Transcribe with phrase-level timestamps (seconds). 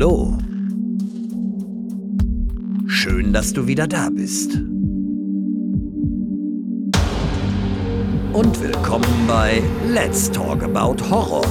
[0.00, 0.38] Hallo.
[2.86, 4.54] Schön, dass du wieder da bist.
[8.32, 11.44] Und willkommen bei Let's Talk About Horror.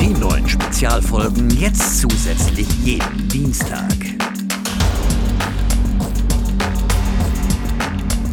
[0.00, 3.94] Die neuen Spezialfolgen jetzt zusätzlich jeden Dienstag.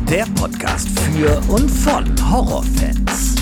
[0.10, 3.33] Der Podcast für und von Horrorfans.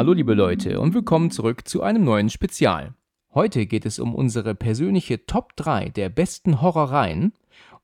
[0.00, 2.94] Hallo liebe Leute und willkommen zurück zu einem neuen Spezial.
[3.34, 7.34] Heute geht es um unsere persönliche Top 3 der besten Horroreien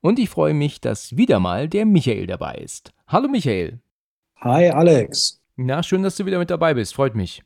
[0.01, 2.95] und ich freue mich, dass wieder mal der Michael dabei ist.
[3.07, 3.81] Hallo Michael.
[4.37, 5.43] Hi Alex.
[5.57, 7.43] Na, schön, dass du wieder mit dabei bist, freut mich.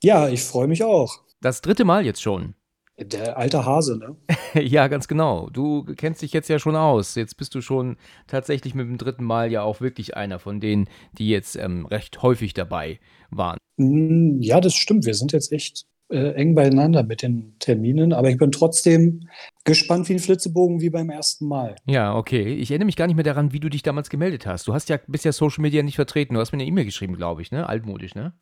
[0.00, 1.18] Ja, ich freue mich auch.
[1.40, 2.54] Das dritte Mal jetzt schon.
[2.98, 4.16] Der alte Hase, ne?
[4.62, 5.48] ja, ganz genau.
[5.50, 7.16] Du kennst dich jetzt ja schon aus.
[7.16, 7.96] Jetzt bist du schon
[8.28, 12.22] tatsächlich mit dem dritten Mal ja auch wirklich einer von denen, die jetzt ähm, recht
[12.22, 13.00] häufig dabei
[13.30, 13.58] waren.
[13.78, 15.06] Mm, ja, das stimmt.
[15.06, 19.28] Wir sind jetzt echt äh, eng beieinander mit den Terminen, aber ich bin trotzdem
[19.64, 21.74] gespannt wie ein Flitzebogen wie beim ersten Mal.
[21.86, 22.54] Ja, okay.
[22.54, 24.68] Ich erinnere mich gar nicht mehr daran, wie du dich damals gemeldet hast.
[24.68, 26.34] Du hast ja bisher Social Media nicht vertreten.
[26.34, 27.68] Du hast mir eine E-Mail geschrieben, glaube ich, ne?
[27.68, 28.34] Altmodisch, ne?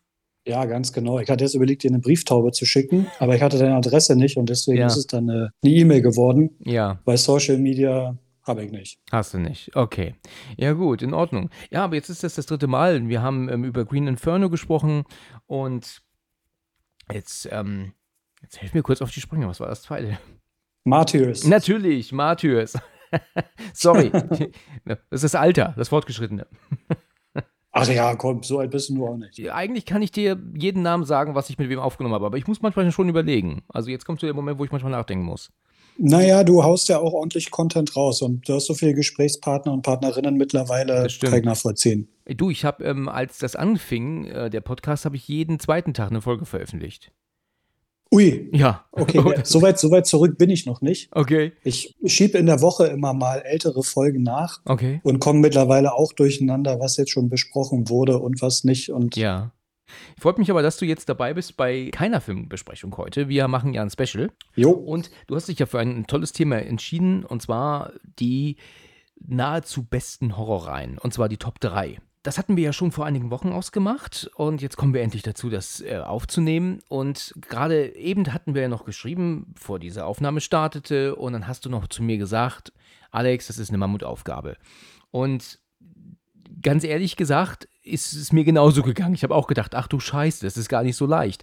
[0.46, 1.20] Ja, ganz genau.
[1.20, 4.36] Ich hatte jetzt überlegt, dir eine Brieftaube zu schicken, aber ich hatte deine Adresse nicht
[4.36, 4.86] und deswegen ja.
[4.86, 6.50] ist es dann eine E-Mail geworden.
[6.64, 7.00] Ja.
[7.04, 8.98] Bei Social Media habe ich nicht.
[9.12, 9.74] Hast du nicht.
[9.76, 10.16] Okay.
[10.56, 11.50] Ja, gut, in Ordnung.
[11.70, 13.08] Ja, aber jetzt ist das das dritte Mal.
[13.08, 15.04] Wir haben ähm, über Green Inferno gesprochen
[15.46, 16.02] und
[17.12, 17.92] jetzt, ähm,
[18.42, 19.46] jetzt helf mir kurz auf die Sprünge.
[19.46, 20.18] Was war das zweite?
[20.84, 21.46] Martyrs.
[21.46, 22.76] Natürlich, Martyrs.
[23.74, 24.10] Sorry.
[24.84, 26.48] das ist das Alter, das Fortgeschrittene.
[27.72, 29.50] Ach ja, komm, so alt bist du nur auch nicht.
[29.50, 32.46] Eigentlich kann ich dir jeden Namen sagen, was ich mit wem aufgenommen habe, aber ich
[32.46, 33.62] muss manchmal schon überlegen.
[33.68, 35.50] Also jetzt kommt so der Moment, wo ich manchmal nachdenken muss.
[35.98, 39.82] Naja, du haust ja auch ordentlich Content raus und du hast so viele Gesprächspartner und
[39.82, 42.08] Partnerinnen mittlerweile, kann ich nachvollziehen.
[42.26, 46.10] Du, ich habe, ähm, als das anfing, äh, der Podcast, habe ich jeden zweiten Tag
[46.10, 47.12] eine Folge veröffentlicht.
[48.12, 48.50] Ui.
[48.52, 48.84] Ja.
[48.92, 51.08] Okay, soweit so weit zurück bin ich noch nicht.
[51.12, 51.52] Okay.
[51.64, 54.60] Ich schiebe in der Woche immer mal ältere Folgen nach.
[54.66, 55.00] Okay.
[55.02, 58.90] Und komme mittlerweile auch durcheinander, was jetzt schon besprochen wurde und was nicht.
[58.90, 59.52] Und ja.
[60.16, 63.28] Ich freue mich aber, dass du jetzt dabei bist bei keiner Filmbesprechung heute.
[63.28, 64.30] Wir machen ja ein Special.
[64.54, 64.70] Jo.
[64.70, 68.56] Und du hast dich ja für ein tolles Thema entschieden, und zwar die
[69.20, 70.98] nahezu besten Horrorreihen.
[70.98, 71.98] Und zwar die Top 3.
[72.22, 75.50] Das hatten wir ja schon vor einigen Wochen ausgemacht und jetzt kommen wir endlich dazu,
[75.50, 76.80] das äh, aufzunehmen.
[76.88, 81.64] Und gerade eben hatten wir ja noch geschrieben, bevor diese Aufnahme startete, und dann hast
[81.64, 82.72] du noch zu mir gesagt,
[83.10, 84.56] Alex, das ist eine Mammutaufgabe.
[85.10, 85.58] Und
[86.62, 89.14] ganz ehrlich gesagt, ist es mir genauso gegangen.
[89.14, 91.42] Ich habe auch gedacht, ach du Scheiße, das ist gar nicht so leicht.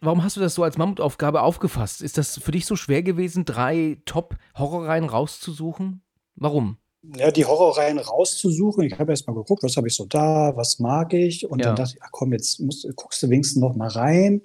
[0.00, 2.02] Warum hast du das so als Mammutaufgabe aufgefasst?
[2.02, 6.02] Ist das für dich so schwer gewesen, drei Top-Horrorreihen rauszusuchen?
[6.34, 6.78] Warum?
[7.02, 8.84] Ja, die Horrorreihen rauszusuchen.
[8.84, 11.48] Ich habe erst mal geguckt, was habe ich so da, was mag ich.
[11.48, 11.66] Und ja.
[11.66, 14.42] dann dachte ich, ach komm, jetzt musst, guckst du wenigstens noch mal rein.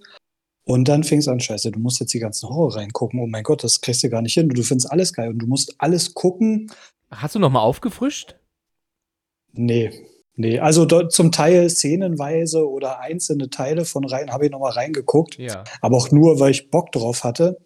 [0.63, 3.19] Und dann fing es an, scheiße, du musst jetzt die ganzen Horrorreihen gucken.
[3.22, 4.50] Oh mein Gott, das kriegst du gar nicht hin.
[4.50, 6.72] Du findest alles geil und du musst alles gucken.
[7.09, 8.35] Hast du noch mal aufgefrischt?
[9.53, 9.91] Nee,
[10.35, 10.59] nee.
[10.59, 15.38] Also dort zum Teil szenenweise oder einzelne Teile von Reihen habe ich noch mal reingeguckt.
[15.38, 15.63] Ja.
[15.81, 17.57] Aber auch nur, weil ich Bock drauf hatte.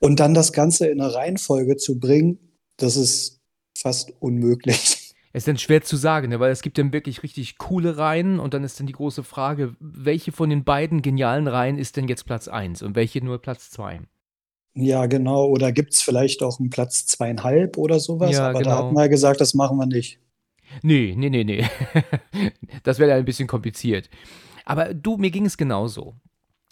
[0.00, 2.38] Und dann das Ganze in eine Reihenfolge zu bringen,
[2.76, 3.40] das ist
[3.84, 5.14] fast unmöglich.
[5.36, 6.40] Es ist dann schwer zu sagen, ne?
[6.40, 9.74] weil es gibt dann wirklich richtig coole Reihen und dann ist dann die große Frage,
[9.78, 13.70] welche von den beiden genialen Reihen ist denn jetzt Platz 1 und welche nur Platz
[13.70, 14.00] 2?
[14.74, 15.46] Ja, genau.
[15.46, 18.32] Oder gibt es vielleicht auch einen Platz zweieinhalb oder sowas?
[18.32, 18.70] Ja, Aber genau.
[18.70, 20.18] da hat man ja gesagt, das machen wir nicht.
[20.82, 21.64] Nee, nee, nee, nee.
[22.82, 24.08] das wäre ja ein bisschen kompliziert.
[24.64, 26.14] Aber du, mir ging es genauso.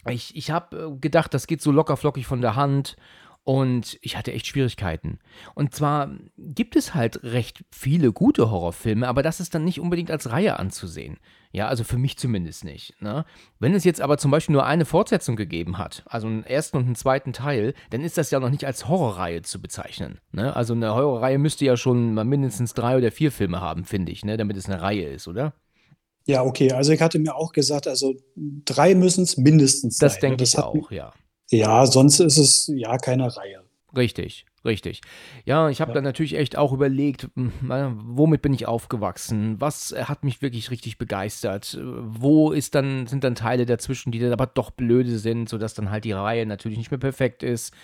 [0.08, 2.96] Ich, ich habe gedacht, das geht so locker flockig von der Hand
[3.44, 5.18] und ich hatte echt Schwierigkeiten.
[5.54, 10.10] Und zwar gibt es halt recht viele gute Horrorfilme, aber das ist dann nicht unbedingt
[10.10, 11.18] als Reihe anzusehen.
[11.50, 12.94] Ja, also für mich zumindest nicht.
[13.02, 13.24] Ne?
[13.58, 16.86] Wenn es jetzt aber zum Beispiel nur eine Fortsetzung gegeben hat, also einen ersten und
[16.86, 20.18] einen zweiten Teil, dann ist das ja noch nicht als Horrorreihe zu bezeichnen.
[20.30, 20.54] Ne?
[20.54, 24.24] Also eine Horrorreihe müsste ja schon mal mindestens drei oder vier Filme haben, finde ich,
[24.24, 24.36] ne?
[24.36, 25.52] damit es eine Reihe ist, oder?
[26.26, 26.72] Ja, okay.
[26.72, 30.20] Also ich hatte mir auch gesagt, also drei müssen es mindestens das sein.
[30.20, 31.12] Denke das denke ich auch, ja.
[31.52, 33.62] Ja, sonst ist es ja keine Reihe.
[33.94, 35.02] Richtig, richtig.
[35.44, 35.96] Ja, ich habe ja.
[35.96, 37.52] dann natürlich echt auch überlegt, hm,
[38.06, 39.60] womit bin ich aufgewachsen?
[39.60, 41.78] Was hat mich wirklich richtig begeistert?
[41.82, 45.90] Wo ist dann, sind dann Teile dazwischen, die dann aber doch blöde sind, sodass dann
[45.90, 47.74] halt die Reihe natürlich nicht mehr perfekt ist?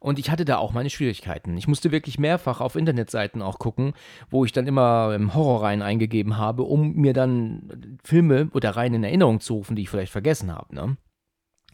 [0.00, 1.56] Und ich hatte da auch meine Schwierigkeiten.
[1.56, 3.94] Ich musste wirklich mehrfach auf Internetseiten auch gucken,
[4.28, 9.40] wo ich dann immer Horrorreihen eingegeben habe, um mir dann Filme oder Reihen in Erinnerung
[9.40, 10.74] zu rufen, die ich vielleicht vergessen habe.
[10.74, 10.96] Ne?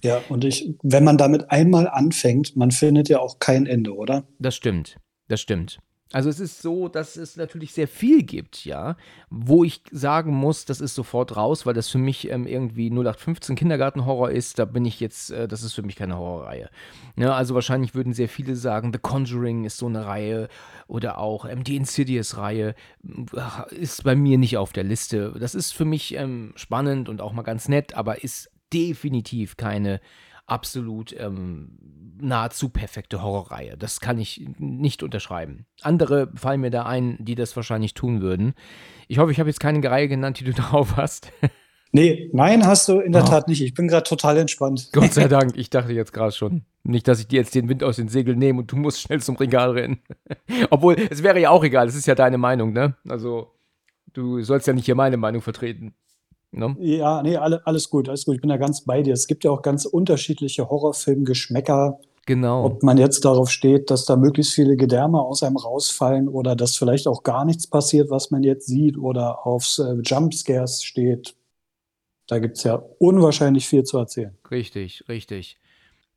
[0.03, 4.25] Ja, und ich, wenn man damit einmal anfängt, man findet ja auch kein Ende, oder?
[4.39, 4.97] Das stimmt,
[5.29, 5.81] das stimmt.
[6.13, 8.97] Also es ist so, dass es natürlich sehr viel gibt, ja,
[9.31, 13.55] wo ich sagen muss, das ist sofort raus, weil das für mich ähm, irgendwie 0815
[13.55, 14.59] Kindergartenhorror ist.
[14.59, 16.69] Da bin ich jetzt, äh, das ist für mich keine Horrorreihe.
[17.17, 20.49] Ja, also wahrscheinlich würden sehr viele sagen, The Conjuring ist so eine Reihe
[20.89, 22.75] oder auch ähm, die Insidious-Reihe
[23.05, 25.37] äh, ist bei mir nicht auf der Liste.
[25.39, 30.01] Das ist für mich ähm, spannend und auch mal ganz nett, aber ist definitiv keine
[30.47, 31.79] absolut ähm,
[32.21, 33.77] nahezu perfekte Horrorreihe.
[33.77, 35.67] Das kann ich nicht unterschreiben.
[35.81, 38.55] Andere fallen mir da ein, die das wahrscheinlich tun würden.
[39.09, 41.33] Ich hoffe, ich habe jetzt keine Reihe genannt, die du drauf hast.
[41.93, 43.27] Nee, nein, hast du in der oh.
[43.27, 43.63] Tat nicht.
[43.63, 44.91] Ich bin gerade total entspannt.
[44.93, 46.65] Gott sei Dank, ich dachte jetzt gerade schon.
[46.83, 49.21] Nicht, dass ich dir jetzt den Wind aus den Segeln nehme und du musst schnell
[49.21, 50.01] zum Regal rennen.
[50.71, 52.97] Obwohl, es wäre ja auch egal, es ist ja deine Meinung, ne?
[53.09, 53.53] Also,
[54.13, 55.95] du sollst ja nicht hier meine Meinung vertreten.
[56.53, 56.77] Ne?
[56.81, 58.37] Ja, nee, alle, alles gut, alles gut.
[58.37, 59.15] Ich bin da ganz bei dir.
[59.15, 62.01] Es gibt ja auch ganz unterschiedliche Horrorfilmgeschmäcker.
[62.27, 62.65] Genau.
[62.65, 66.77] Ob man jetzt darauf steht, dass da möglichst viele Gedärme aus einem rausfallen oder dass
[66.77, 71.35] vielleicht auch gar nichts passiert, was man jetzt sieht, oder aufs äh, Jumpscares steht.
[72.27, 74.37] Da gibt es ja unwahrscheinlich viel zu erzählen.
[74.51, 75.59] Richtig, richtig.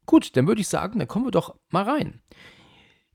[0.05, 2.21] Gut, dann würde ich sagen, dann kommen wir doch mal rein.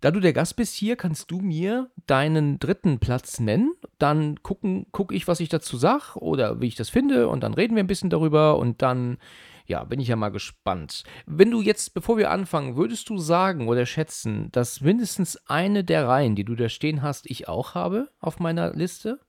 [0.01, 3.73] Da du der Gast bist hier, kannst du mir deinen dritten Platz nennen.
[3.99, 7.55] Dann gucken, gucke ich, was ich dazu sage oder wie ich das finde und dann
[7.55, 9.19] reden wir ein bisschen darüber und dann,
[9.67, 11.05] ja, bin ich ja mal gespannt.
[11.27, 16.07] Wenn du jetzt, bevor wir anfangen, würdest du sagen oder schätzen, dass mindestens eine der
[16.07, 19.21] Reihen, die du da stehen hast, ich auch habe auf meiner Liste?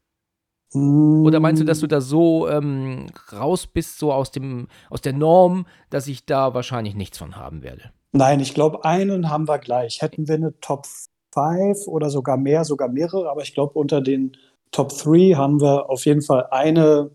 [0.72, 5.14] Oder meinst du, dass du da so ähm, raus bist, so aus, dem, aus der
[5.14, 7.92] Norm, dass ich da wahrscheinlich nichts von haben werde?
[8.12, 10.02] Nein, ich glaube, einen haben wir gleich.
[10.02, 10.86] Hätten wir eine Top
[11.34, 14.38] 5 oder sogar mehr, sogar mehrere, aber ich glaube, unter den
[14.72, 17.12] Top 3 haben wir auf jeden Fall eine,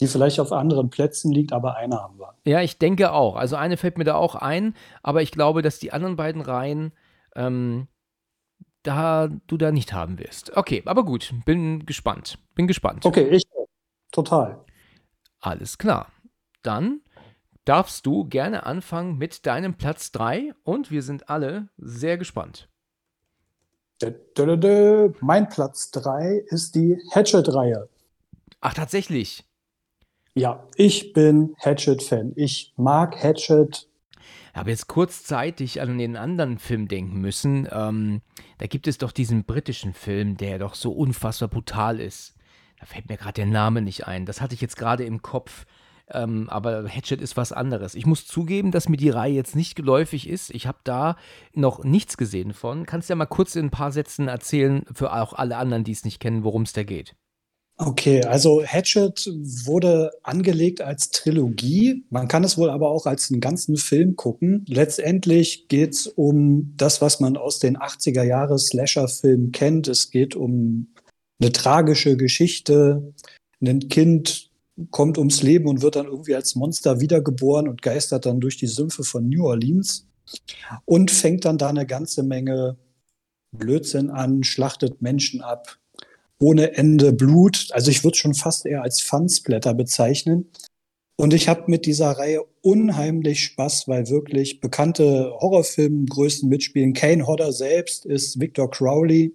[0.00, 2.34] die vielleicht auf anderen Plätzen liegt, aber eine haben wir.
[2.46, 3.36] Ja, ich denke auch.
[3.36, 6.92] Also eine fällt mir da auch ein, aber ich glaube, dass die anderen beiden Reihen
[7.34, 7.88] ähm,
[8.84, 10.56] da du da nicht haben wirst.
[10.56, 12.38] Okay, aber gut, bin gespannt.
[12.54, 13.04] Bin gespannt.
[13.04, 13.44] Okay, ich
[14.12, 14.64] total.
[15.40, 16.12] Alles klar.
[16.62, 17.00] Dann
[17.64, 22.68] darfst du gerne anfangen mit deinem Platz 3 und wir sind alle sehr gespannt.
[25.20, 27.88] Mein Platz 3 ist die Hatchet-Reihe.
[28.60, 29.44] Ach, tatsächlich.
[30.34, 32.32] Ja, ich bin Hatchet-Fan.
[32.34, 33.88] Ich mag Hatchet.
[34.54, 37.68] Ich habe jetzt kurzzeitig an den anderen Film denken müssen.
[37.70, 38.20] Ähm,
[38.58, 42.34] da gibt es doch diesen britischen Film, der doch so unfassbar brutal ist.
[42.80, 44.26] Da fällt mir gerade der Name nicht ein.
[44.26, 45.66] Das hatte ich jetzt gerade im Kopf.
[46.10, 47.94] Ähm, aber Hatchet ist was anderes.
[47.94, 50.50] Ich muss zugeben, dass mir die Reihe jetzt nicht geläufig ist.
[50.50, 51.16] Ich habe da
[51.54, 52.84] noch nichts gesehen von.
[52.84, 55.92] Kannst du ja mal kurz in ein paar Sätzen erzählen, für auch alle anderen, die
[55.92, 57.14] es nicht kennen, worum es da geht?
[57.76, 59.28] Okay, also Hatchet
[59.64, 62.04] wurde angelegt als Trilogie.
[62.08, 64.64] Man kann es wohl aber auch als einen ganzen Film gucken.
[64.68, 69.88] Letztendlich geht es um das, was man aus den 80er Jahre Slasher-Filmen kennt.
[69.88, 70.94] Es geht um
[71.40, 73.12] eine tragische Geschichte.
[73.60, 74.50] Ein Kind
[74.90, 78.66] kommt ums Leben und wird dann irgendwie als Monster wiedergeboren und geistert dann durch die
[78.66, 80.06] Sümpfe von New Orleans
[80.84, 82.76] und fängt dann da eine ganze Menge
[83.52, 85.78] Blödsinn an, schlachtet Menschen ab,
[86.40, 87.68] ohne Ende Blut.
[87.72, 90.50] Also ich würde schon fast eher als Fansblätter bezeichnen.
[91.16, 96.92] Und ich habe mit dieser Reihe unheimlich Spaß, weil wirklich bekannte Horrorfilmgrößen mitspielen.
[96.92, 99.32] Kane Hodder selbst ist Victor Crowley,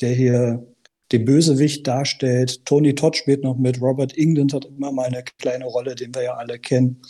[0.00, 0.66] der hier
[1.12, 2.64] den Bösewicht darstellt.
[2.64, 3.80] Tony Todd spielt noch mit.
[3.80, 7.00] Robert England hat immer mal eine kleine Rolle, den wir ja alle kennen.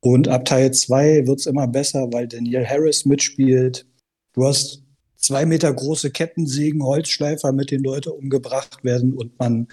[0.00, 3.86] Und ab Teil 2 wird es immer besser, weil Daniel Harris mitspielt.
[4.32, 4.82] Du hast
[5.16, 9.14] zwei Meter große Kettensägen, Holzschleifer, mit denen Leute umgebracht werden.
[9.14, 9.68] Und man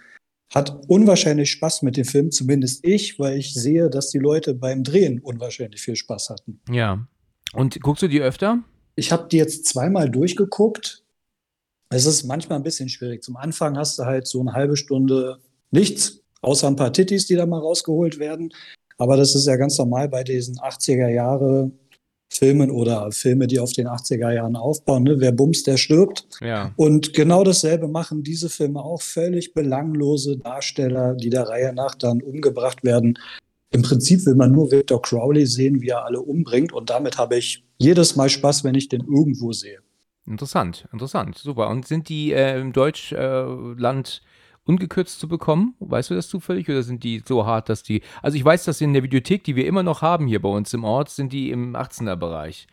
[0.53, 4.83] hat unwahrscheinlich Spaß mit dem Film, zumindest ich, weil ich sehe, dass die Leute beim
[4.83, 6.59] Drehen unwahrscheinlich viel Spaß hatten.
[6.69, 7.07] Ja.
[7.53, 8.63] Und guckst du die öfter?
[8.95, 11.03] Ich habe die jetzt zweimal durchgeguckt.
[11.89, 13.23] Es ist manchmal ein bisschen schwierig.
[13.23, 15.39] Zum Anfang hast du halt so eine halbe Stunde
[15.71, 18.53] nichts, außer ein paar Tittis, die da mal rausgeholt werden.
[18.97, 21.71] Aber das ist ja ganz normal bei diesen 80er Jahre
[22.29, 25.03] Filmen oder Filme, die auf den 80er Jahren aufbauen.
[25.03, 25.19] Ne?
[25.19, 26.27] Wer bumst, der stirbt.
[26.41, 26.73] Ja.
[26.75, 29.01] Und genau dasselbe machen diese Filme auch.
[29.01, 33.17] Völlig belanglose Darsteller, die der Reihe nach dann umgebracht werden.
[33.71, 36.73] Im Prinzip will man nur Victor Crowley sehen, wie er alle umbringt.
[36.73, 39.79] Und damit habe ich jedes Mal Spaß, wenn ich den irgendwo sehe.
[40.27, 41.69] Interessant, interessant, super.
[41.69, 45.75] Und sind die äh, im Deutschland äh, ungekürzt zu bekommen?
[45.79, 48.01] Weißt du das zufällig oder sind die so hart, dass die.
[48.21, 50.73] Also ich weiß, dass in der Videothek, die wir immer noch haben hier bei uns
[50.73, 52.67] im Ort, sind die im 18er-Bereich.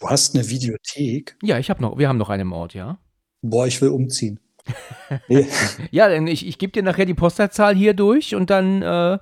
[0.00, 1.36] Du hast eine Videothek?
[1.42, 2.98] Ja, ich habe noch, wir haben noch eine im Ort, ja.
[3.42, 4.40] Boah, ich will umziehen.
[5.90, 9.18] ja, denn ich, ich gebe dir nachher die Postleitzahl hier durch und dann äh,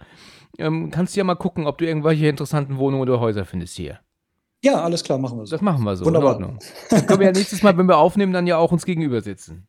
[0.59, 4.01] ähm, kannst du ja mal gucken, ob du irgendwelche interessanten Wohnungen oder Häuser findest hier.
[4.65, 5.53] Ja, alles klar, machen wir so.
[5.53, 6.05] Das machen wir so.
[6.05, 6.37] Wunderbar.
[6.37, 6.59] In Ordnung.
[6.91, 9.69] Dann können wir ja nächstes Mal, wenn wir aufnehmen, dann ja auch uns gegenüber sitzen.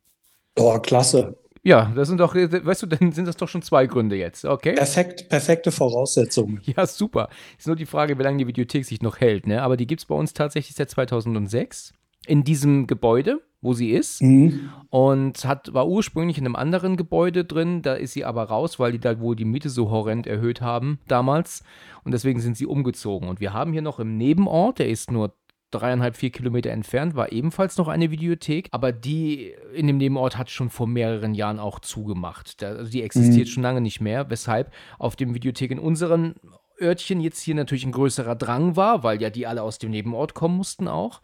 [0.58, 1.38] Oh, klasse.
[1.63, 4.74] Ja, das sind doch, weißt du, dann sind das doch schon zwei Gründe jetzt, okay?
[4.74, 6.62] Perfekt, perfekte Voraussetzungen.
[6.77, 7.29] Ja, super.
[7.58, 9.62] Ist nur die Frage, wie lange die Videothek sich noch hält, ne?
[9.62, 11.94] Aber die gibt es bei uns tatsächlich seit 2006
[12.28, 14.22] in diesem Gebäude, wo sie ist.
[14.22, 14.70] Mhm.
[14.90, 17.82] Und hat, war ursprünglich in einem anderen Gebäude drin.
[17.82, 21.00] Da ist sie aber raus, weil die da wohl die Miete so horrend erhöht haben
[21.08, 21.64] damals.
[22.04, 23.28] Und deswegen sind sie umgezogen.
[23.28, 25.34] Und wir haben hier noch im Nebenort, der ist nur
[25.72, 30.50] dreieinhalb, vier Kilometer entfernt, war ebenfalls noch eine Videothek, aber die in dem Nebenort hat
[30.50, 32.62] schon vor mehreren Jahren auch zugemacht.
[32.62, 33.52] Da, also die existiert mhm.
[33.52, 36.36] schon lange nicht mehr, weshalb auf dem Videothek in unseren
[36.82, 40.34] Örtchen jetzt hier natürlich ein größerer Drang war, weil ja die alle aus dem Nebenort
[40.34, 41.22] kommen mussten auch.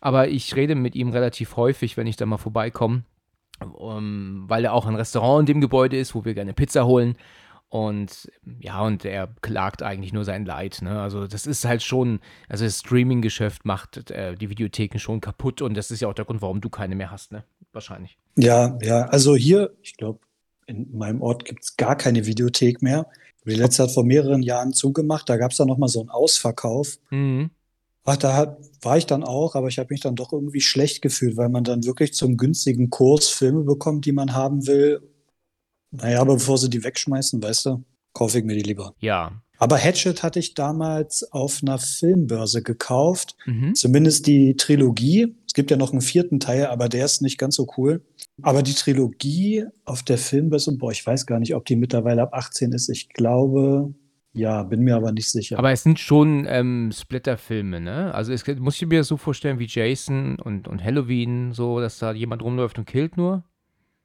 [0.00, 3.02] Aber ich rede mit ihm relativ häufig, wenn ich da mal vorbeikomme,
[3.60, 7.16] um, weil er auch ein Restaurant in dem Gebäude ist, wo wir gerne Pizza holen.
[7.70, 10.80] Und ja, und er klagt eigentlich nur sein Leid.
[10.80, 11.00] Ne?
[11.02, 15.74] Also das ist halt schon, also das Streaming-Geschäft macht äh, die Videotheken schon kaputt und
[15.74, 17.44] das ist ja auch der Grund, warum du keine mehr hast, ne?
[17.72, 18.16] Wahrscheinlich.
[18.36, 20.20] Ja, ja, also hier, ich glaube,
[20.66, 23.06] in meinem Ort gibt es gar keine Videothek mehr.
[23.44, 26.98] Die letzte hat vor mehreren Jahren zugemacht, da gab es dann nochmal so einen Ausverkauf.
[27.10, 27.50] Mhm.
[28.08, 31.36] Ach, da war ich dann auch, aber ich habe mich dann doch irgendwie schlecht gefühlt,
[31.36, 35.02] weil man dann wirklich zum günstigen Kurs Filme bekommt, die man haben will.
[35.90, 37.84] Naja, aber bevor sie die wegschmeißen, weißt du,
[38.14, 38.94] kaufe ich mir die lieber.
[39.00, 39.42] Ja.
[39.58, 43.36] Aber Hatchet hatte ich damals auf einer Filmbörse gekauft.
[43.44, 43.74] Mhm.
[43.74, 45.34] Zumindest die Trilogie.
[45.46, 48.02] Es gibt ja noch einen vierten Teil, aber der ist nicht ganz so cool.
[48.40, 52.32] Aber die Trilogie auf der Filmbörse, boah, ich weiß gar nicht, ob die mittlerweile ab
[52.32, 52.88] 18 ist.
[52.88, 53.92] Ich glaube,
[54.38, 55.58] ja, bin mir aber nicht sicher.
[55.58, 58.14] Aber es sind schon ähm, Splitter-Filme, ne?
[58.14, 61.98] Also es muss ich mir das so vorstellen wie Jason und, und Halloween, so, dass
[61.98, 63.44] da jemand rumläuft und killt nur?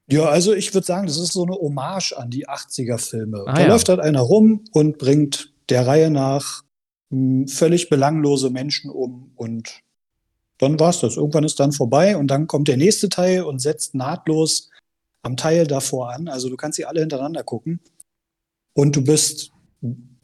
[0.06, 3.44] Ja, also ich würde sagen, das ist so eine Hommage an die 80er-Filme.
[3.46, 3.68] Ah, da ja.
[3.68, 6.62] läuft halt einer rum und bringt der Reihe nach
[7.10, 9.80] mh, völlig belanglose Menschen um und
[10.58, 11.16] dann war's das.
[11.16, 14.70] Irgendwann ist dann vorbei und dann kommt der nächste Teil und setzt nahtlos
[15.22, 16.28] am Teil davor an.
[16.28, 17.80] Also du kannst sie alle hintereinander gucken
[18.74, 19.52] und du bist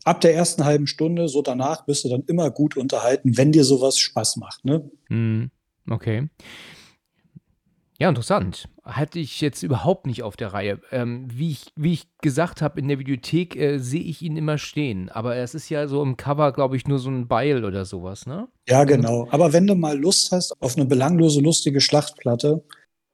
[0.04, 3.64] ab der ersten halben Stunde, so danach, bist du dann immer gut unterhalten, wenn dir
[3.64, 4.64] sowas Spaß macht.
[4.64, 4.90] Ne?
[5.08, 5.50] Hm,
[5.88, 6.28] okay.
[8.00, 8.66] Ja, interessant.
[8.82, 10.80] Hatte ich jetzt überhaupt nicht auf der Reihe.
[10.90, 14.56] Ähm, wie, ich, wie ich gesagt habe, in der Videothek äh, sehe ich ihn immer
[14.56, 15.10] stehen.
[15.10, 18.24] Aber es ist ja so im Cover, glaube ich, nur so ein Beil oder sowas,
[18.24, 18.48] ne?
[18.66, 19.28] Ja, genau.
[19.30, 22.64] Aber wenn du mal Lust hast auf eine belanglose, lustige Schlachtplatte,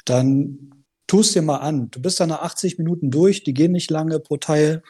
[0.04, 1.90] dann tust dir mal an.
[1.90, 4.84] Du bist dann nach 80 Minuten durch, die gehen nicht lange pro Teil.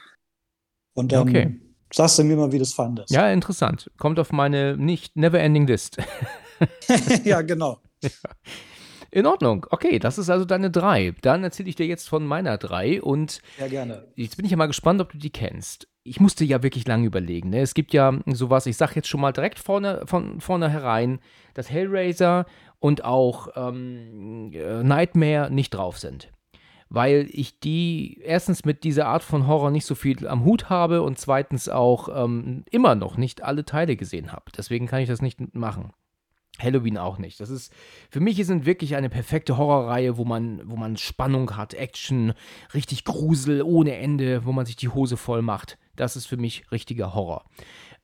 [0.92, 1.60] Und dann Okay.
[1.92, 3.10] Sagst du mir mal, wie du es fandest.
[3.10, 3.90] Ja, interessant.
[3.98, 5.98] Kommt auf meine nicht never-ending List.
[7.24, 7.80] ja, genau.
[9.10, 9.66] In Ordnung.
[9.70, 11.14] Okay, das ist also deine drei.
[11.22, 14.08] Dann erzähle ich dir jetzt von meiner drei und Ja, gerne.
[14.14, 15.88] Jetzt bin ich ja mal gespannt, ob du die kennst.
[16.02, 17.50] Ich musste ja wirklich lange überlegen.
[17.50, 17.60] Ne?
[17.60, 21.20] Es gibt ja sowas, ich sag jetzt schon mal direkt vorne, von vornherein,
[21.54, 22.46] dass Hellraiser
[22.78, 26.30] und auch ähm, äh, Nightmare nicht drauf sind.
[26.88, 31.02] Weil ich die erstens mit dieser Art von Horror nicht so viel am Hut habe
[31.02, 34.52] und zweitens auch ähm, immer noch nicht alle Teile gesehen habe.
[34.56, 35.92] Deswegen kann ich das nicht machen.
[36.58, 37.40] Halloween auch nicht.
[37.40, 37.72] Das ist,
[38.10, 42.32] für mich sind wirklich eine perfekte Horrorreihe, wo man, wo man Spannung hat, Action,
[42.72, 45.78] richtig Grusel ohne Ende, wo man sich die Hose voll macht.
[45.96, 47.44] Das ist für mich richtiger Horror.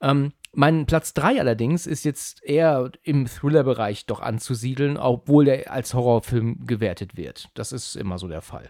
[0.01, 5.93] Ähm, mein Platz 3 allerdings ist jetzt eher im Thriller-Bereich doch anzusiedeln, obwohl der als
[5.93, 7.49] Horrorfilm gewertet wird.
[7.55, 8.69] Das ist immer so der Fall.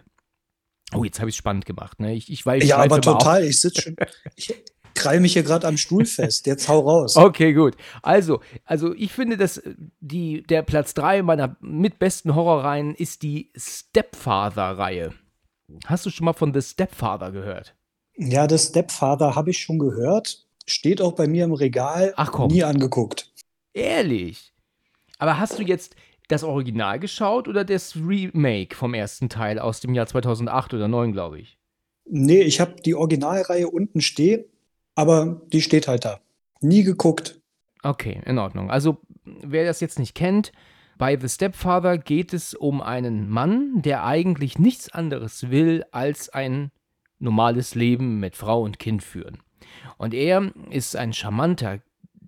[0.94, 2.13] Oh, jetzt habe ich es spannend gemacht, ne?
[2.13, 3.01] Ich, ich, weiß, Ja, aber ab.
[3.01, 3.44] total.
[3.44, 3.96] Ich sitze schon.
[4.36, 4.53] Ich
[4.96, 6.46] krall mich hier gerade am Stuhl fest.
[6.46, 7.18] Jetzt hau raus.
[7.18, 7.75] Okay, gut.
[8.01, 13.51] Also, also ich finde, dass äh, die, der Platz 3 meiner mitbesten Horrorreihen ist die
[13.58, 15.13] Stepfather-Reihe.
[15.86, 17.75] Hast du schon mal von The Stepfather gehört?
[18.15, 20.46] Ja, das Stepfather habe ich schon gehört.
[20.65, 22.13] Steht auch bei mir im Regal.
[22.15, 22.51] Ach komm.
[22.51, 23.32] Nie angeguckt.
[23.74, 24.53] Ehrlich?
[25.17, 25.96] Aber hast du jetzt
[26.27, 31.12] das Original geschaut oder das Remake vom ersten Teil aus dem Jahr 2008 oder 2009,
[31.12, 31.58] glaube ich?
[32.05, 34.46] Nee, ich habe die Originalreihe unten stehen,
[34.96, 36.20] aber die steht halt da.
[36.62, 37.41] Nie geguckt.
[37.82, 38.72] Okay, in Ordnung.
[38.72, 40.51] Also, wer das jetzt nicht kennt,
[40.98, 46.72] bei The Stepfather geht es um einen Mann, der eigentlich nichts anderes will, als ein
[47.24, 49.39] normales Leben mit Frau und Kind führen.
[49.98, 51.80] Und er ist ein charmanter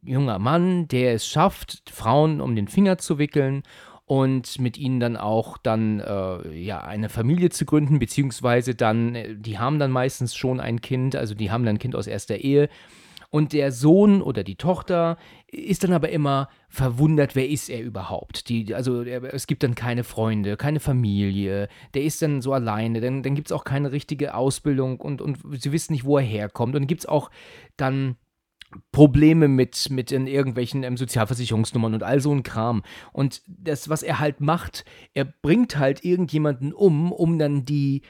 [0.04, 3.64] junger Mann, der es schafft, Frauen um den Finger zu wickeln
[4.06, 9.36] und mit ihnen dann auch dann äh, ja eine Familie zu gründen, beziehungsweise dann, äh,
[9.36, 12.38] die haben dann meistens schon ein Kind, also die haben dann ein Kind aus erster
[12.38, 12.70] Ehe.
[13.36, 15.18] Und der Sohn oder die Tochter
[15.52, 18.48] ist dann aber immer verwundert, wer ist er überhaupt?
[18.48, 23.24] Die, also es gibt dann keine Freunde, keine Familie, der ist dann so alleine, dann,
[23.24, 26.78] dann gibt es auch keine richtige Ausbildung und, und sie wissen nicht, wo er herkommt.
[26.78, 27.30] Und gibt es auch
[27.76, 28.16] dann
[28.94, 32.84] Probleme mit, mit irgendwelchen ähm, Sozialversicherungsnummern und all so ein Kram.
[33.12, 38.02] Und das, was er halt macht, er bringt halt irgendjemanden um, um dann die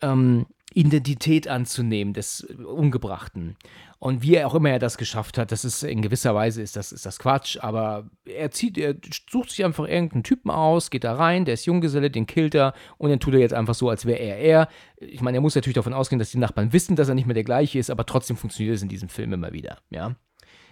[0.00, 3.56] ähm, Identität anzunehmen des Umgebrachten.
[3.98, 6.74] Und wie er auch immer er das geschafft hat, das ist in gewisser Weise ist
[6.74, 8.96] das, ist das Quatsch, aber er zieht, er
[9.30, 12.74] sucht sich einfach irgendeinen Typen aus, geht da rein, der ist Junggeselle, den killt er
[12.98, 14.68] und dann tut er jetzt einfach so, als wäre er er.
[14.96, 17.34] Ich meine, er muss natürlich davon ausgehen, dass die Nachbarn wissen, dass er nicht mehr
[17.34, 20.16] der gleiche ist, aber trotzdem funktioniert es in diesem Film immer wieder, ja.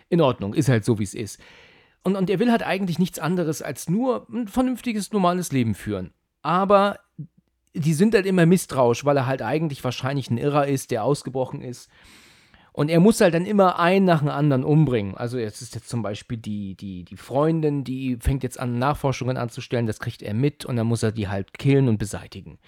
[0.08, 1.40] In Ordnung, ist halt so, wie es ist.
[2.02, 6.12] Und, und er will halt eigentlich nichts anderes als nur ein vernünftiges, normales Leben führen.
[6.42, 6.98] Aber
[7.74, 11.62] die sind halt immer misstrauisch, weil er halt eigentlich wahrscheinlich ein Irrer ist, der ausgebrochen
[11.62, 11.88] ist.
[12.72, 15.16] Und er muss halt dann immer einen nach dem anderen umbringen.
[15.16, 19.36] Also jetzt ist jetzt zum Beispiel die, die, die Freundin, die fängt jetzt an, Nachforschungen
[19.36, 22.58] anzustellen, das kriegt er mit und dann muss er die halt killen und beseitigen.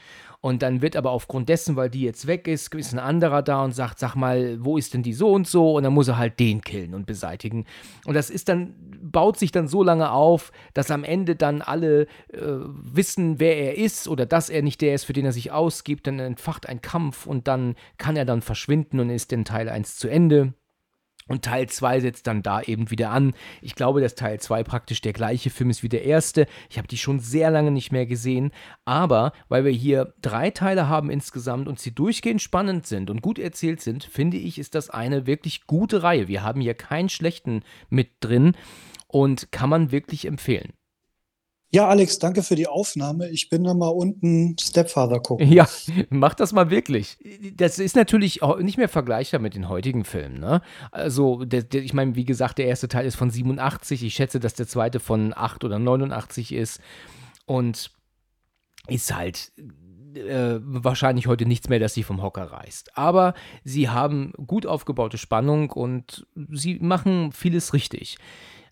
[0.44, 3.62] Und dann wird aber aufgrund dessen, weil die jetzt weg ist, ist ein anderer da
[3.62, 5.76] und sagt, sag mal, wo ist denn die so und so?
[5.76, 7.64] Und dann muss er halt den killen und beseitigen.
[8.06, 12.02] Und das ist dann, baut sich dann so lange auf, dass am Ende dann alle
[12.32, 15.52] äh, wissen, wer er ist oder dass er nicht der ist, für den er sich
[15.52, 16.08] ausgibt.
[16.08, 19.96] Dann entfacht ein Kampf und dann kann er dann verschwinden und ist den Teil 1
[19.96, 20.54] zu Ende.
[21.28, 23.34] Und Teil 2 setzt dann da eben wieder an.
[23.60, 26.46] Ich glaube, dass Teil 2 praktisch der gleiche Film ist wie der erste.
[26.68, 28.50] Ich habe die schon sehr lange nicht mehr gesehen.
[28.84, 33.38] Aber weil wir hier drei Teile haben insgesamt und sie durchgehend spannend sind und gut
[33.38, 36.28] erzählt sind, finde ich, ist das eine wirklich gute Reihe.
[36.28, 38.56] Wir haben hier keinen schlechten mit drin
[39.06, 40.72] und kann man wirklich empfehlen.
[41.74, 43.30] Ja, Alex, danke für die Aufnahme.
[43.30, 45.50] Ich bin da mal unten Stepfather gucken.
[45.50, 45.66] Ja,
[46.10, 47.16] mach das mal wirklich.
[47.56, 50.38] Das ist natürlich nicht mehr vergleichbar mit den heutigen Filmen.
[50.38, 50.60] Ne?
[50.90, 54.04] Also, der, der, ich meine, wie gesagt, der erste Teil ist von 87.
[54.04, 56.80] Ich schätze, dass der zweite von 8 oder 89 ist.
[57.46, 57.90] Und
[58.88, 59.52] ist halt
[60.14, 62.98] äh, wahrscheinlich heute nichts mehr, das sie vom Hocker reißt.
[62.98, 63.32] Aber
[63.64, 68.18] sie haben gut aufgebaute Spannung und sie machen vieles richtig.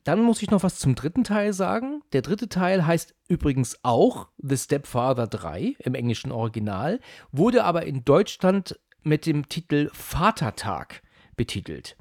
[0.05, 2.03] Dann muss ich noch was zum dritten Teil sagen.
[2.13, 7.01] Der dritte Teil heißt übrigens auch The Stepfather 3 im englischen Original,
[7.33, 11.03] wurde aber in Deutschland mit dem Titel Vatertag
[11.37, 11.97] betitelt.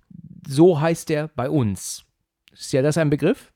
[0.47, 2.05] So heißt er bei uns.
[2.53, 3.51] Ist ja das ein Begriff?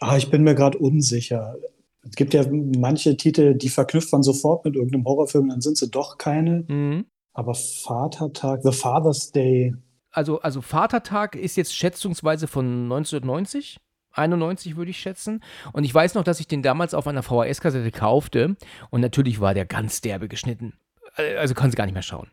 [0.00, 1.56] Ah, ich bin mir gerade unsicher.
[2.02, 5.90] Es gibt ja manche Titel, die verknüpft man sofort mit irgendeinem Horrorfilm, dann sind sie
[5.90, 6.64] doch keine.
[6.68, 7.06] Mhm.
[7.32, 9.74] Aber Vatertag, The Father's Day,
[10.10, 13.78] also, also Vatertag ist jetzt schätzungsweise von 1990.
[14.12, 15.42] 91 würde ich schätzen.
[15.72, 18.56] Und ich weiß noch, dass ich den damals auf einer VHS-Kassette kaufte.
[18.90, 20.74] Und natürlich war der ganz derbe geschnitten.
[21.16, 22.28] Äh, also kann sie gar nicht mehr schauen.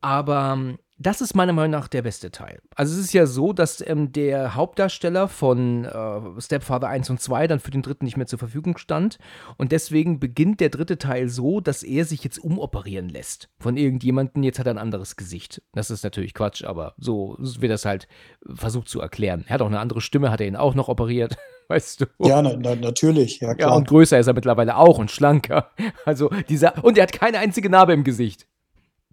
[0.00, 2.60] Aber ähm, das ist meiner Meinung nach der beste Teil.
[2.74, 7.46] Also es ist ja so, dass ähm, der Hauptdarsteller von äh, Stepfather 1 und 2
[7.46, 9.18] dann für den dritten nicht mehr zur Verfügung stand.
[9.56, 14.42] Und deswegen beginnt der dritte Teil so, dass er sich jetzt umoperieren lässt von irgendjemandem.
[14.42, 15.62] Jetzt hat er ein anderes Gesicht.
[15.72, 18.08] Das ist natürlich Quatsch, aber so wird das halt
[18.52, 19.44] versucht zu erklären.
[19.46, 21.36] Er hat auch eine andere Stimme, hat er ihn auch noch operiert.
[21.68, 22.06] Weißt du?
[22.18, 23.40] Ja, na, na, natürlich.
[23.40, 23.70] Ja, klar.
[23.70, 25.70] ja, und größer ist er mittlerweile auch und schlanker.
[26.04, 26.82] Also dieser.
[26.82, 28.46] Und er hat keine einzige Narbe im Gesicht.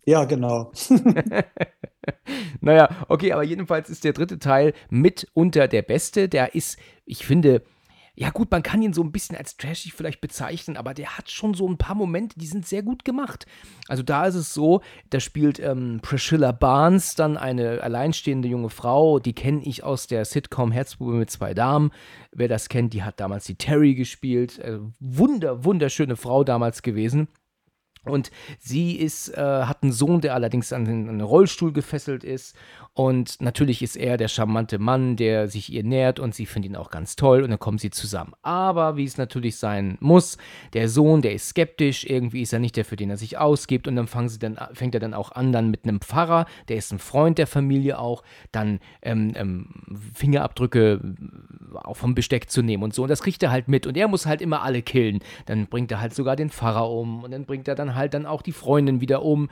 [0.06, 0.72] Ja, genau.
[2.62, 6.30] naja, okay, aber jedenfalls ist der dritte Teil mitunter der beste.
[6.30, 7.64] Der ist, ich finde,
[8.18, 11.30] ja gut, man kann ihn so ein bisschen als trashig vielleicht bezeichnen, aber der hat
[11.30, 13.46] schon so ein paar Momente, die sind sehr gut gemacht.
[13.88, 19.20] Also da ist es so, da spielt ähm, Priscilla Barnes dann eine alleinstehende junge Frau,
[19.20, 21.92] die kenne ich aus der Sitcom Herzbube mit zwei Damen.
[22.32, 24.60] Wer das kennt, die hat damals die Terry gespielt.
[24.60, 27.28] Äh, wunder, wunderschöne Frau damals gewesen.
[28.06, 32.56] Und sie ist, äh, hat einen Sohn, der allerdings an den, Rollstuhl gefesselt ist.
[32.94, 36.76] Und natürlich ist er der charmante Mann, der sich ihr nähert und sie findet ihn
[36.78, 38.34] auch ganz toll und dann kommen sie zusammen.
[38.42, 40.38] Aber wie es natürlich sein muss,
[40.74, 43.88] der Sohn, der ist skeptisch, irgendwie ist er nicht der, für den er sich ausgibt
[43.88, 46.94] und dann, sie dann fängt er dann auch an dann mit einem Pfarrer, der ist
[46.94, 49.68] ein Freund der Familie auch, dann ähm, ähm,
[50.14, 51.02] Fingerabdrücke
[51.74, 53.04] äh, auch vom Besteck zu nehmen und so.
[53.04, 55.20] Und das kriegt er halt mit und er muss halt immer alle killen.
[55.46, 58.26] Dann bringt er halt sogar den Pfarrer um und dann bringt er dann halt dann
[58.26, 59.50] auch die Freundin wieder um.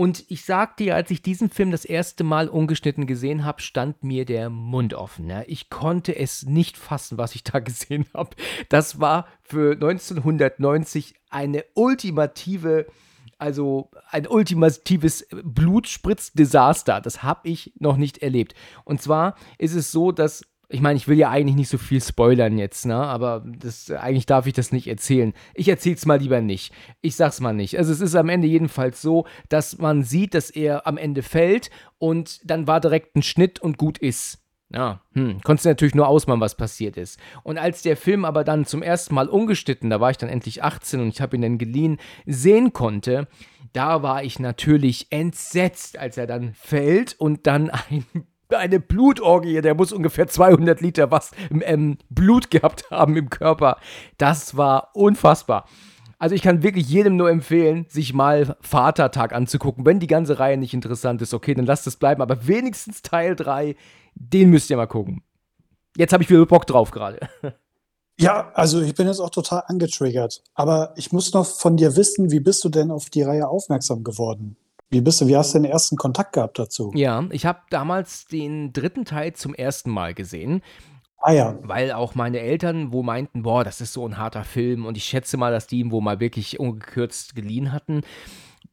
[0.00, 4.02] Und ich sag dir, als ich diesen Film das erste Mal ungeschnitten gesehen habe, stand
[4.02, 5.28] mir der Mund offen.
[5.28, 5.42] Ja.
[5.46, 8.30] Ich konnte es nicht fassen, was ich da gesehen habe.
[8.70, 12.86] Das war für 1990 eine ultimative,
[13.36, 17.02] also ein ultimatives Blutspritz-Desaster.
[17.02, 18.54] Das habe ich noch nicht erlebt.
[18.84, 22.00] Und zwar ist es so, dass ich meine, ich will ja eigentlich nicht so viel
[22.00, 22.94] spoilern jetzt, ne?
[22.94, 25.34] Aber das, eigentlich darf ich das nicht erzählen.
[25.54, 26.72] Ich erzähl's mal lieber nicht.
[27.00, 27.76] Ich sag's mal nicht.
[27.76, 31.70] Also es ist am Ende jedenfalls so, dass man sieht, dass er am Ende fällt
[31.98, 34.38] und dann war direkt ein Schnitt und gut ist.
[34.72, 37.18] Ja, hm, konntest du natürlich nur ausmachen, was passiert ist.
[37.42, 40.62] Und als der Film aber dann zum ersten Mal ungeschnitten, da war ich dann endlich
[40.62, 43.26] 18 und ich habe ihn dann geliehen, sehen konnte,
[43.72, 48.04] da war ich natürlich entsetzt, als er dann fällt und dann ein
[48.58, 49.60] eine Blutorgie.
[49.60, 53.78] Der muss ungefähr 200 Liter was ähm, Blut gehabt haben im Körper.
[54.18, 55.66] Das war unfassbar.
[56.18, 59.86] Also ich kann wirklich jedem nur empfehlen, sich mal Vatertag anzugucken.
[59.86, 62.20] Wenn die ganze Reihe nicht interessant ist, okay, dann lasst es bleiben.
[62.20, 63.74] Aber wenigstens Teil 3,
[64.14, 65.22] den müsst ihr mal gucken.
[65.96, 67.20] Jetzt habe ich wieder Bock drauf gerade.
[68.20, 70.42] Ja, also ich bin jetzt auch total angetriggert.
[70.52, 74.04] Aber ich muss noch von dir wissen, wie bist du denn auf die Reihe aufmerksam
[74.04, 74.58] geworden?
[74.90, 76.90] Wie bist du, wie hast du den ersten Kontakt gehabt dazu?
[76.94, 80.62] Ja, ich habe damals den dritten Teil zum ersten Mal gesehen.
[81.18, 81.58] Ah ja.
[81.62, 85.04] Weil auch meine Eltern wo meinten, boah, das ist so ein harter Film und ich
[85.04, 88.02] schätze mal, dass die ihn wohl mal wirklich ungekürzt geliehen hatten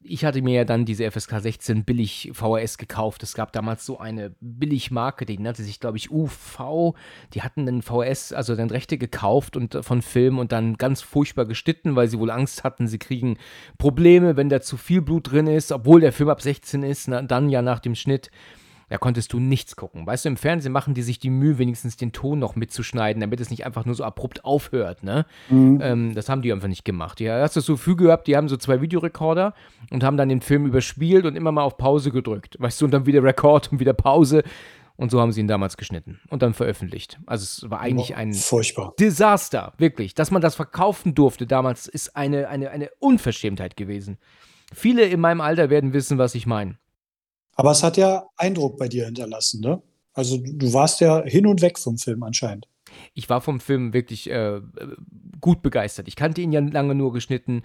[0.08, 3.22] ich hatte mir ja dann diese FSK 16 billig VHS gekauft.
[3.22, 6.94] Es gab damals so eine Billigmarke, die nannte sich, glaube ich, UV.
[7.34, 11.02] Die hatten dann VHS, also dann Rechte gekauft und äh, von Filmen und dann ganz
[11.02, 13.38] furchtbar gestitten, weil sie wohl Angst hatten, sie kriegen
[13.76, 17.22] Probleme, wenn da zu viel Blut drin ist, obwohl der Film ab 16 ist, na,
[17.22, 18.30] dann ja nach dem Schnitt
[18.88, 20.06] da konntest du nichts gucken.
[20.06, 23.40] Weißt du, im Fernsehen machen die sich die Mühe, wenigstens den Ton noch mitzuschneiden, damit
[23.40, 25.26] es nicht einfach nur so abrupt aufhört, ne?
[25.50, 25.80] Mhm.
[25.82, 27.20] Ähm, das haben die einfach nicht gemacht.
[27.20, 29.54] Ja, hast du so Gefühl gehabt, die haben so zwei Videorekorder
[29.90, 32.56] und haben dann den Film überspielt und immer mal auf Pause gedrückt.
[32.58, 34.42] Weißt du, und dann wieder Rekord und wieder Pause.
[34.96, 37.20] Und so haben sie ihn damals geschnitten und dann veröffentlicht.
[37.24, 38.94] Also es war eigentlich ein Furchtbar.
[38.98, 40.14] Desaster, wirklich.
[40.14, 44.18] Dass man das verkaufen durfte damals, ist eine, eine, eine Unverschämtheit gewesen.
[44.74, 46.78] Viele in meinem Alter werden wissen, was ich meine.
[47.58, 49.82] Aber es hat ja Eindruck bei dir hinterlassen, ne?
[50.14, 52.68] Also du warst ja hin und weg vom Film anscheinend.
[53.14, 54.60] Ich war vom Film wirklich äh,
[55.40, 56.06] gut begeistert.
[56.06, 57.62] Ich kannte ihn ja lange nur geschnitten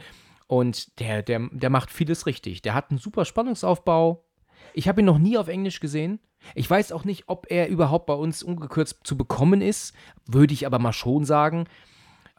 [0.47, 2.63] und der, der, der macht vieles richtig.
[2.63, 4.25] Der hat einen super Spannungsaufbau.
[4.73, 6.19] Ich habe ihn noch nie auf Englisch gesehen.
[6.55, 9.93] Ich weiß auch nicht, ob er überhaupt bei uns ungekürzt zu bekommen ist.
[10.25, 11.65] Würde ich aber mal schon sagen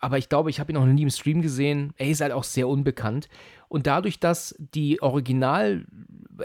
[0.05, 1.95] aber ich glaube, ich habe ihn noch nie im Stream gesehen.
[1.97, 3.31] Er ist halt auch sehr unbekannt.
[3.69, 5.87] Und dadurch, dass die original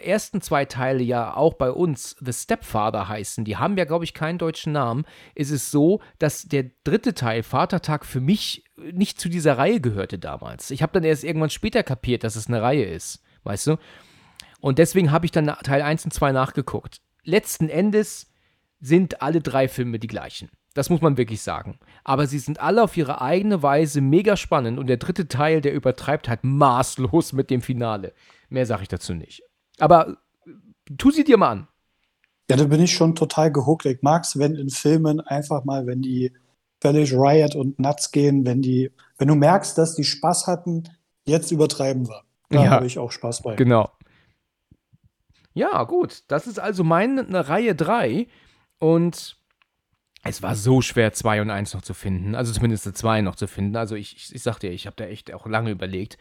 [0.01, 4.13] ersten zwei Teile ja auch bei uns The Stepfather heißen, die haben ja, glaube ich,
[4.13, 5.03] keinen deutschen Namen,
[5.35, 10.19] ist es so, dass der dritte Teil, Vatertag, für mich nicht zu dieser Reihe gehörte
[10.19, 10.71] damals.
[10.71, 13.77] Ich habe dann erst irgendwann später kapiert, dass es eine Reihe ist, weißt du?
[14.61, 17.01] Und deswegen habe ich dann Teil 1 und 2 nachgeguckt.
[17.25, 18.31] Letzten Endes
[18.79, 20.49] sind alle drei Filme die gleichen.
[20.73, 21.79] Das muss man wirklich sagen.
[22.03, 25.73] Aber sie sind alle auf ihre eigene Weise mega spannend und der dritte Teil, der
[25.73, 28.13] übertreibt halt maßlos mit dem Finale.
[28.49, 29.43] Mehr sage ich dazu nicht.
[29.79, 30.17] Aber
[30.97, 31.67] tu sie dir mal an.
[32.49, 33.85] Ja, da bin ich schon total gehuckt.
[33.85, 36.33] Ich mag es, wenn in Filmen einfach mal, wenn die
[36.81, 40.83] völlig Riot und Nuts gehen, wenn die, wenn du merkst, dass die Spaß hatten,
[41.25, 42.23] jetzt übertreiben wir.
[42.49, 43.55] Da ja, habe ich auch Spaß bei.
[43.55, 43.91] Genau.
[45.53, 46.23] Ja, gut.
[46.27, 48.27] Das ist also meine Reihe 3.
[48.79, 49.38] Und
[50.23, 52.35] es war so schwer, 2 und 1 noch zu finden.
[52.35, 53.75] Also zumindest 2 noch zu finden.
[53.75, 56.17] Also ich, ich, ich sag dir, ich habe da echt auch lange überlegt.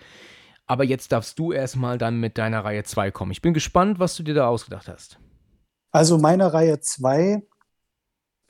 [0.67, 3.33] Aber jetzt darfst du erstmal dann mit deiner Reihe 2 kommen.
[3.33, 5.19] Ich bin gespannt, was du dir da ausgedacht hast.
[5.91, 7.43] Also meine Reihe 2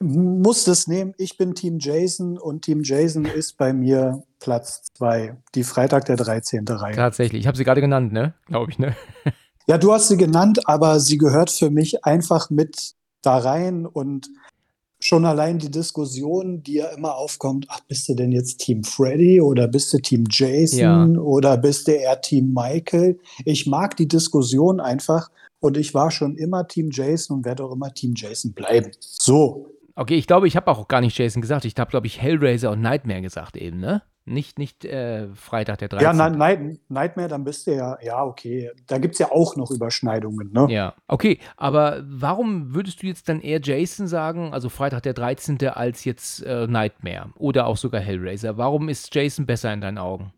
[0.00, 1.14] muss das nehmen.
[1.16, 5.36] Ich bin Team Jason und Team Jason ist bei mir Platz 2.
[5.54, 6.66] Die Freitag der 13.
[6.68, 6.94] Reihe.
[6.94, 7.40] Tatsächlich.
[7.40, 8.34] Ich habe sie gerade genannt, ne?
[8.46, 8.94] Glaube ich, ne?
[9.66, 14.28] ja, du hast sie genannt, aber sie gehört für mich einfach mit da rein und
[15.00, 19.40] schon allein die Diskussion, die ja immer aufkommt, ach, bist du denn jetzt Team Freddy
[19.40, 21.20] oder bist du Team Jason ja.
[21.20, 23.18] oder bist du eher Team Michael?
[23.44, 25.30] Ich mag die Diskussion einfach
[25.60, 28.90] und ich war schon immer Team Jason und werde auch immer Team Jason bleiben.
[29.00, 29.66] So.
[29.94, 31.64] Okay, ich glaube, ich habe auch gar nicht Jason gesagt.
[31.64, 34.02] Ich habe, glaube ich, Hellraiser und Nightmare gesagt eben, ne?
[34.28, 36.04] Nicht, nicht äh, Freitag der 13.
[36.04, 38.70] Ja, Night, Nightmare, dann bist du ja, ja, okay.
[38.86, 40.66] Da gibt es ja auch noch Überschneidungen, ne?
[40.70, 41.38] Ja, okay.
[41.56, 46.42] Aber warum würdest du jetzt dann eher Jason sagen, also Freitag der 13., als jetzt
[46.44, 48.56] äh, Nightmare oder auch sogar Hellraiser?
[48.56, 50.32] Warum ist Jason besser in deinen Augen?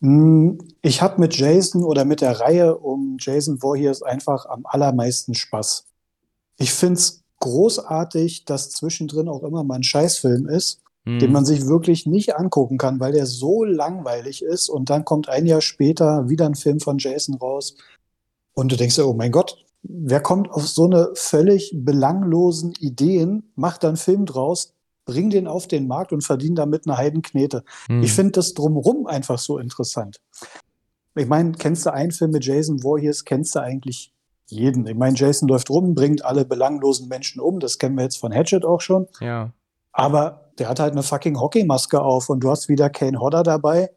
[0.00, 5.34] Hm, ich habe mit Jason oder mit der Reihe um Jason Voorhees einfach am allermeisten
[5.34, 5.86] Spaß.
[6.56, 11.18] Ich finde es großartig, dass zwischendrin auch immer mal ein Scheißfilm ist mhm.
[11.18, 14.68] den man sich wirklich nicht angucken kann, weil der so langweilig ist.
[14.68, 17.76] Und dann kommt ein Jahr später wieder ein Film von Jason raus.
[18.54, 23.84] Und du denkst oh mein Gott, wer kommt auf so eine völlig belanglosen Ideen, macht
[23.84, 27.64] dann einen Film draus, bringt den auf den Markt und verdient damit eine Heidenknete.
[27.88, 28.02] Mhm.
[28.02, 30.20] Ich finde das drumherum einfach so interessant.
[31.14, 34.12] Ich meine, kennst du einen Film mit Jason Voorhees, kennst du eigentlich
[34.46, 34.86] jeden.
[34.86, 37.60] Ich meine, Jason läuft rum, bringt alle belanglosen Menschen um.
[37.60, 39.06] Das kennen wir jetzt von Hatchet auch schon.
[39.20, 39.52] Ja.
[39.92, 43.90] Aber der hat halt eine fucking Hockeymaske auf und du hast wieder Kane Hodder dabei.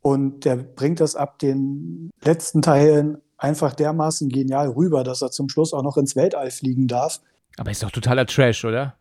[0.00, 5.48] Und der bringt das ab den letzten Teilen einfach dermaßen genial rüber, dass er zum
[5.48, 7.20] Schluss auch noch ins Weltall fliegen darf.
[7.56, 8.96] Aber ist doch totaler Trash, oder?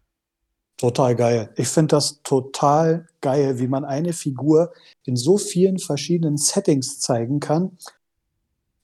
[0.77, 1.49] Total geil.
[1.57, 4.73] Ich finde das total geil, wie man eine Figur
[5.05, 7.77] in so vielen verschiedenen Settings zeigen kann.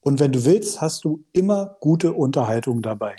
[0.00, 3.16] Und wenn du willst, hast du immer gute Unterhaltung dabei.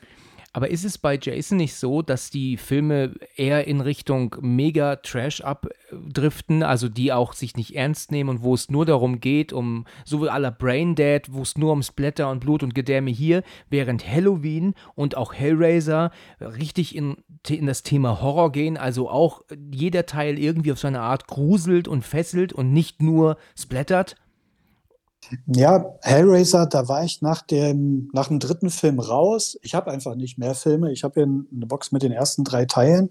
[0.52, 5.42] Aber ist es bei Jason nicht so, dass die Filme eher in Richtung mega Trash
[5.42, 9.86] abdriften, also die auch sich nicht ernst nehmen und wo es nur darum geht, um
[10.06, 13.44] so wie aller Brain Dead, wo es nur um Splatter und Blut und Gedärme hier,
[13.70, 20.08] während Halloween und auch Hellraiser richtig in, in das Thema Horror gehen, also auch jeder
[20.08, 24.16] Teil irgendwie auf seine Art gruselt und fesselt und nicht nur splattert?
[25.48, 29.58] Ja, Hellraiser, da war ich nach dem, nach dem dritten Film raus.
[29.62, 30.92] Ich habe einfach nicht mehr Filme.
[30.92, 33.10] Ich habe hier eine Box mit den ersten drei Teilen.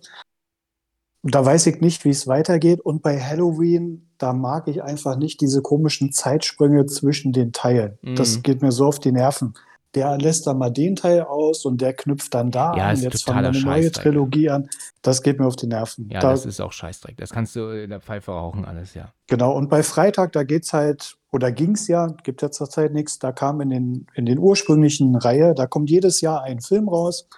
[1.22, 2.80] Da weiß ich nicht, wie es weitergeht.
[2.80, 7.98] Und bei Halloween, da mag ich einfach nicht diese komischen Zeitsprünge zwischen den Teilen.
[8.02, 8.14] Mm.
[8.14, 9.54] Das geht mir so auf die Nerven.
[9.94, 12.96] Der lässt dann mal den Teil aus und der knüpft dann da ja, an.
[12.96, 14.68] Jetzt fangen wir eine neue Trilogie an.
[15.02, 16.08] Das geht mir auf die Nerven.
[16.10, 17.16] Ja, da, das ist auch Scheißdreck.
[17.16, 19.12] Das kannst du in der Pfeife rauchen, alles, ja.
[19.26, 19.56] Genau.
[19.56, 23.18] Und bei Freitag, da geht es halt oder ging es ja, gibt ja zurzeit nichts,
[23.18, 27.28] da kam in den, in den ursprünglichen Reihe, da kommt jedes Jahr ein Film raus.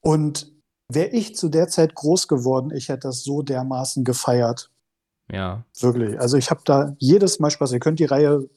[0.00, 0.52] Und
[0.88, 4.70] wäre ich zu der Zeit groß geworden, ich hätte das so dermaßen gefeiert.
[5.30, 5.64] Ja.
[5.80, 6.20] Wirklich.
[6.20, 7.72] Also ich habe da jedes Mal Spaß.
[7.72, 8.48] Ihr könnt die Reihe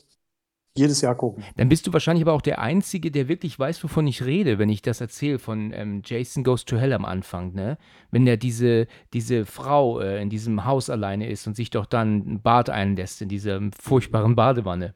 [0.77, 1.43] jedes Jahr gucken.
[1.55, 4.69] Dann bist du wahrscheinlich aber auch der Einzige, der wirklich weiß, wovon ich rede, wenn
[4.69, 7.77] ich das erzähle von ähm, Jason Goes to Hell am Anfang, ne?
[8.11, 12.17] Wenn der diese, diese Frau äh, in diesem Haus alleine ist und sich doch dann
[12.17, 14.95] ein Bad einlässt in dieser furchtbaren Badewanne.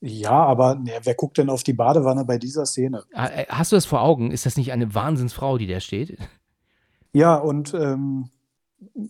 [0.00, 3.04] Ja, aber ne, wer guckt denn auf die Badewanne bei dieser Szene?
[3.14, 4.32] Ah, äh, hast du das vor Augen?
[4.32, 6.18] Ist das nicht eine Wahnsinnsfrau, die da steht?
[7.12, 8.30] Ja, und ähm,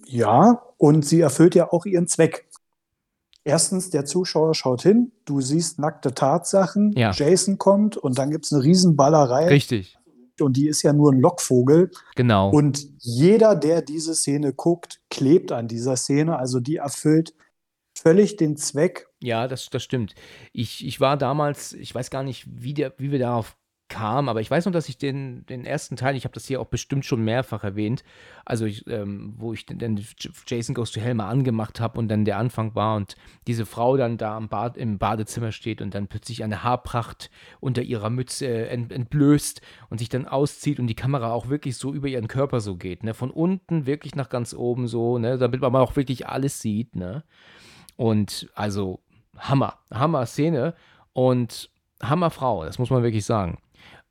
[0.06, 2.46] ja, und sie erfüllt ja auch ihren Zweck.
[3.44, 7.10] Erstens, der Zuschauer schaut hin, du siehst nackte Tatsachen, ja.
[7.10, 9.48] Jason kommt und dann gibt es eine Riesenballerei.
[9.48, 9.98] Richtig.
[10.40, 11.90] Und die ist ja nur ein Lockvogel.
[12.14, 12.50] Genau.
[12.50, 16.38] Und jeder, der diese Szene guckt, klebt an dieser Szene.
[16.38, 17.34] Also die erfüllt
[17.96, 19.08] völlig den Zweck.
[19.20, 20.14] Ja, das, das stimmt.
[20.52, 23.56] Ich, ich war damals, ich weiß gar nicht, wie, der, wie wir darauf
[23.92, 26.62] kam, aber ich weiß noch, dass ich den, den ersten Teil, ich habe das hier
[26.62, 28.04] auch bestimmt schon mehrfach erwähnt,
[28.46, 30.02] also ich, ähm, wo ich den,
[30.46, 33.98] Jason Goes to Hell mal angemacht habe und dann der Anfang war und diese Frau
[33.98, 38.46] dann da im, Bad, im Badezimmer steht und dann plötzlich eine Haarpracht unter ihrer Mütze
[38.46, 42.28] äh, ent, entblößt und sich dann auszieht und die Kamera auch wirklich so über ihren
[42.28, 45.96] Körper so geht, ne, von unten wirklich nach ganz oben so, ne, damit man auch
[45.96, 47.24] wirklich alles sieht, ne,
[47.96, 49.00] und also
[49.36, 50.74] Hammer, Hammer Szene
[51.12, 51.70] und
[52.02, 53.58] Hammerfrau, das muss man wirklich sagen.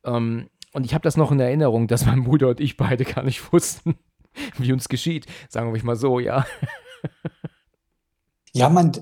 [0.04, 3.22] Ähm, und ich habe das noch in Erinnerung, dass mein Bruder und ich beide gar
[3.22, 3.96] nicht wussten,
[4.58, 5.26] wie uns geschieht.
[5.48, 6.46] Sagen wir mal so, ja.
[8.54, 8.92] Ja, man,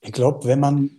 [0.00, 0.90] ich glaube, wenn man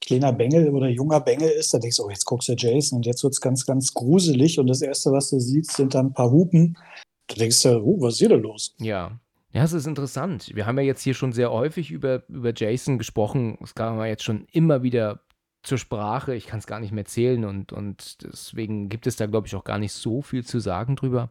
[0.00, 3.06] kleiner Bengel oder junger Bengel ist, dann denkst du, oh, jetzt guckst du Jason und
[3.06, 6.12] jetzt wird es ganz, ganz gruselig und das Erste, was du siehst, sind dann ein
[6.12, 6.78] paar Hupen.
[7.26, 8.74] Du denkst ja, oh, was ist hier denn los?
[8.78, 9.18] Ja.
[9.52, 10.50] Ja, es ist interessant.
[10.54, 13.56] Wir haben ja jetzt hier schon sehr häufig über, über Jason gesprochen.
[13.62, 15.20] Es kam ja jetzt schon immer wieder
[15.66, 16.34] zur Sprache.
[16.34, 19.54] Ich kann es gar nicht mehr zählen und, und deswegen gibt es da, glaube ich,
[19.54, 21.30] auch gar nicht so viel zu sagen drüber.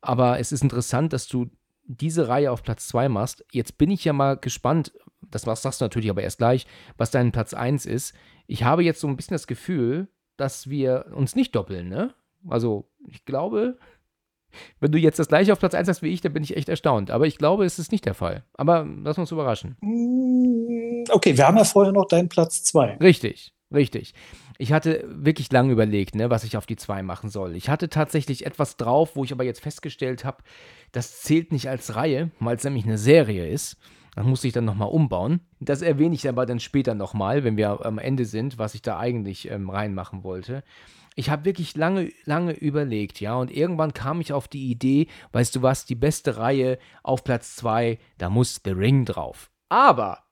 [0.00, 1.50] Aber es ist interessant, dass du
[1.84, 3.44] diese Reihe auf Platz 2 machst.
[3.52, 4.92] Jetzt bin ich ja mal gespannt,
[5.30, 8.14] das sagst du natürlich aber erst gleich, was dein Platz 1 ist.
[8.46, 12.14] Ich habe jetzt so ein bisschen das Gefühl, dass wir uns nicht doppeln, ne?
[12.48, 13.76] Also, ich glaube,
[14.80, 16.68] wenn du jetzt das gleiche auf Platz 1 hast wie ich, dann bin ich echt
[16.68, 17.10] erstaunt.
[17.10, 18.44] Aber ich glaube, es ist nicht der Fall.
[18.54, 19.76] Aber lass uns überraschen.
[19.80, 22.98] Mm, okay, wir haben ja vorher noch deinen Platz 2.
[22.98, 24.14] Richtig, richtig.
[24.58, 27.56] Ich hatte wirklich lange überlegt, ne, was ich auf die 2 machen soll.
[27.56, 30.42] Ich hatte tatsächlich etwas drauf, wo ich aber jetzt festgestellt habe,
[30.92, 33.78] das zählt nicht als Reihe, weil es nämlich eine Serie ist.
[34.16, 35.40] Das musste ich dann nochmal umbauen.
[35.60, 38.98] Das erwähne ich aber dann später nochmal, wenn wir am Ende sind, was ich da
[38.98, 40.62] eigentlich ähm, reinmachen wollte
[41.16, 45.56] ich habe wirklich lange, lange überlegt, ja, und irgendwann kam ich auf die Idee, weißt
[45.56, 49.50] du was, die beste Reihe auf Platz 2, da muss The Ring drauf.
[49.68, 50.24] Aber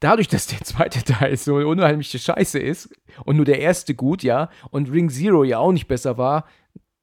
[0.00, 4.50] dadurch, dass der zweite Teil so unheimliche Scheiße ist und nur der erste gut, ja,
[4.70, 6.46] und Ring Zero ja auch nicht besser war,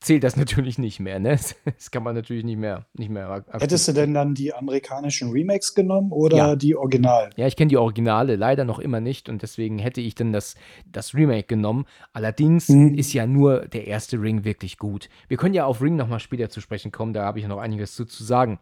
[0.02, 1.40] zählt das natürlich nicht mehr, ne?
[1.64, 5.74] Das kann man natürlich nicht mehr, nicht mehr Hättest du denn dann die amerikanischen Remakes
[5.74, 6.56] genommen oder ja.
[6.56, 7.32] die Originalen?
[7.38, 10.56] Ja, ich kenne die Originale leider noch immer nicht und deswegen hätte ich dann das,
[10.86, 11.86] das Remake genommen.
[12.12, 12.96] Allerdings mhm.
[12.96, 15.10] ist ja nur der erste Ring wirklich gut.
[15.28, 17.96] Wir können ja auf Ring nochmal später zu sprechen kommen, da habe ich noch einiges
[17.96, 18.60] zu, zu sagen.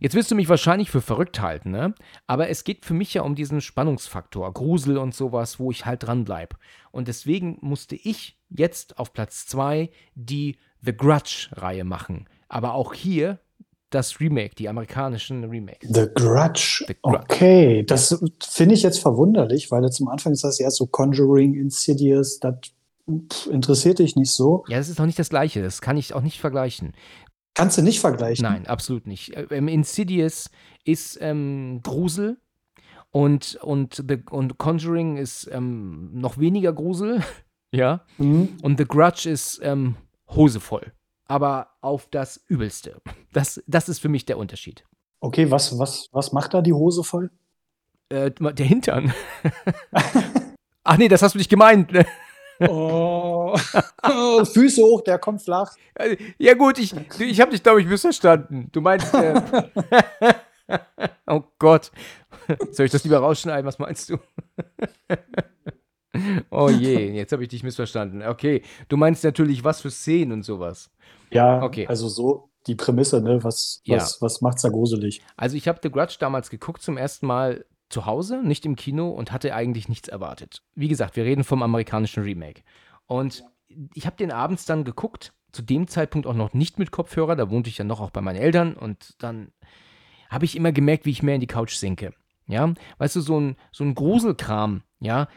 [0.00, 1.94] Jetzt wirst du mich wahrscheinlich für verrückt halten, ne?
[2.26, 6.02] Aber es geht für mich ja um diesen Spannungsfaktor, Grusel und sowas, wo ich halt
[6.04, 6.56] dranbleibe.
[6.90, 12.26] Und deswegen musste ich jetzt auf Platz 2 die The Grudge-Reihe machen.
[12.48, 13.38] Aber auch hier
[13.90, 15.88] das Remake, die amerikanischen Remakes.
[15.92, 16.84] The Grudge.
[16.86, 17.24] The Grudge.
[17.24, 22.40] Okay, das finde ich jetzt verwunderlich, weil zum Anfang ist das ja so Conjuring, Insidious,
[22.40, 22.54] das
[23.50, 24.64] interessiert dich nicht so.
[24.68, 26.92] Ja, das ist noch nicht das Gleiche, das kann ich auch nicht vergleichen.
[27.54, 28.42] Kannst du nicht vergleichen?
[28.44, 29.32] Nein, absolut nicht.
[29.50, 30.50] Ähm, Insidious
[30.84, 32.38] ist ähm, Grusel
[33.10, 37.22] und, und, The, und Conjuring ist ähm, noch weniger Grusel,
[37.72, 38.04] ja.
[38.18, 38.56] Mhm.
[38.62, 39.96] Und The Grudge ist ähm,
[40.28, 40.92] Hose voll.
[41.26, 43.00] Aber auf das Übelste.
[43.32, 44.84] Das, das ist für mich der Unterschied.
[45.20, 47.30] Okay, was, was, was macht da die Hose voll?
[48.08, 49.12] Äh, der Hintern.
[50.82, 51.92] Ach nee, das hast du nicht gemeint.
[52.68, 53.56] Oh.
[54.02, 54.44] oh.
[54.44, 55.74] Füße hoch, der kommt flach.
[56.38, 58.68] Ja gut, ich, ich habe dich, glaube ich, missverstanden.
[58.72, 59.12] Du meinst...
[59.14, 59.40] Äh,
[61.26, 61.90] oh Gott.
[62.70, 63.66] Soll ich das lieber rausschneiden?
[63.66, 64.18] Was meinst du?
[66.50, 68.22] oh je, jetzt habe ich dich missverstanden.
[68.22, 70.90] Okay, du meinst natürlich was für Szenen und sowas.
[71.30, 71.86] Ja, okay.
[71.86, 73.42] also so die Prämisse, ne?
[73.42, 73.96] Was, Ja.
[73.96, 75.22] was, was macht's da gruselig?
[75.36, 79.10] Also ich habe The Grudge damals geguckt zum ersten Mal zu Hause, nicht im Kino
[79.10, 80.62] und hatte eigentlich nichts erwartet.
[80.74, 82.62] Wie gesagt, wir reden vom amerikanischen Remake.
[83.06, 83.44] Und
[83.94, 87.50] ich habe den abends dann geguckt, zu dem Zeitpunkt auch noch nicht mit Kopfhörer, da
[87.50, 89.52] wohnte ich ja noch auch bei meinen Eltern und dann
[90.28, 92.14] habe ich immer gemerkt, wie ich mehr in die Couch sinke.
[92.46, 95.28] Ja, weißt du, so ein, so ein Gruselkram, ja,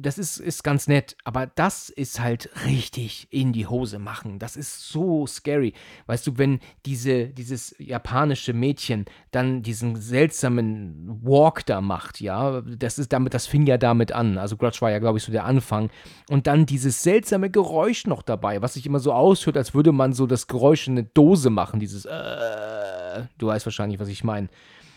[0.00, 4.38] das ist, ist ganz nett, aber das ist halt richtig in die Hose machen.
[4.38, 5.74] Das ist so scary.
[6.06, 12.98] Weißt du, wenn diese, dieses japanische Mädchen dann diesen seltsamen Walk da macht, ja, das
[12.98, 14.38] ist damit, das fing ja damit an.
[14.38, 15.90] Also Grudge war ja, glaube ich, so der Anfang.
[16.28, 20.12] Und dann dieses seltsame Geräusch noch dabei, was sich immer so aushört, als würde man
[20.12, 24.48] so das Geräusch in eine Dose machen, dieses äh, du weißt wahrscheinlich, was ich meine.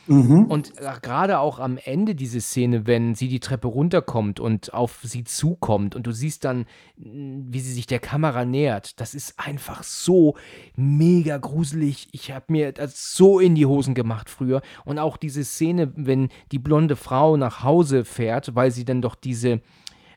[0.10, 0.46] Mhm.
[0.46, 5.00] Und äh, gerade auch am Ende diese Szene, wenn sie die Treppe runterkommt und auf
[5.04, 6.66] sie zukommt und du siehst dann,
[6.98, 10.36] mh, wie sie sich der Kamera nähert, das ist einfach so
[10.76, 12.08] mega gruselig.
[12.12, 14.62] Ich habe mir das so in die Hosen gemacht früher.
[14.84, 19.14] Und auch diese Szene, wenn die blonde Frau nach Hause fährt, weil sie dann doch
[19.14, 19.62] diese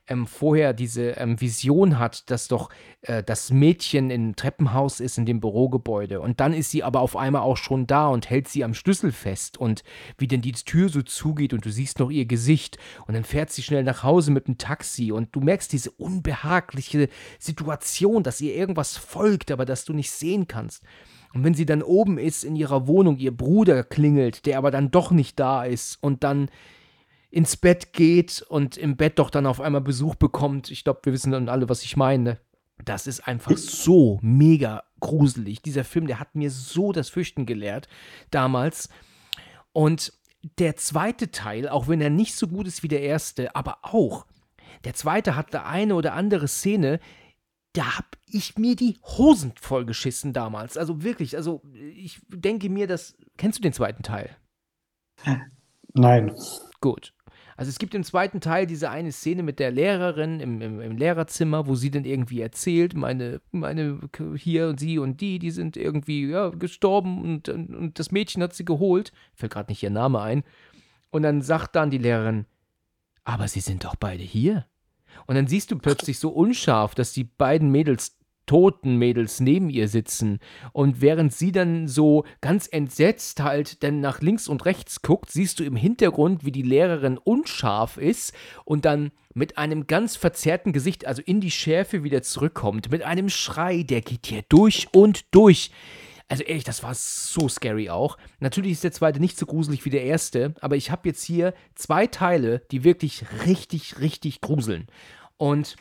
[0.07, 2.69] ähm, vorher diese ähm, Vision hat, dass doch
[3.01, 6.19] äh, das Mädchen im Treppenhaus ist in dem Bürogebäude.
[6.19, 9.11] Und dann ist sie aber auf einmal auch schon da und hält sie am Schlüssel
[9.11, 9.57] fest.
[9.57, 9.83] Und
[10.17, 12.77] wie denn die Tür so zugeht und du siehst noch ihr Gesicht.
[13.07, 15.11] Und dann fährt sie schnell nach Hause mit dem Taxi.
[15.11, 17.07] Und du merkst diese unbehagliche
[17.39, 20.83] Situation, dass ihr irgendwas folgt, aber dass du nicht sehen kannst.
[21.33, 24.91] Und wenn sie dann oben ist in ihrer Wohnung, ihr Bruder klingelt, der aber dann
[24.91, 26.49] doch nicht da ist und dann
[27.33, 30.69] ins Bett geht und im Bett doch dann auf einmal Besuch bekommt.
[30.69, 32.39] Ich glaube, wir wissen dann alle, was ich meine.
[32.85, 35.63] Das ist einfach so mega gruselig.
[35.63, 37.87] Dieser Film, der hat mir so das Fürchten gelehrt
[38.29, 38.89] damals.
[39.71, 40.13] Und
[40.59, 44.27] der zweite Teil, auch wenn er nicht so gut ist wie der erste, aber auch,
[44.83, 46.99] der zweite hat da eine oder andere Szene,
[47.73, 50.77] da hab ich mir die Hosen vollgeschissen damals.
[50.77, 51.63] Also wirklich, also
[51.95, 53.15] ich denke mir, dass.
[53.37, 54.35] Kennst du den zweiten Teil?
[55.95, 56.35] Nein.
[56.79, 57.13] Gut.
[57.55, 60.97] Also es gibt im zweiten Teil diese eine Szene mit der Lehrerin im, im, im
[60.97, 63.99] Lehrerzimmer, wo sie dann irgendwie erzählt, meine, meine
[64.35, 68.41] hier und sie und die, die sind irgendwie ja, gestorben und, und, und das Mädchen
[68.43, 69.11] hat sie geholt.
[69.35, 70.43] Fällt gerade nicht ihr Name ein.
[71.11, 72.45] Und dann sagt dann die Lehrerin,
[73.23, 74.65] aber sie sind doch beide hier.
[75.27, 79.87] Und dann siehst du plötzlich so unscharf, dass die beiden Mädels toten Mädels neben ihr
[79.87, 80.39] sitzen.
[80.71, 85.59] Und während sie dann so ganz entsetzt halt dann nach links und rechts guckt, siehst
[85.59, 88.33] du im Hintergrund, wie die Lehrerin unscharf ist
[88.65, 93.29] und dann mit einem ganz verzerrten Gesicht, also in die Schärfe wieder zurückkommt, mit einem
[93.29, 95.71] Schrei, der geht hier durch und durch.
[96.29, 98.17] Also ehrlich, das war so scary auch.
[98.39, 101.53] Natürlich ist der zweite nicht so gruselig wie der erste, aber ich habe jetzt hier
[101.75, 104.87] zwei Teile, die wirklich richtig, richtig gruseln.
[105.37, 105.75] Und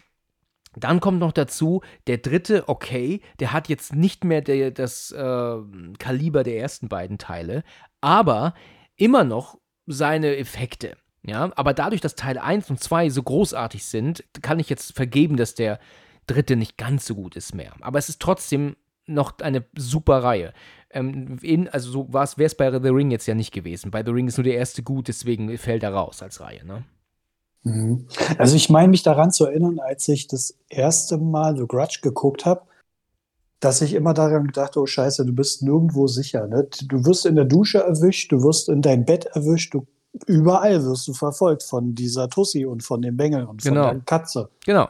[0.76, 5.56] dann kommt noch dazu, der dritte, okay, der hat jetzt nicht mehr der, das äh,
[5.98, 7.62] Kaliber der ersten beiden Teile,
[8.00, 8.54] aber
[8.96, 10.96] immer noch seine Effekte.
[11.24, 15.36] Ja, aber dadurch, dass Teil 1 und 2 so großartig sind, kann ich jetzt vergeben,
[15.36, 15.78] dass der
[16.26, 17.74] dritte nicht ganz so gut ist mehr.
[17.80, 20.52] Aber es ist trotzdem noch eine super Reihe.
[20.90, 23.90] Ähm, in, also so wäre es bei The Ring jetzt ja nicht gewesen.
[23.90, 26.64] Bei The Ring ist nur der erste gut, deswegen fällt er raus als Reihe.
[26.64, 26.84] Ne?
[27.64, 28.06] Mhm.
[28.38, 32.44] Also ich meine mich daran zu erinnern, als ich das erste Mal The Grudge geguckt
[32.44, 32.62] habe,
[33.60, 36.48] dass ich immer daran gedacht, oh Scheiße, du bist nirgendwo sicher.
[36.48, 36.66] Ne?
[36.86, 39.86] Du wirst in der Dusche erwischt, du wirst in dein Bett erwischt, du,
[40.26, 43.84] überall wirst du verfolgt von dieser Tussi und von dem Bengel und Genau.
[43.88, 44.50] von der Katze.
[44.66, 44.88] Genau.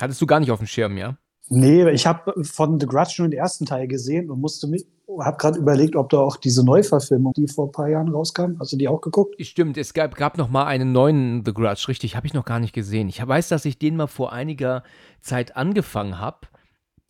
[0.00, 1.16] Hattest du gar nicht auf dem Schirm, ja?
[1.52, 4.86] Nee, ich habe von The Grudge nur den ersten Teil gesehen und musste mich,
[5.18, 8.72] habe gerade überlegt, ob da auch diese Neuverfilmung, die vor ein paar Jahren rauskam, hast
[8.72, 9.34] du die auch geguckt?
[9.44, 12.60] Stimmt, es gab, gab noch mal einen neuen The Grudge, richtig, habe ich noch gar
[12.60, 13.08] nicht gesehen.
[13.08, 14.84] Ich weiß, dass ich den mal vor einiger
[15.22, 16.46] Zeit angefangen habe.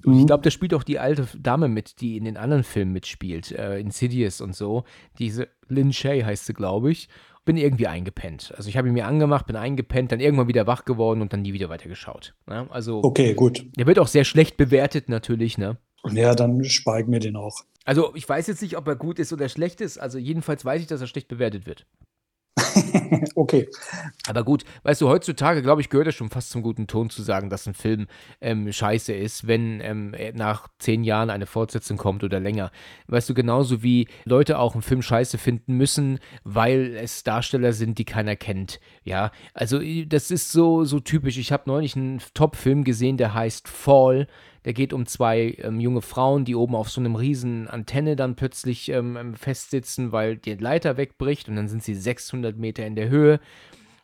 [0.06, 0.26] Und Ich Mhm.
[0.28, 3.78] glaube, da spielt auch die alte Dame mit, die in den anderen Filmen mitspielt, äh,
[3.78, 4.84] Insidious und so.
[5.18, 7.10] Diese Lynn Shay heißt sie, glaube ich.
[7.44, 8.52] Bin irgendwie eingepennt.
[8.56, 11.42] Also ich habe ihn mir angemacht, bin eingepennt, dann irgendwann wieder wach geworden und dann
[11.42, 12.34] nie wieder weitergeschaut.
[12.46, 12.66] Ne?
[12.70, 13.64] Also Okay, gut.
[13.76, 15.78] der wird auch sehr schlecht bewertet natürlich, ne?
[16.10, 17.60] Ja, dann ich mir den auch.
[17.84, 19.98] Also ich weiß jetzt nicht, ob er gut ist oder schlecht ist.
[19.98, 21.86] Also jedenfalls weiß ich, dass er schlecht bewertet wird.
[23.34, 23.68] okay.
[24.28, 27.22] Aber gut, weißt du, heutzutage, glaube ich, gehört es schon fast zum guten Ton zu
[27.22, 28.06] sagen, dass ein Film
[28.40, 32.70] ähm, scheiße ist, wenn ähm, nach zehn Jahren eine Fortsetzung kommt oder länger.
[33.08, 37.98] Weißt du, genauso wie Leute auch einen Film scheiße finden müssen, weil es Darsteller sind,
[37.98, 38.80] die keiner kennt.
[39.04, 41.38] Ja, also das ist so, so typisch.
[41.38, 44.26] Ich habe neulich einen Top-Film gesehen, der heißt Fall.
[44.64, 48.36] Der geht um zwei ähm, junge Frauen, die oben auf so einem riesen Antenne dann
[48.36, 53.08] plötzlich ähm, festsitzen, weil die Leiter wegbricht und dann sind sie 600 Meter in der
[53.08, 53.40] Höhe.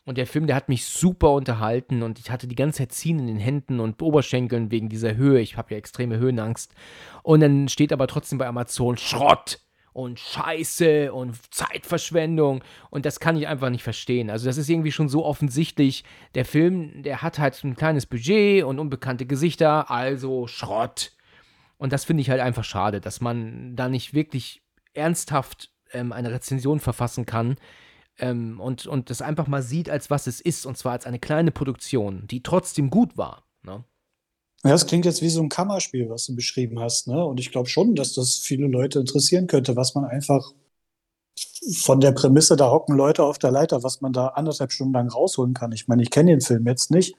[0.05, 3.19] Und der Film, der hat mich super unterhalten und ich hatte die ganze Zeit Ziehen
[3.19, 5.41] in den Händen und Oberschenkeln wegen dieser Höhe.
[5.41, 6.73] Ich habe ja extreme Höhenangst.
[7.23, 9.59] Und dann steht aber trotzdem bei Amazon Schrott
[9.97, 14.29] und Scheiße und Zeitverschwendung und das kann ich einfach nicht verstehen.
[14.29, 16.03] Also das ist irgendwie schon so offensichtlich.
[16.35, 21.13] Der Film, der hat halt ein kleines Budget und unbekannte Gesichter, also Schrott.
[21.79, 24.61] Und das finde ich halt einfach schade, dass man da nicht wirklich
[24.93, 27.55] ernsthaft ähm, eine Rezension verfassen kann
[28.19, 31.17] ähm, und, und das einfach mal sieht, als was es ist, und zwar als eine
[31.17, 33.47] kleine Produktion, die trotzdem gut war.
[33.63, 33.83] Ne?
[34.63, 37.07] Ja, das klingt jetzt wie so ein Kammerspiel, was du beschrieben hast.
[37.07, 37.23] Ne?
[37.23, 40.51] Und ich glaube schon, dass das viele Leute interessieren könnte, was man einfach
[41.77, 45.09] von der Prämisse, da hocken Leute auf der Leiter, was man da anderthalb Stunden lang
[45.09, 45.71] rausholen kann.
[45.71, 47.15] Ich meine, ich kenne den Film jetzt nicht,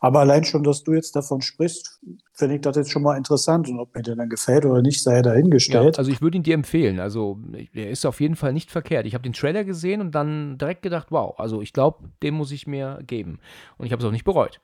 [0.00, 2.00] aber allein schon, dass du jetzt davon sprichst,
[2.32, 3.68] finde ich das jetzt schon mal interessant.
[3.68, 5.96] Und ob mir der dann gefällt oder nicht, sei dahingestellt.
[5.96, 7.00] Ja, also ich würde ihn dir empfehlen.
[7.00, 7.38] Also
[7.74, 9.06] er ist auf jeden Fall nicht verkehrt.
[9.06, 12.50] Ich habe den Trailer gesehen und dann direkt gedacht, wow, also ich glaube, den muss
[12.50, 13.38] ich mir geben.
[13.76, 14.60] Und ich habe es auch nicht bereut.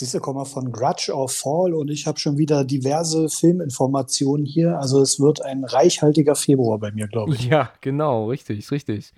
[0.00, 4.46] Siehst du, komm mal von Grudge auf Fall und ich habe schon wieder diverse Filminformationen
[4.46, 4.78] hier.
[4.78, 7.44] Also es wird ein reichhaltiger Februar bei mir, glaube ich.
[7.44, 9.12] Ja, genau, richtig, richtig.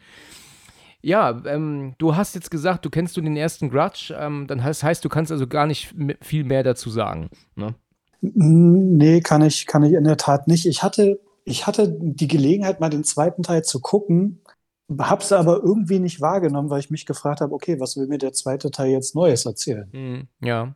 [1.00, 4.82] Ja, ähm, du hast jetzt gesagt, du kennst du den ersten Grudge, ähm, dann heißt,
[4.82, 7.30] heißt, du kannst also gar nicht viel mehr dazu sagen.
[7.54, 7.76] Ne?
[8.20, 10.66] Nee, kann ich, kann ich in der Tat nicht.
[10.66, 14.40] Ich hatte, ich hatte die Gelegenheit, mal den zweiten Teil zu gucken
[14.98, 18.32] Hab's aber irgendwie nicht wahrgenommen, weil ich mich gefragt habe, okay, was will mir der
[18.32, 19.88] zweite Teil jetzt Neues erzählen?
[19.92, 20.74] Mhm, ja.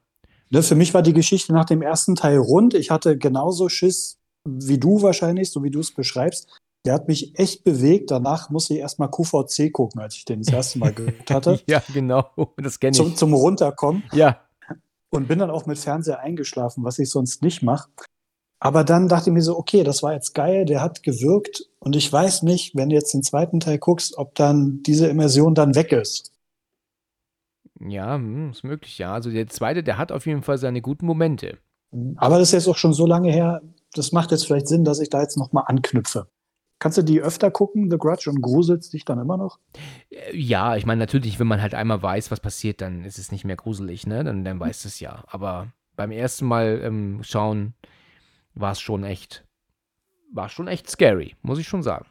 [0.50, 2.74] Ne, für mich war die Geschichte nach dem ersten Teil rund.
[2.74, 6.60] Ich hatte genauso Schiss wie du wahrscheinlich, so wie du es beschreibst.
[6.84, 8.12] Der hat mich echt bewegt.
[8.12, 11.60] Danach musste ich erstmal QVC gucken, als ich den das erste Mal gehört hatte.
[11.66, 12.30] ja, genau.
[12.56, 12.96] Das kenne ich.
[12.96, 14.04] Zum, zum Runterkommen.
[14.12, 14.40] Ja.
[15.10, 17.88] Und bin dann auch mit Fernseher eingeschlafen, was ich sonst nicht mache.
[18.58, 21.94] Aber dann dachte ich mir so, okay, das war jetzt geil, der hat gewirkt und
[21.94, 25.74] ich weiß nicht, wenn du jetzt den zweiten Teil guckst, ob dann diese Immersion dann
[25.74, 26.32] weg ist.
[27.80, 29.12] Ja, hm, ist möglich, ja.
[29.12, 31.58] Also der zweite, der hat auf jeden Fall seine guten Momente.
[32.16, 35.00] Aber das ist jetzt auch schon so lange her, das macht jetzt vielleicht Sinn, dass
[35.00, 36.26] ich da jetzt nochmal anknüpfe.
[36.78, 39.58] Kannst du die öfter gucken, The Grudge, und gruselst dich dann immer noch?
[40.10, 43.32] Äh, ja, ich meine, natürlich, wenn man halt einmal weiß, was passiert, dann ist es
[43.32, 44.24] nicht mehr gruselig, ne?
[44.24, 45.24] Dann, dann weiß es ja.
[45.26, 47.74] Aber beim ersten Mal ähm, schauen,
[48.56, 49.44] war es schon echt,
[50.32, 52.06] war schon echt scary, muss ich schon sagen.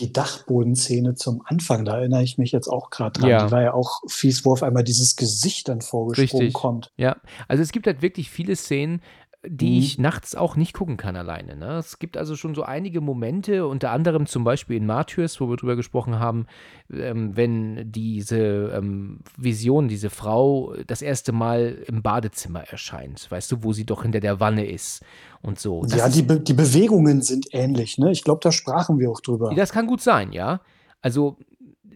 [0.00, 3.30] Die Dachbodenszene zum Anfang, da erinnere ich mich jetzt auch gerade dran.
[3.30, 3.46] Ja.
[3.46, 6.52] Die war ja auch fies, wo auf einmal dieses Gesicht dann vorgesprungen Richtig.
[6.52, 6.92] kommt.
[6.96, 7.16] Ja,
[7.46, 9.02] also es gibt halt wirklich viele Szenen,
[9.46, 9.78] die mhm.
[9.78, 11.56] ich nachts auch nicht gucken kann alleine.
[11.56, 11.78] Ne?
[11.78, 15.56] Es gibt also schon so einige Momente, unter anderem zum Beispiel in Martyrs, wo wir
[15.56, 16.46] drüber gesprochen haben,
[16.92, 23.62] ähm, wenn diese ähm, Vision, diese Frau das erste Mal im Badezimmer erscheint, weißt du,
[23.62, 25.04] wo sie doch hinter der Wanne ist
[25.42, 25.82] und so.
[25.82, 28.10] Das ja, die, Be die Bewegungen sind ähnlich, ne?
[28.10, 29.52] Ich glaube, da sprachen wir auch drüber.
[29.54, 30.60] Das kann gut sein, ja.
[31.02, 31.36] Also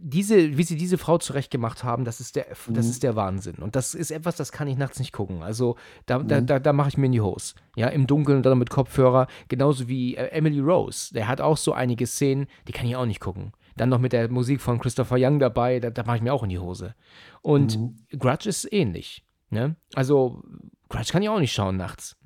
[0.00, 2.74] diese, wie sie diese Frau zurechtgemacht haben, das ist der, mhm.
[2.74, 3.56] das ist der Wahnsinn.
[3.56, 5.42] Und das ist etwas, das kann ich nachts nicht gucken.
[5.42, 5.76] Also
[6.06, 6.28] da, mhm.
[6.28, 7.54] da, da, da mache ich mir in die Hose.
[7.76, 9.26] Ja, im Dunkeln dann mit Kopfhörer.
[9.48, 11.12] Genauso wie äh, Emily Rose.
[11.14, 13.52] Der hat auch so einige Szenen, die kann ich auch nicht gucken.
[13.76, 16.42] Dann noch mit der Musik von Christopher Young dabei, da, da mache ich mir auch
[16.42, 16.94] in die Hose.
[17.42, 17.96] Und mhm.
[18.18, 19.24] Grudge ist ähnlich.
[19.50, 19.76] Ne?
[19.94, 20.42] Also,
[20.88, 22.16] Grudge kann ich auch nicht schauen nachts.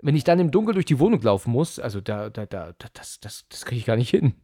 [0.00, 3.20] Wenn ich dann im Dunkeln durch die Wohnung laufen muss, also da, da, da, das,
[3.20, 4.34] das, das kriege ich gar nicht hin.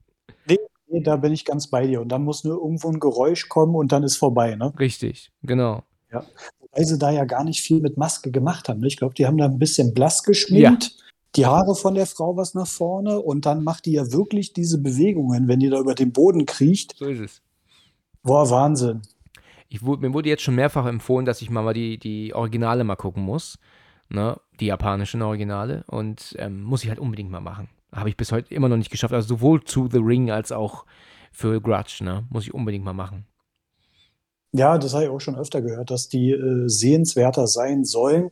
[0.90, 2.00] Nee, da bin ich ganz bei dir.
[2.00, 4.72] Und dann muss nur irgendwo ein Geräusch kommen und dann ist vorbei, ne?
[4.78, 5.82] Richtig, genau.
[6.10, 6.24] Ja.
[6.60, 8.80] Wobei sie da ja gar nicht viel mit Maske gemacht haben.
[8.80, 8.86] Ne?
[8.86, 10.84] Ich glaube, die haben da ein bisschen blass geschminkt.
[10.84, 11.04] Ja.
[11.36, 14.80] Die Haare von der Frau was nach vorne und dann macht die ja wirklich diese
[14.80, 16.94] Bewegungen, wenn die da über den Boden kriecht.
[16.96, 17.42] So ist es.
[18.22, 19.02] Boah, Wahnsinn.
[19.68, 23.22] Ich, mir wurde jetzt schon mehrfach empfohlen, dass ich mal die, die Originale mal gucken
[23.22, 23.58] muss.
[24.08, 24.40] Ne?
[24.58, 25.84] Die japanischen Originale.
[25.86, 27.68] Und ähm, muss ich halt unbedingt mal machen.
[27.98, 29.14] Habe ich bis heute immer noch nicht geschafft.
[29.14, 30.84] Also sowohl zu The Ring als auch
[31.32, 32.26] für Grudge, ne?
[32.30, 33.26] Muss ich unbedingt mal machen.
[34.52, 38.30] Ja, das habe ich auch schon öfter gehört, dass die äh, sehenswerter sein sollen.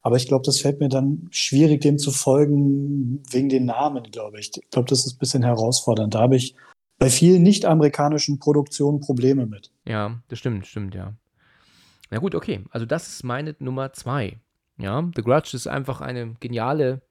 [0.00, 4.40] Aber ich glaube, das fällt mir dann schwierig, dem zu folgen, wegen den Namen, glaube
[4.40, 4.50] ich.
[4.56, 6.14] Ich glaube, das ist ein bisschen herausfordernd.
[6.14, 6.54] Da habe ich
[6.98, 9.70] bei vielen nicht-amerikanischen Produktionen Probleme mit.
[9.84, 11.14] Ja, das stimmt, stimmt, ja.
[12.10, 12.64] Na gut, okay.
[12.70, 14.38] Also das ist meine Nummer zwei.
[14.78, 17.02] Ja, The Grudge ist einfach eine geniale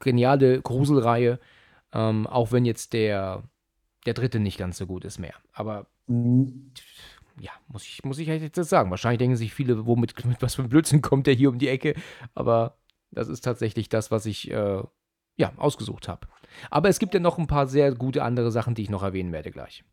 [0.00, 1.38] geniale Gruselreihe,
[1.92, 3.42] ähm, auch wenn jetzt der,
[4.06, 5.34] der dritte nicht ganz so gut ist mehr.
[5.52, 6.72] Aber mhm.
[7.40, 8.90] ja, muss ich, muss ich jetzt sagen.
[8.90, 11.68] Wahrscheinlich denken sich viele, womit, mit was für ein Blödsinn kommt der hier um die
[11.68, 11.94] Ecke.
[12.34, 12.76] Aber
[13.10, 14.82] das ist tatsächlich das, was ich äh,
[15.36, 16.26] ja, ausgesucht habe.
[16.70, 19.32] Aber es gibt ja noch ein paar sehr gute andere Sachen, die ich noch erwähnen
[19.32, 19.84] werde gleich.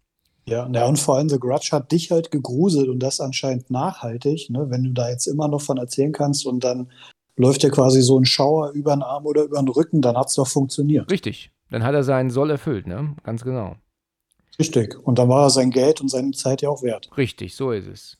[0.48, 4.52] Ja, na, und vor allem The Grudge hat dich halt gegruselt und das anscheinend nachhaltig,
[4.52, 4.70] ne?
[4.70, 6.92] wenn du da jetzt immer noch von erzählen kannst und dann
[7.36, 10.28] läuft dir quasi so ein Schauer über den Arm oder über den Rücken, dann hat
[10.28, 11.12] es doch funktioniert.
[11.12, 11.52] Richtig.
[11.70, 13.16] Dann hat er seinen Soll erfüllt, ne?
[13.24, 13.76] Ganz genau.
[14.60, 14.98] Richtig.
[15.06, 17.10] Und dann war er sein Geld und seine Zeit ja auch wert.
[17.18, 18.18] Richtig, so ist es.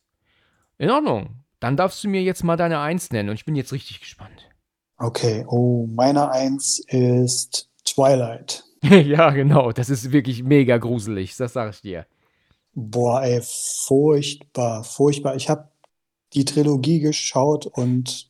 [0.78, 1.30] In Ordnung.
[1.60, 4.50] Dann darfst du mir jetzt mal deine Eins nennen und ich bin jetzt richtig gespannt.
[4.98, 8.64] Okay, oh, meine Eins ist Twilight.
[8.84, 9.72] ja, genau.
[9.72, 12.06] Das ist wirklich mega gruselig, das sage ich dir.
[12.74, 15.36] Boah, ey, furchtbar, furchtbar.
[15.36, 15.70] Ich habe
[16.34, 18.30] die Trilogie geschaut und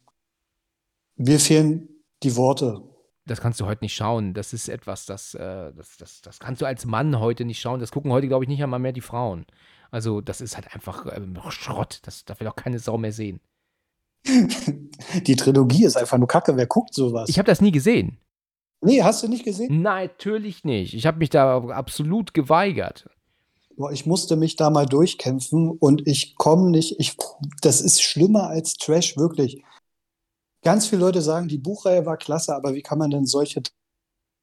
[1.17, 1.89] mir fehlen
[2.23, 2.81] die Worte.
[3.25, 4.33] Das kannst du heute nicht schauen.
[4.33, 7.79] Das ist etwas, das, äh, das, das, das kannst du als Mann heute nicht schauen.
[7.79, 9.45] Das gucken heute, glaube ich, nicht einmal mehr die Frauen.
[9.89, 11.99] Also, das ist halt einfach äh, Schrott.
[12.03, 13.39] Das darf will auch keine Sau mehr sehen.
[14.25, 16.55] die Trilogie ist einfach nur Kacke.
[16.55, 17.29] Wer guckt sowas?
[17.29, 18.19] Ich habe das nie gesehen.
[18.81, 19.81] Nee, hast du nicht gesehen?
[19.81, 20.93] Nein, natürlich nicht.
[20.93, 23.09] Ich habe mich da absolut geweigert.
[23.77, 26.99] Boah, ich musste mich da mal durchkämpfen und ich komme nicht.
[26.99, 27.17] Ich,
[27.61, 29.63] das ist schlimmer als Trash, wirklich.
[30.65, 33.61] Ganz viele Leute sagen, die Buchreihe war klasse, aber wie kann man denn solche.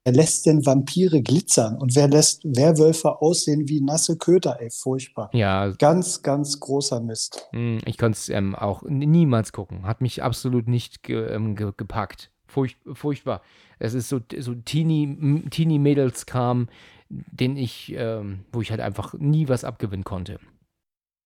[0.04, 4.60] Wer lässt denn Vampire glitzern und wer lässt Werwölfe aussehen wie nasse Köter?
[4.60, 5.30] Ey, furchtbar.
[5.32, 5.72] Ja.
[5.78, 7.48] Ganz, ganz großer Mist.
[7.50, 9.84] Hm, ich konnte es ähm, auch niemals gucken.
[9.84, 12.30] Hat mich absolut nicht ge ähm, ge gepackt.
[12.46, 13.42] Furcht furchtbar.
[13.80, 16.68] Es ist so, so Teenie-Mädels-Kram,
[17.08, 20.38] den ich, ähm, wo ich halt einfach nie was abgewinnen konnte.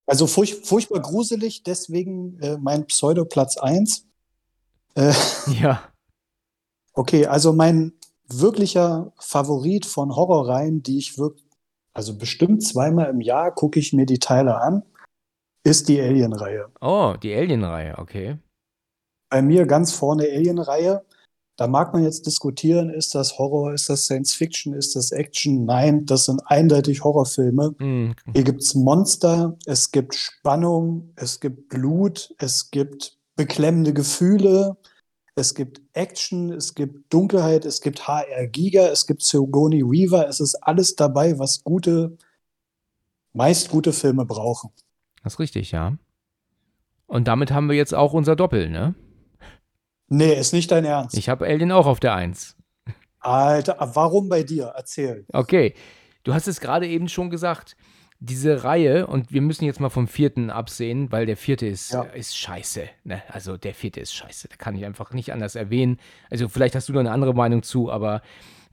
[0.06, 4.05] Also furch furchtbar gruselig, deswegen äh, mein Pseudo-Platz 1.
[4.96, 5.12] Äh,
[5.60, 5.82] ja.
[6.94, 7.92] Okay, also mein
[8.28, 11.46] wirklicher Favorit von Horrorreihen, die ich wirklich,
[11.92, 14.82] also bestimmt zweimal im Jahr gucke ich mir die Teile an,
[15.62, 16.68] ist die Alien-Reihe.
[16.80, 18.38] Oh, die Alien-Reihe, okay.
[19.28, 21.04] Bei mir ganz vorne Alien-Reihe.
[21.56, 25.64] Da mag man jetzt diskutieren, ist das Horror, ist das Science Fiction, ist das Action?
[25.64, 27.74] Nein, das sind eindeutig Horrorfilme.
[27.78, 28.14] Mhm.
[28.34, 34.76] Hier gibt es Monster, es gibt Spannung, es gibt Blut, es gibt beklemmende Gefühle,
[35.34, 40.40] es gibt Action, es gibt Dunkelheit, es gibt HR Giga, es gibt Sigourney Weaver, es
[40.40, 42.16] ist alles dabei, was gute,
[43.34, 44.70] meist gute Filme brauchen.
[45.22, 45.98] Das ist richtig, ja.
[47.06, 48.94] Und damit haben wir jetzt auch unser Doppel, ne?
[50.08, 51.16] Nee, ist nicht dein Ernst.
[51.18, 52.56] Ich habe Alien auch auf der Eins.
[53.18, 54.72] Alter, warum bei dir?
[54.76, 55.26] Erzähl.
[55.32, 55.74] Okay,
[56.22, 57.76] du hast es gerade eben schon gesagt.
[58.18, 62.02] Diese Reihe, und wir müssen jetzt mal vom vierten absehen, weil der vierte ist, ja.
[62.02, 62.88] ist scheiße.
[63.04, 63.22] Ne?
[63.28, 64.48] Also der vierte ist scheiße.
[64.48, 65.98] Da kann ich einfach nicht anders erwähnen.
[66.30, 68.22] Also vielleicht hast du da eine andere Meinung zu, aber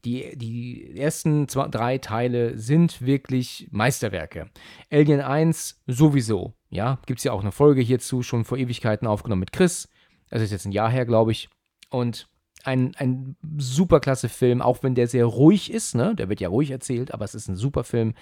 [0.06, 4.50] die, die ersten zwei, drei Teile sind wirklich Meisterwerke.
[4.91, 6.54] Alien 1 sowieso.
[6.70, 9.89] Ja, gibt es ja auch eine Folge hierzu, schon vor Ewigkeiten aufgenommen mit Chris.
[10.30, 11.50] Das ist jetzt ein Jahr her, glaube ich.
[11.89, 12.28] Und
[12.64, 16.16] ein, ein super Film, auch wenn der sehr ruhig ist, ne?
[16.16, 18.14] Der wird ja ruhig erzählt, aber es ist ein super Film.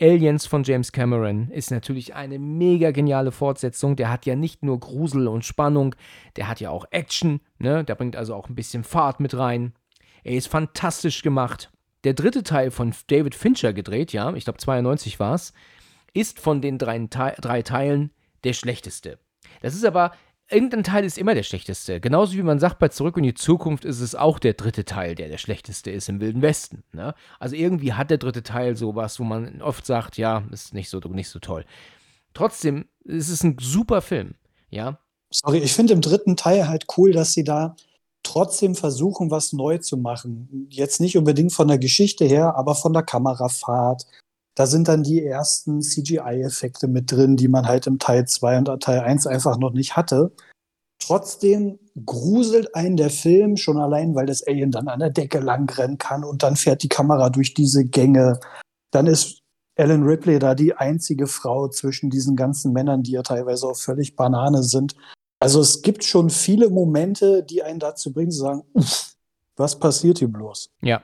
[0.00, 3.96] Aliens von James Cameron ist natürlich eine mega geniale Fortsetzung.
[3.96, 5.94] Der hat ja nicht nur Grusel und Spannung,
[6.36, 7.84] der hat ja auch Action, ne?
[7.84, 9.74] Der bringt also auch ein bisschen Fahrt mit rein.
[10.24, 11.70] Er ist fantastisch gemacht.
[12.04, 15.52] Der dritte Teil von David Fincher gedreht, ja, ich glaube 92 war es,
[16.14, 18.10] ist von den drei, drei Teilen
[18.44, 19.18] der schlechteste.
[19.60, 20.12] Das ist aber
[20.50, 22.00] irgendein Teil ist immer der schlechteste.
[22.00, 25.14] Genauso wie man sagt, bei Zurück in die Zukunft ist es auch der dritte Teil,
[25.14, 26.82] der der schlechteste ist im Wilden Westen.
[26.92, 27.14] Ne?
[27.38, 30.98] Also irgendwie hat der dritte Teil sowas, wo man oft sagt, ja, ist nicht so,
[30.98, 31.64] nicht so toll.
[32.34, 34.34] Trotzdem, es ist ein super Film,
[34.70, 34.98] ja.
[35.32, 37.76] Sorry, ich finde im dritten Teil halt cool, dass sie da
[38.22, 40.68] trotzdem versuchen, was neu zu machen.
[40.70, 44.06] Jetzt nicht unbedingt von der Geschichte her, aber von der Kamerafahrt,
[44.60, 48.82] da sind dann die ersten CGI-Effekte mit drin, die man halt im Teil 2 und
[48.82, 50.32] Teil 1 einfach noch nicht hatte.
[50.98, 55.96] Trotzdem gruselt einen der Film schon allein, weil das Alien dann an der Decke langrennen
[55.96, 58.38] kann und dann fährt die Kamera durch diese Gänge.
[58.90, 59.40] Dann ist
[59.76, 64.14] Ellen Ripley da die einzige Frau zwischen diesen ganzen Männern, die ja teilweise auch völlig
[64.14, 64.94] Banane sind.
[65.38, 68.62] Also es gibt schon viele Momente, die einen dazu bringen zu sagen,
[69.56, 70.68] was passiert hier bloß?
[70.82, 71.02] Ja,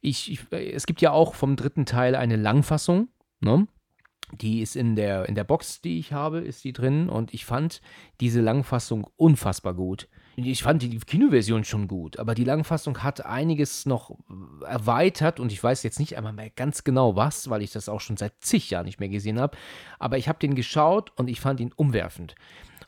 [0.00, 3.08] ich, ich, es gibt ja auch vom dritten Teil eine Langfassung,
[3.40, 3.66] ne?
[4.40, 7.44] Die ist in der, in der Box, die ich habe, ist die drin und ich
[7.44, 7.82] fand
[8.20, 10.08] diese Langfassung unfassbar gut.
[10.36, 14.16] Ich fand die Kinoversion schon gut, aber die Langfassung hat einiges noch
[14.66, 18.00] erweitert und ich weiß jetzt nicht einmal mehr ganz genau was, weil ich das auch
[18.00, 19.56] schon seit zig Jahren nicht mehr gesehen habe.
[20.00, 22.34] Aber ich habe den geschaut und ich fand ihn umwerfend.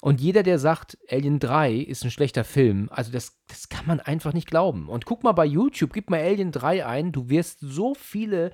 [0.00, 4.00] Und jeder, der sagt, Alien 3 ist ein schlechter Film, also das, das kann man
[4.00, 4.88] einfach nicht glauben.
[4.88, 8.52] Und guck mal bei YouTube, gib mal Alien 3 ein, du wirst so viele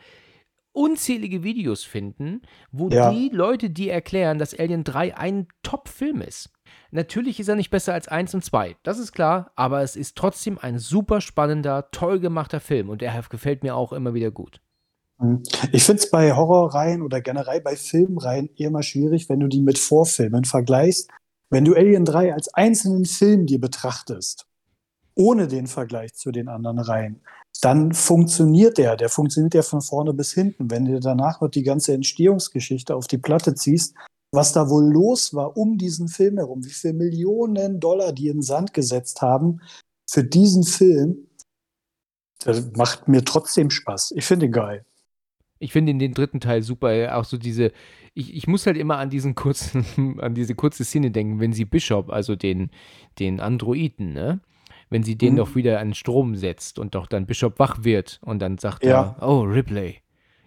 [0.73, 3.11] unzählige Videos finden, wo Ja.
[3.11, 6.51] die Leute dir erklären, dass Alien 3 ein Top-Film ist.
[6.91, 10.17] Natürlich ist er nicht besser als 1 und 2, das ist klar, aber es ist
[10.17, 14.63] trotzdem ein super spannender, toll gemachter Film und er gefällt mir auch immer wieder gut.
[15.21, 15.43] Hm.
[15.73, 19.61] Ich finde es bei Horrorreihen oder generell bei Filmreihen eher mal schwierig, wenn du die
[19.61, 21.11] mit Vorfilmen vergleichst.
[21.53, 24.47] Wenn du Alien 3 als einzelnen Film dir betrachtest,
[25.15, 27.21] ohne den Vergleich zu den anderen Reihen,
[27.61, 28.97] dann funktioniert der.
[28.97, 30.71] Der funktioniert ja von vorne bis hinten.
[30.71, 33.95] Wenn du danach noch die ganze Entstehungsgeschichte auf die Platte ziehst,
[34.31, 38.39] was da wohl los war um diesen Film herum, wie viele Millionen Dollar die in
[38.39, 39.61] den Sand gesetzt haben
[40.09, 41.29] für diesen Film,
[42.47, 44.15] das macht mir trotzdem Spaß.
[44.17, 44.87] Ich finde ihn geil.
[45.59, 47.73] Ich finde in den dritten Teil super, auch so diese,
[48.15, 49.85] ich, ich muss halt immer an diesen kurzen,
[50.21, 52.71] an diese kurze Szene denken, wenn sie Bishop, also den,
[53.19, 54.41] den Androiden, ne?
[54.91, 55.37] Wenn sie den Mhm.
[55.39, 59.17] doch wieder an Strom setzt und doch dann Bishop wach wird und dann sagt Ja.
[59.19, 59.97] er, oh, Ripley,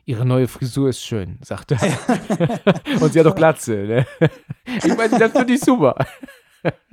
[0.06, 1.80] ihre neue Frisur ist schön, sagt er.
[3.02, 4.06] und sie hat doch Glatze, ne?
[4.84, 5.96] Ich meine, das finde ich super.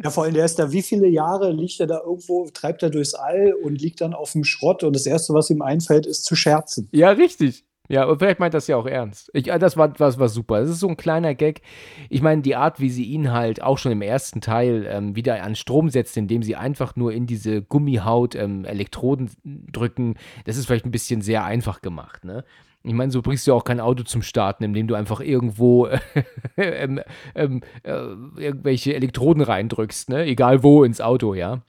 [0.02, 2.90] Ja, vor allem, der ist da, wie viele Jahre liegt er da irgendwo, treibt er
[2.90, 6.24] durchs All und liegt dann auf dem Schrott und das Erste, was ihm einfällt, ist
[6.26, 6.88] zu scherzen.
[6.92, 7.64] Ja, richtig.
[7.92, 9.30] Ja, und vielleicht meint das ja auch ernst.
[9.34, 10.60] Ich, ah, das war, das war super.
[10.60, 11.60] Das ist so ein kleiner Gag.
[12.08, 15.42] Ich meine, die Art, wie sie ihn halt auch schon im ersten Teil ähm, wieder
[15.42, 20.14] an Strom setzt, indem sie einfach nur in diese Gummihaut ähm, Elektroden drücken,
[20.46, 22.46] das ist vielleicht ein bisschen sehr einfach gemacht, ne?
[22.82, 25.88] Ich meine, so bringst du auch kein Auto zum Starten, indem du einfach irgendwo
[26.56, 26.98] ähm,
[27.34, 30.24] ähm, äh, irgendwelche Elektroden reindrückst, ne?
[30.24, 31.60] Egal wo ins Auto, ja.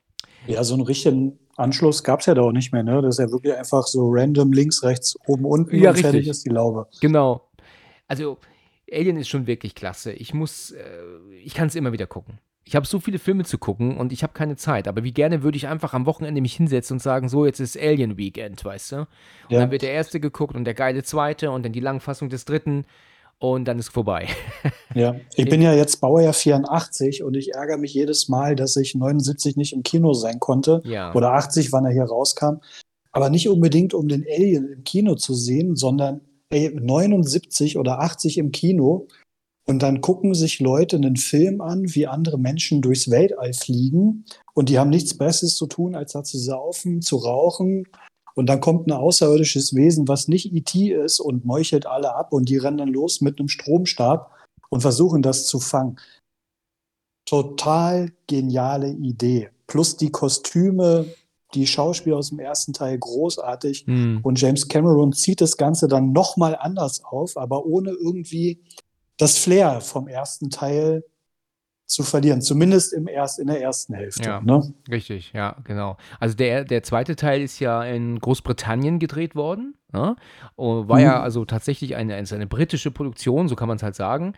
[0.48, 3.02] Ja, so einen richtigen Anschluss gab es ja da auch nicht mehr, ne?
[3.02, 6.30] Das ist ja wirklich einfach so random links, rechts, oben, unten Ja, und fertig richtig.
[6.30, 6.88] ist die Laube.
[7.02, 7.48] Genau.
[8.08, 8.38] Also,
[8.92, 10.12] Alien ist schon wirklich klasse.
[10.14, 10.82] Ich muss, äh,
[11.44, 12.40] ich kann es immer wieder gucken.
[12.66, 14.88] Ich habe so viele Filme zu gucken und ich habe keine Zeit.
[14.88, 17.78] Aber wie gerne würde ich einfach am Wochenende mich hinsetzen und sagen, so, jetzt ist
[17.78, 18.96] Alien Weekend, weißt du?
[19.00, 19.08] Und
[19.50, 19.60] Ja.
[19.60, 22.86] dann wird der erste geguckt und der geile zweite und dann die Langfassung des dritten
[23.44, 24.28] und dann ist vorbei.
[24.96, 28.94] Ja, ich bin ja jetzt Baujahr 84 und ich ärgere mich jedes Mal, dass ich
[28.94, 31.16] 79 nicht im Kino sein konnte Ja.
[31.16, 32.58] oder 80, wann er hier rauskam.
[33.12, 36.22] Aber nicht unbedingt, um den Alien im Kino zu sehen, sondern
[36.52, 39.08] ey, 79 oder 80 im Kino.
[39.68, 44.26] Und dann gucken sich Leute einen Film an, wie andere Menschen durchs Weltall fliegen.
[44.54, 47.86] Und die haben nichts Besseres zu tun, als da zu saufen, zu rauchen.
[48.36, 50.92] Und dann kommt ein außerirdisches Wesen, was nicht E.T.
[50.92, 52.34] ist und meuchelt alle ab.
[52.34, 54.32] Und die rennen dann los mit einem Stromstab
[54.70, 56.00] und versuchen das zu fangen.
[57.26, 59.50] Total geniale Idee.
[59.68, 61.06] Plus die Kostüme,
[61.54, 63.86] die Schauspieler aus dem ersten Teil großartig.
[63.86, 64.20] Hm.
[64.24, 68.62] Und James Cameron zieht das Ganze dann nochmal anders auf, aber ohne irgendwie
[69.18, 71.04] das Flair vom ersten Teil
[71.94, 72.42] zu verlieren.
[72.42, 74.24] Zumindest im erst, in der ersten Hälfte.
[74.24, 74.42] Ja.
[74.42, 74.74] Ne?
[74.90, 75.98] Richtig, ja, genau.
[76.20, 79.76] Also der, der zweite Teil ist ja in Großbritannien gedreht worden.
[79.94, 80.16] Ne?
[80.56, 81.24] Und war ja Mhm.
[81.24, 84.34] also tatsächlich eine, eine, britische Produktion, so kann man es halt sagen.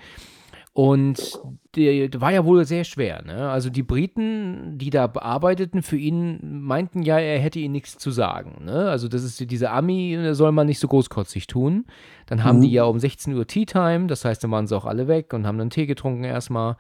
[0.73, 1.39] Und
[1.77, 3.23] der, der war ja wohl sehr schwer.
[3.25, 3.49] Ne?
[3.49, 8.11] Also die Briten, die da bearbeiteten für ihn, meinten ja, er hätte ihnen nichts zu
[8.11, 8.65] sagen.
[8.65, 8.89] Ne?
[8.89, 11.85] Also das ist diese Ami, da soll man nicht so großkotzig tun.
[12.25, 12.61] Dann haben Mhm.
[12.63, 15.31] die ja um 16 Uhr Tea Time, das heißt, dann waren sie auch alle weg
[15.33, 16.75] und haben dann Tee getrunken erstmal.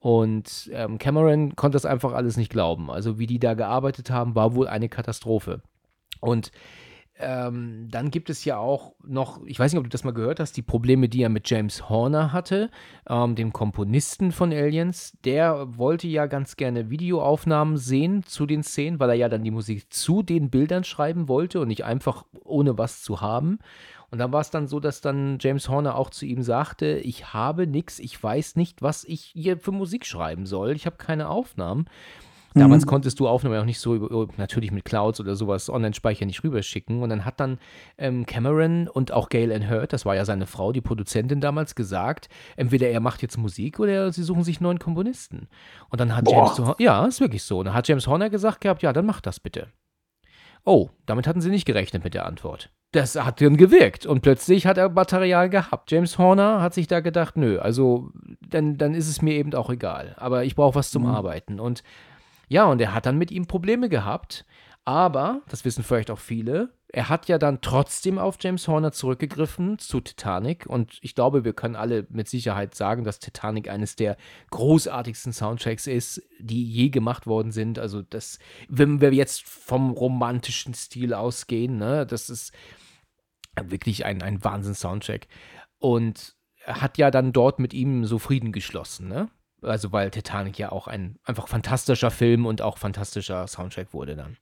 [0.00, 2.90] Und ähm, Cameron konnte das einfach alles nicht glauben.
[2.90, 5.62] Also wie die da gearbeitet haben, war wohl eine Katastrophe.
[6.20, 6.50] Und
[7.22, 10.40] ähm, dann gibt es ja auch noch, ich weiß nicht, ob du das mal gehört
[10.40, 12.70] hast, die Probleme, die er mit James Horner hatte,
[13.08, 15.18] ähm, dem Komponisten von Aliens.
[15.24, 19.50] Der wollte ja ganz gerne Videoaufnahmen sehen zu den Szenen, weil er ja dann die
[19.50, 23.58] Musik zu den Bildern schreiben wollte und nicht einfach ohne was zu haben.
[24.10, 27.32] Und dann war es dann so, dass dann James Horner auch zu ihm sagte, ich
[27.32, 30.72] habe nichts, ich weiß nicht, was ich hier für Musik schreiben soll.
[30.72, 31.86] Ich habe keine Aufnahmen.
[32.54, 32.88] Damals Mhm.
[32.88, 37.00] konntest du Aufnahmen auch nicht so, über, natürlich mit Clouds oder sowas, Online-Speicher nicht rüberschicken.
[37.04, 37.60] Und dann hat dann
[37.96, 41.76] ähm, Cameron und auch Gail Ann Hurd, das war ja seine Frau, die Produzentin damals,
[41.76, 45.46] gesagt, entweder er macht jetzt Musik oder sie suchen sich einen neuen Komponisten.
[45.90, 46.46] Und dann hat Boah.
[46.46, 47.60] James, Hor- ja, ist wirklich so.
[47.60, 49.68] Und dann hat James Horner gesagt gehabt, ja, dann mach das bitte.
[50.64, 52.72] Oh, damit hatten sie nicht gerechnet mit der Antwort.
[52.92, 55.92] Das hat dann gewirkt und plötzlich hat er Material gehabt.
[55.92, 58.10] James Horner hat sich da gedacht, nö, also
[58.40, 60.14] dann, dann ist es mir eben auch egal.
[60.18, 61.10] Aber ich brauche was zum Mhm.
[61.10, 61.60] Arbeiten.
[61.60, 61.84] Und
[62.48, 64.44] ja, und er hat dann mit ihm Probleme gehabt.
[64.84, 69.78] Aber, das wissen vielleicht auch viele, er hat ja dann trotzdem auf James Horner zurückgegriffen
[69.78, 70.66] zu Titanic.
[70.66, 74.16] Und ich glaube, wir können alle mit Sicherheit sagen, dass Titanic eines der
[74.50, 77.78] großartigsten Soundtracks ist, die je gemacht worden sind.
[77.78, 78.38] Also, das,
[78.68, 82.52] wenn wir jetzt vom romantischen Stil ausgehen, ne, das ist
[83.62, 85.28] wirklich ein, ein Wahnsinn-Soundtrack.
[85.78, 86.34] Und
[86.64, 89.28] hat ja dann dort mit ihm so Frieden geschlossen, ne?
[89.62, 94.38] Also, weil Titanic ja auch ein einfach fantastischer Film und auch fantastischer Soundtrack wurde dann.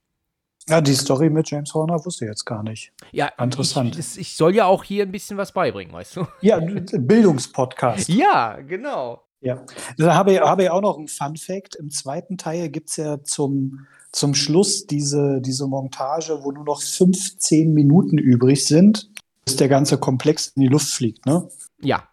[0.69, 2.93] Ja, die Story mit James Horner wusste ich jetzt gar nicht.
[3.11, 3.99] Ja, Interessant.
[3.99, 6.27] Ich, ich soll ja auch hier ein bisschen was beibringen, weißt du?
[6.41, 8.09] Ja, Bildungspodcast.
[8.19, 9.23] Ja, genau.
[9.41, 9.65] Ja,
[9.97, 11.77] da habe ich, habe ich auch noch einen Fun Fact.
[11.77, 16.83] Im zweiten Teil gibt es ja zum, zum Schluss diese, diese Montage, wo nur noch
[16.83, 19.11] 15 Minuten übrig sind,
[19.45, 21.49] bis der ganze Komplex in die Luft fliegt, ne?
[21.81, 22.09] Ja.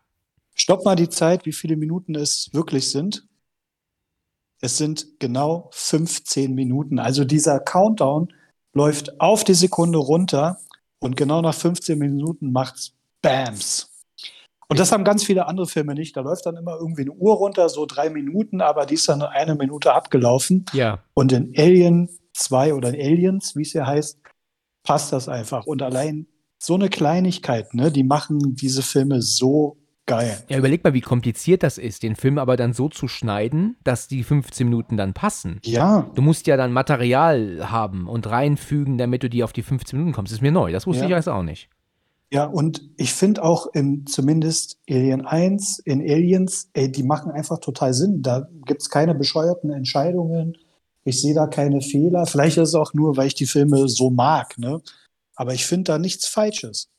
[0.53, 3.27] Stopp mal die Zeit, wie viele Minuten es wirklich sind.
[4.61, 6.99] Es sind genau 15 Minuten.
[6.99, 8.31] Also dieser Countdown
[8.75, 10.59] läuft auf die Sekunde runter
[10.99, 13.91] und genau nach 15 Minuten macht's Bams.
[14.67, 16.15] Und das haben ganz viele andere Filme nicht.
[16.17, 19.21] Da läuft dann immer irgendwie eine Uhr runter, so drei Minuten, aber die ist dann
[19.21, 20.65] eine Minute abgelaufen.
[20.73, 21.03] Ja.
[21.13, 24.19] Und in Alien 2 oder in Aliens, wie es ja heißt,
[24.83, 25.65] passt das einfach.
[25.65, 30.43] Und allein so eine Kleinigkeit, ne, die machen diese Filme so geil.
[30.49, 34.07] Ja, überleg mal, wie kompliziert das ist, den Film aber dann so zu schneiden, dass
[34.07, 35.59] die 15 Minuten dann passen.
[35.63, 36.09] Ja.
[36.15, 40.13] Du musst ja dann Material haben und reinfügen, damit du die auf die 15 Minuten
[40.15, 40.31] kommst.
[40.31, 40.71] Das ist mir neu.
[40.71, 41.07] Das wusste Ja.
[41.09, 41.69] ich alles auch nicht.
[42.31, 47.59] Ja, und ich finde auch in zumindest Alien 1, in Aliens, ey, die machen einfach
[47.59, 48.21] total Sinn.
[48.23, 50.57] Da gibt es keine bescheuerten Entscheidungen.
[51.03, 52.25] Ich sehe da keine Fehler.
[52.25, 54.81] Vielleicht ist es auch nur, weil ich die Filme so mag, ne?
[55.35, 56.89] Aber ich finde da nichts Falsches.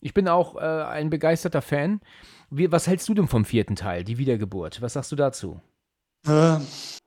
[0.00, 2.00] Ich bin auch äh, ein begeisterter Fan.
[2.56, 4.80] Wie, was hältst du denn vom vierten Teil, die Wiedergeburt?
[4.80, 5.60] Was sagst du dazu?
[6.26, 6.58] Äh,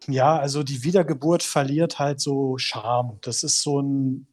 [0.08, 3.18] ja, also die Wiedergeburt verliert halt so Charme.
[3.22, 4.28] Das ist so ein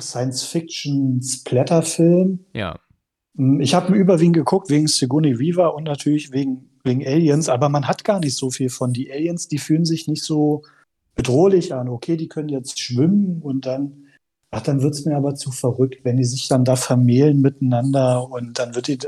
[0.00, 2.44] Science-Fiction-Splatter-Film.
[2.52, 2.80] Ja.
[3.36, 7.68] Hm, Ich habe ihn überwiegend geguckt wegen Sigourney Weaver und natürlich wegen, wegen Aliens, aber
[7.68, 8.92] man hat gar nicht so viel von.
[8.92, 10.62] Die Aliens, die fühlen sich nicht so
[11.14, 11.88] bedrohlich an.
[11.88, 14.06] Okay, die können jetzt schwimmen und dann,
[14.50, 18.58] ach, dann wird's mir aber zu verrückt, wenn die sich dann da vermählen miteinander und
[18.58, 18.98] dann wird die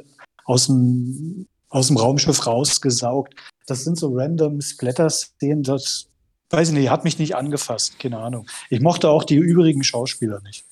[0.48, 3.34] aus dem, aus dem Raumschiff rausgesaugt.
[3.66, 6.08] Das sind so random Splatter-Szenen, das
[6.50, 8.46] weiß ich nicht, hat mich nicht angefasst, keine Ahnung.
[8.70, 10.64] Ich mochte auch die übrigen Schauspieler nicht.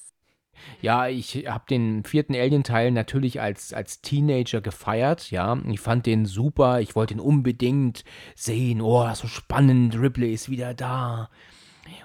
[0.80, 5.60] Ja, ich habe den vierten Alien-Teil natürlich als, als Teenager gefeiert, ja.
[5.70, 8.02] Ich fand den super, ich wollte ihn unbedingt
[8.34, 8.80] sehen.
[8.80, 11.28] Oh, so spannend, Ripley ist wieder da.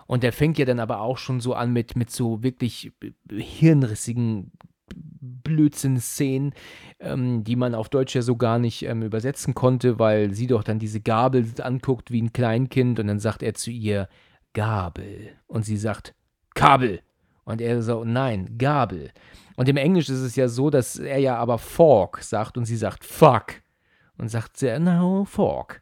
[0.07, 2.91] Und der fängt ja dann aber auch schon so an mit, mit so wirklich
[3.29, 4.51] hirnrissigen
[4.95, 6.53] Blödsinn-Szenen,
[6.99, 10.63] ähm, die man auf Deutsch ja so gar nicht ähm, übersetzen konnte, weil sie doch
[10.63, 14.07] dann diese Gabel anguckt wie ein Kleinkind und dann sagt er zu ihr
[14.53, 16.13] Gabel und sie sagt
[16.53, 17.01] Kabel
[17.43, 19.11] und er so nein Gabel
[19.55, 22.77] und im Englisch ist es ja so, dass er ja aber Fork sagt und sie
[22.77, 23.61] sagt Fuck
[24.17, 25.81] und sagt sie no Fork.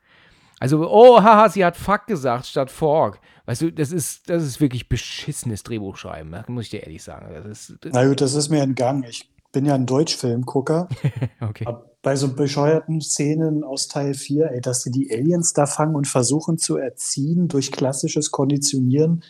[0.59, 3.21] Also, oh, haha, sie hat Fuck gesagt statt Fork.
[3.49, 7.33] Weißt du, das ist, das ist wirklich beschissenes Drehbuchschreiben, muss ich dir ehrlich sagen.
[7.33, 9.03] Das ist, das, Na gut, das ist mir entgangen.
[9.09, 10.87] Ich bin ja ein Deutschfilmgucker.
[11.41, 11.65] okay.
[12.03, 16.05] Bei so bescheuerten Szenen aus Teil 4, ey, dass sie die Aliens da fangen und
[16.05, 19.23] versuchen zu erziehen durch klassisches Konditionieren.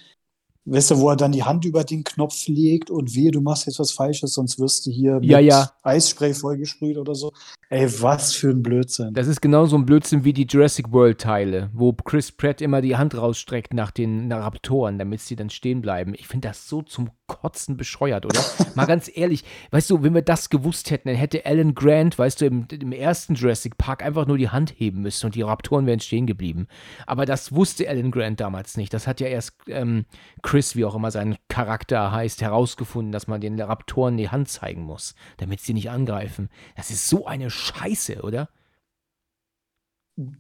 [0.66, 3.68] Weißt du, wo er dann die Hand über den Knopf legt und wehe, du machst
[3.68, 5.72] jetzt was Falsches, sonst wirst du hier Ja, ja.
[5.82, 7.32] Eisspray vollgesprüht oder so.
[7.72, 9.14] Ey, was für ein Blödsinn.
[9.14, 12.98] Das ist genau so ein Blödsinn wie die Jurassic World-Teile, wo Chris Pratt immer die
[12.98, 16.16] Hand rausstreckt nach den nach Raptoren, damit sie dann stehen bleiben.
[16.16, 18.44] Ich finde das so zum Kotzen bescheuert, oder?
[18.76, 22.42] Mal ganz ehrlich, weißt du, wenn wir das gewusst hätten, dann hätte Alan Grant, weißt
[22.42, 25.86] du, im, im ersten Jurassic Park einfach nur die Hand heben müssen und die Raptoren
[25.86, 26.68] wären stehen geblieben.
[27.06, 28.96] Aber das wusste Alan Grant damals nicht.
[28.96, 30.06] Das hat ja erst ähm,
[30.42, 34.82] Chris, wie auch immer sein Charakter heißt, herausgefunden, dass man den Raptoren die Hand zeigen
[34.82, 36.50] muss, damit sie nicht angreifen.
[36.76, 38.50] Das ist so eine Scheiße, oder?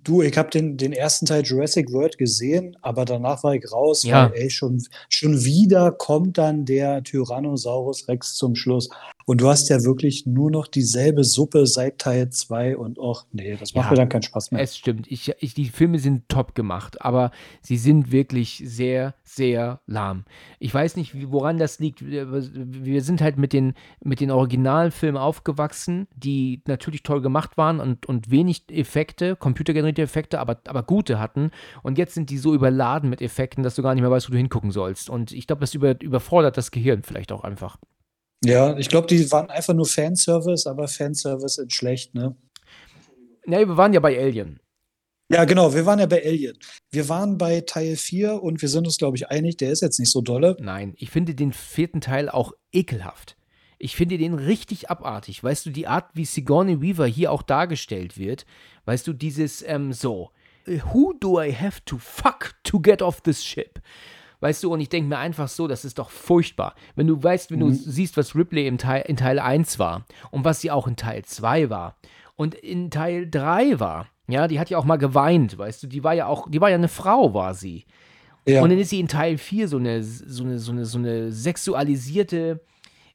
[0.03, 4.03] Du, ich habe den, den ersten Teil Jurassic World gesehen, aber danach war ich raus,
[4.03, 4.29] Ja.
[4.29, 8.89] weil ey, schon, schon wieder kommt dann der Tyrannosaurus Rex zum Schluss.
[9.25, 13.55] Und du hast ja wirklich nur noch dieselbe Suppe seit Teil 2 und och, nee,
[13.57, 13.91] das macht Ja.
[13.91, 14.61] mir dann keinen Spaß mehr.
[14.61, 15.09] Es stimmt.
[15.09, 20.25] Ich, ich, die Filme sind top gemacht, aber sie sind wirklich sehr, sehr lahm.
[20.59, 22.03] Ich weiß nicht, woran das liegt.
[22.03, 23.73] Wir sind halt mit den,
[24.03, 30.39] mit den Originalfilmen aufgewachsen, die natürlich toll gemacht waren und, und wenig Effekte, computergenerierte Effekte,
[30.39, 31.51] aber, aber gute hatten.
[31.83, 34.31] Und jetzt sind die so überladen mit Effekten, dass du gar nicht mehr weißt, wo
[34.31, 35.09] du hingucken sollst.
[35.09, 37.77] Und ich glaube, das über, überfordert das Gehirn vielleicht auch einfach.
[38.43, 42.35] Ja, ich glaube, die waren einfach nur Fanservice, aber Fanservice in schlecht, ne?
[43.45, 44.59] Nee, wir waren ja bei Alien.
[45.31, 46.57] Ja, genau, wir waren ja bei Alien.
[46.89, 49.99] Wir waren bei Teil 4 und wir sind uns, glaube ich, einig, der ist jetzt
[49.99, 50.57] nicht so dolle.
[50.59, 53.37] Nein, ich finde den vierten Teil auch ekelhaft.
[53.77, 55.43] Ich finde den richtig abartig.
[55.43, 58.47] Weißt du, die Art, wie Sigourney Weaver hier auch dargestellt wird,
[58.85, 60.31] weißt du, dieses ähm, so,
[60.65, 63.79] who do I have to fuck to get off this ship?
[64.39, 66.73] Weißt du, und ich denke mir einfach so, das ist doch furchtbar.
[66.95, 70.43] Wenn du weißt, wenn du siehst, was Ripley im Teil, in Teil 1 war und
[70.43, 71.97] was sie auch in Teil 2 war
[72.35, 76.03] und in Teil 3 war, ja, die hat ja auch mal geweint, weißt du, die
[76.03, 77.85] war ja auch, die war ja eine Frau, war sie.
[78.47, 78.61] Ja.
[78.61, 81.31] Und dann ist sie in Teil 4 so eine, so eine, so eine, so eine
[81.31, 82.61] sexualisierte,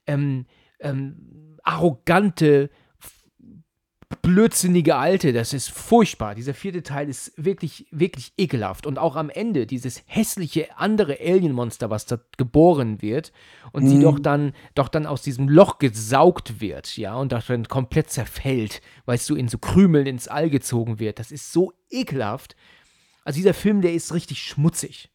[0.06, 0.46] ähm,
[0.80, 2.70] ähm, arrogante,
[4.24, 6.34] blödsinnige Alte, das ist furchtbar.
[6.34, 8.86] Dieser vierte Teil ist wirklich, wirklich ekelhaft.
[8.86, 13.32] Und auch am Ende dieses hässliche andere Alienmonster, was da geboren wird
[13.72, 13.88] und mhm.
[13.88, 18.80] sie doch dann, doch dann aus diesem Loch gesaugt wird, ja, und dann komplett zerfällt,
[19.04, 21.18] weißt du, in so Krümeln ins All gezogen wird.
[21.18, 22.56] Das ist so ekelhaft.
[23.24, 25.10] Also dieser Film, der ist richtig schmutzig.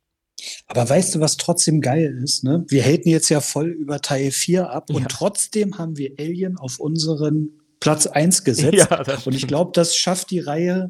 [0.68, 2.44] Aber weißt du, was trotzdem geil ist?
[2.44, 2.64] Ne?
[2.70, 4.96] Wir haten jetzt ja voll über Teil 4 ab ja.
[4.96, 8.74] und trotzdem haben wir Alien auf unseren Platz 1 gesetzt.
[8.90, 10.90] Ja, und ich glaube, das schafft die Reihe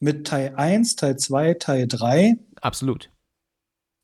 [0.00, 2.36] mit Teil 1, Teil 2, Teil 3.
[2.60, 3.10] Absolut.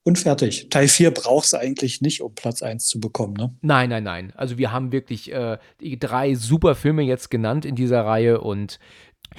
[0.05, 0.69] Und fertig.
[0.69, 3.55] Teil 4 brauchst du eigentlich nicht, um Platz 1 zu bekommen, ne?
[3.61, 4.33] Nein, nein, nein.
[4.35, 8.81] Also wir haben wirklich äh, die drei super Filme jetzt genannt in dieser Reihe und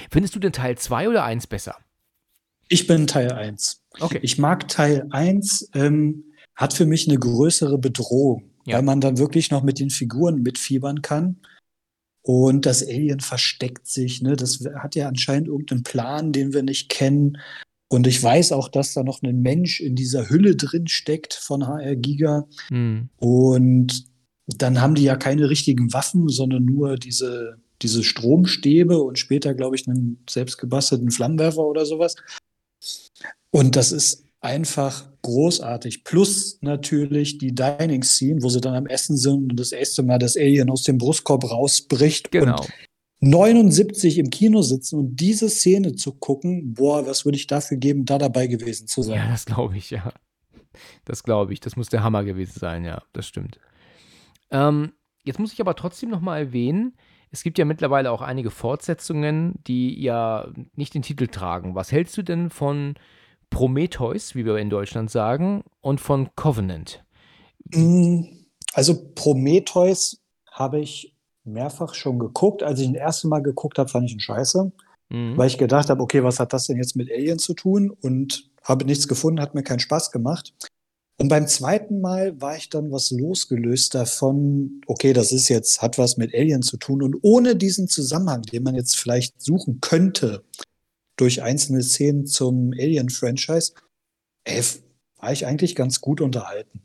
[0.09, 1.75] findest du den Teil 2 oder 1 besser?
[2.69, 3.83] Ich bin Teil 1.
[3.99, 4.19] Okay.
[4.21, 6.23] Ich mag Teil 1, ähm,
[6.55, 8.77] hat für mich eine größere Bedrohung, ja.
[8.77, 11.41] weil man dann wirklich noch mit den Figuren mitfiebern kann.
[12.23, 14.21] Und das Alien versteckt sich.
[14.21, 14.35] Ne?
[14.35, 17.37] Das hat ja anscheinend irgendeinen Plan, den wir nicht kennen.
[17.89, 21.67] Und ich weiß auch, dass da noch ein Mensch in dieser Hülle drin steckt von
[21.67, 22.47] HR Giga.
[22.69, 23.09] Mhm.
[23.17, 24.05] Und
[24.47, 29.75] dann haben die ja keine richtigen Waffen, sondern nur diese, diese Stromstäbe und später, glaube
[29.75, 32.15] ich, einen selbstgebastelten Flammenwerfer oder sowas.
[33.51, 36.03] Und das ist einfach großartig.
[36.03, 40.19] Plus natürlich die Dining Scene, wo sie dann am Essen sind und das erste Mal
[40.19, 42.31] das Alien aus dem Brustkorb rausbricht.
[42.31, 42.59] Genau.
[42.59, 42.69] Und
[43.21, 48.03] 79 im Kino sitzen und diese Szene zu gucken, boah, was würde ich dafür geben,
[48.05, 49.17] da dabei gewesen zu sein?
[49.17, 50.11] Ja, das glaube ich, ja.
[51.05, 51.61] Das glaube ich.
[51.61, 53.59] Das muss der Hammer gewesen sein, ja, das stimmt.
[54.51, 54.91] Ähm,
[55.23, 56.97] jetzt muss ich aber trotzdem noch mal erwähnen,
[57.31, 61.73] es gibt ja mittlerweile auch einige Fortsetzungen, die ja nicht den Titel tragen.
[61.73, 62.93] Was hältst du denn von
[63.53, 67.03] Prometheus, wie wir in Deutschland sagen, und von Covenant.
[67.73, 68.23] Mm,
[68.73, 70.19] also Prometheus
[70.51, 72.63] habe ich mehrfach schon geguckt.
[72.63, 74.71] Als ich ihn das erste Mal geguckt habe, fand ich ihn scheiße,
[75.09, 75.37] mhm.
[75.37, 77.89] weil ich gedacht habe, okay, was hat das denn jetzt mit Alien zu tun?
[77.89, 80.53] Und habe nichts gefunden, hat mir keinen Spaß gemacht.
[81.19, 85.97] Und beim zweiten Mal war ich dann was losgelöst davon, okay, das ist jetzt, hat
[85.97, 87.03] was mit Alien zu tun.
[87.03, 90.43] Und ohne diesen Zusammenhang, den man jetzt vielleicht suchen könnte,
[91.15, 93.73] durch einzelne Szenen zum Alien-Franchise,
[95.17, 96.81] war ich eigentlich ganz gut unterhalten.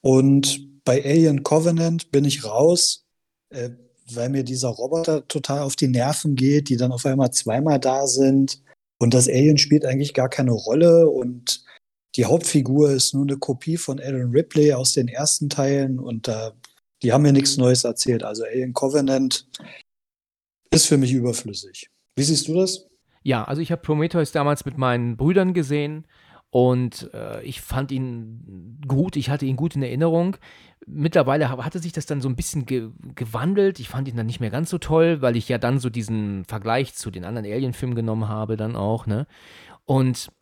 [0.00, 3.06] Und bei Alien Covenant bin ich raus,
[3.50, 3.70] äh,
[4.12, 8.06] weil mir dieser Roboter total auf die Nerven geht, die dann auf einmal zweimal da
[8.06, 8.60] sind.
[8.98, 11.08] Und das Alien spielt eigentlich gar keine Rolle.
[11.08, 11.64] Und
[12.16, 16.00] die Hauptfigur ist nur eine Kopie von Alan Ripley aus den ersten Teilen.
[16.00, 16.50] Und äh,
[17.02, 18.24] die haben mir nichts Neues erzählt.
[18.24, 19.46] Also Alien Covenant
[20.72, 21.88] ist für mich überflüssig.
[22.16, 22.89] Wie siehst du das?
[23.22, 26.06] Ja, also ich habe Prometheus damals mit meinen Brüdern gesehen
[26.50, 30.36] und äh, ich fand ihn gut, ich hatte ihn gut in Erinnerung.
[30.86, 33.78] Mittlerweile hatte sich das dann so ein bisschen ge gewandelt.
[33.78, 36.44] Ich fand ihn dann nicht mehr ganz so toll, weil ich ja dann so diesen
[36.46, 39.26] Vergleich zu den anderen Alien-Filmen genommen habe, dann auch, ne?
[39.84, 40.32] Und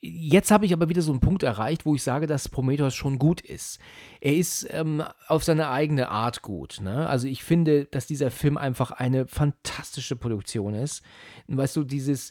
[0.00, 3.18] Jetzt habe ich aber wieder so einen Punkt erreicht, wo ich sage, dass Prometheus schon
[3.18, 3.80] gut ist.
[4.20, 6.78] Er ist ähm, auf seine eigene Art gut.
[6.80, 7.08] Ne?
[7.08, 11.02] Also ich finde, dass dieser Film einfach eine fantastische Produktion ist.
[11.48, 12.30] Weißt du, dieses,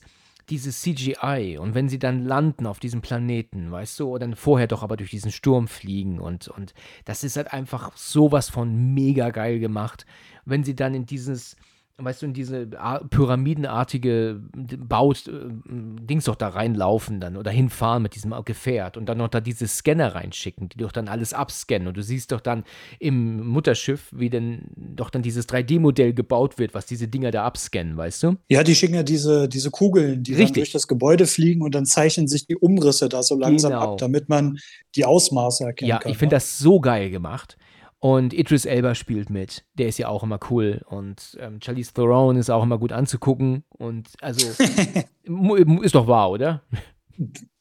[0.49, 4.67] dieses CGI und wenn sie dann landen auf diesem Planeten, weißt du, oder dann vorher
[4.67, 9.29] doch aber durch diesen Sturm fliegen und, und das ist halt einfach sowas von mega
[9.31, 10.05] geil gemacht.
[10.45, 11.57] Wenn sie dann in dieses
[11.99, 12.67] weißt du, in diese
[13.09, 15.31] pyramidenartige Baut, äh,
[15.67, 19.67] Dings doch da reinlaufen dann oder hinfahren mit diesem Gefährt und dann noch da diese
[19.67, 22.65] Scanner reinschicken, die doch dann alles abscannen und du siehst doch dann
[22.99, 27.97] im Mutterschiff, wie denn doch dann dieses 3D-Modell gebaut wird, was diese Dinger da abscannen,
[27.97, 28.35] weißt du?
[28.47, 30.47] Ja, die schicken ja diese, diese Kugeln, die Richtig.
[30.47, 33.93] dann durch das Gebäude fliegen und dann zeichnen sich die Umrisse da so langsam genau.
[33.93, 34.59] ab, damit man
[34.95, 36.09] die Ausmaße erkennen ja, kann.
[36.09, 36.37] Ja, ich finde ne?
[36.37, 37.57] das so geil gemacht.
[37.99, 39.65] Und Idris Elba spielt mit.
[39.73, 40.81] Der ist ja auch immer cool.
[40.87, 43.63] Und ähm, Charlize Theron ist auch immer gut anzugucken.
[43.69, 44.47] Und also,
[45.81, 46.63] ist doch wahr, oder?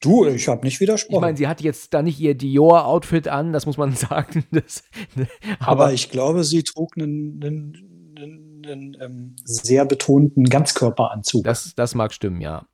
[0.01, 1.15] Du, ich habe nicht widersprochen.
[1.15, 4.45] Ich meine, sie hat jetzt da nicht ihr Dior-Outfit an, das muss man sagen.
[4.51, 4.85] Das,
[5.15, 5.27] ne,
[5.59, 11.45] aber, aber, ich glaube, sie trug einen, einen, einen, einen ähm, sehr betonten Ganzkörperanzug.
[11.45, 12.67] Das, das mag stimmen, ja.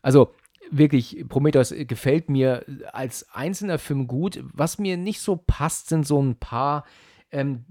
[0.00, 0.30] Also,
[0.70, 4.42] wirklich, Prometheus gefällt mir als einzelner Film gut.
[4.54, 6.84] Was mir nicht so passt, sind so ein paar
[7.32, 7.64] ähm,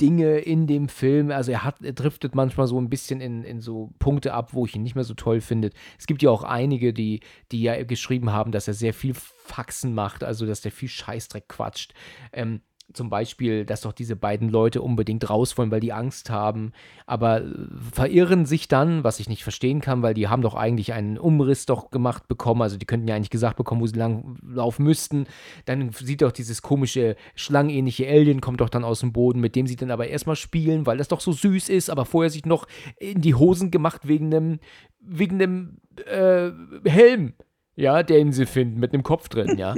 [0.00, 1.30] Dinge in dem Film.
[1.30, 4.66] Also er hat, er driftet manchmal so ein bisschen in, in so Punkte ab, wo
[4.66, 5.70] ich ihn nicht mehr so toll finde.
[5.98, 9.94] Es gibt ja auch einige, die, die ja geschrieben haben, dass er sehr viel Faxen
[9.94, 11.94] macht, also dass der viel Scheißdreck quatscht.
[12.32, 12.60] Ähm,
[12.92, 16.72] zum Beispiel, dass doch diese beiden Leute unbedingt raus wollen, weil die Angst haben,
[17.04, 17.44] aber äh,
[17.92, 21.66] verirren sich dann, was ich nicht verstehen kann, weil die haben doch eigentlich einen Umriss
[21.66, 25.26] doch gemacht bekommen, also die könnten ja eigentlich gesagt bekommen, wo sie lang laufen müssten.
[25.64, 29.66] Dann sieht doch dieses komische, schlangenähnliche Alien, kommt doch dann aus dem Boden, mit dem
[29.66, 32.66] sie dann aber erstmal spielen, weil das doch so süß ist, aber vorher sich noch
[32.98, 34.60] in die Hosen gemacht wegen einem,
[35.00, 36.50] wegen einem äh,
[36.88, 37.34] Helm,
[37.74, 39.74] ja, den sie finden, mit einem Kopf drin, ja.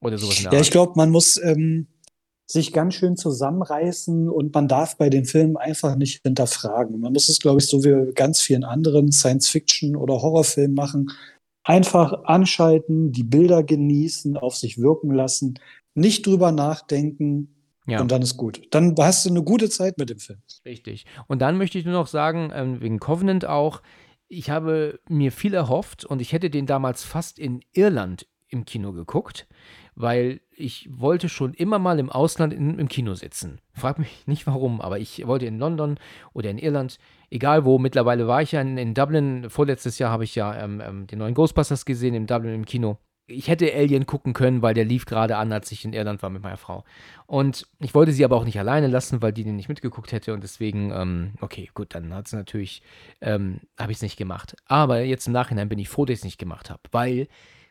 [0.00, 0.42] Oder sowas.
[0.42, 1.86] ja, ich glaube, man muss ähm,
[2.46, 7.00] sich ganz schön zusammenreißen und man darf bei den Filmen einfach nicht hinterfragen.
[7.00, 11.10] Man muss es, glaube ich, so wie ganz vielen anderen Science-Fiction- oder Horrorfilmen machen.
[11.64, 15.58] Einfach anschalten, die Bilder genießen, auf sich wirken lassen,
[15.94, 17.52] nicht drüber nachdenken,
[17.88, 18.00] ja.
[18.00, 18.62] Und dann ist gut.
[18.72, 20.40] Dann hast du eine gute Zeit mit dem Film.
[20.64, 21.06] Richtig.
[21.28, 23.80] Und dann möchte ich nur noch sagen, ähm, wegen Covenant auch,
[24.28, 28.92] ich habe mir viel erhofft und ich hätte den damals fast in Irland im Kino
[28.92, 29.46] geguckt
[29.96, 33.60] weil ich wollte schon immer mal im Ausland in, im Kino sitzen.
[33.72, 35.98] Frag mich nicht warum, aber ich wollte in London
[36.34, 36.98] oder in Irland,
[37.30, 40.82] egal wo, mittlerweile war ich ja in, in Dublin, vorletztes Jahr habe ich ja ähm,
[40.86, 42.98] ähm, den neuen Ghostbusters gesehen in Dublin im Kino.
[43.28, 46.30] Ich hätte Alien gucken können, weil der lief gerade an, als ich in Irland war
[46.30, 46.84] mit meiner Frau.
[47.26, 50.32] Und ich wollte sie aber auch nicht alleine lassen, weil die den nicht mitgeguckt hätte.
[50.32, 52.82] Und deswegen, ähm, okay, gut, dann hat es natürlich,
[53.20, 54.54] ähm, habe ich es nicht gemacht.
[54.66, 57.26] Aber jetzt im Nachhinein bin ich froh, dass ich es nicht gemacht habe, weil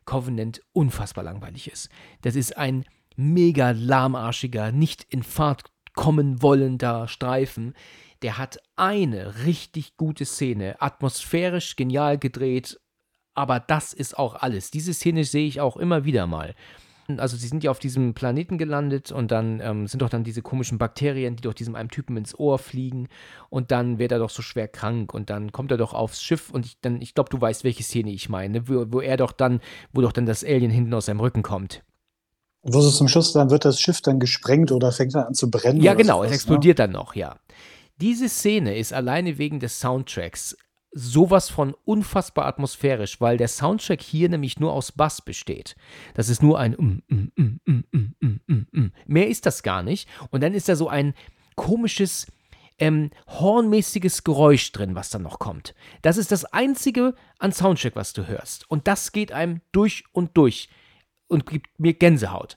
[0.05, 1.89] Covenant unfassbar langweilig ist.
[2.21, 2.85] Das ist ein
[3.15, 7.73] mega lahmarschiger, nicht in Fahrt kommen wollender Streifen.
[8.21, 12.79] Der hat eine richtig gute Szene, atmosphärisch genial gedreht,
[13.33, 14.71] aber das ist auch alles.
[14.71, 16.55] Diese Szene sehe ich auch immer wieder mal.
[17.17, 20.41] Also sie sind ja auf diesem Planeten gelandet und dann ähm, sind doch dann diese
[20.41, 23.07] komischen Bakterien, die doch diesem einem Typen ins Ohr fliegen
[23.49, 26.49] und dann wird er doch so schwer krank und dann kommt er doch aufs Schiff
[26.49, 29.31] und ich, dann, ich glaube, du weißt, welche Szene ich meine, wo, wo er doch
[29.31, 29.61] dann,
[29.93, 31.83] wo doch dann das Alien hinten aus seinem Rücken kommt.
[32.63, 35.51] Wo es zum Schluss dann wird das Schiff dann gesprengt oder fängt dann an zu
[35.51, 35.81] brennen.
[35.81, 36.35] Ja, genau, sowas, es ne?
[36.35, 36.85] explodiert ne?
[36.85, 37.37] dann noch, ja.
[38.01, 40.57] Diese Szene ist alleine wegen des Soundtracks
[40.97, 45.75] sowas von unfassbar atmosphärisch, weil der Soundtrack hier nämlich nur aus Bass besteht.
[46.13, 47.03] Das ist nur ein mm,
[47.35, 50.07] mm, mm, Mehr ist das gar nicht.
[50.31, 51.13] Und dann ist da so ein
[51.55, 52.27] komisches,
[52.79, 55.75] ähm, hornmäßiges Geräusch drin, was dann noch kommt.
[56.01, 58.69] Das ist das einzige an Soundtrack, was du hörst.
[58.71, 60.69] Und das geht einem durch und durch
[61.27, 62.55] und gibt mir Gänsehaut.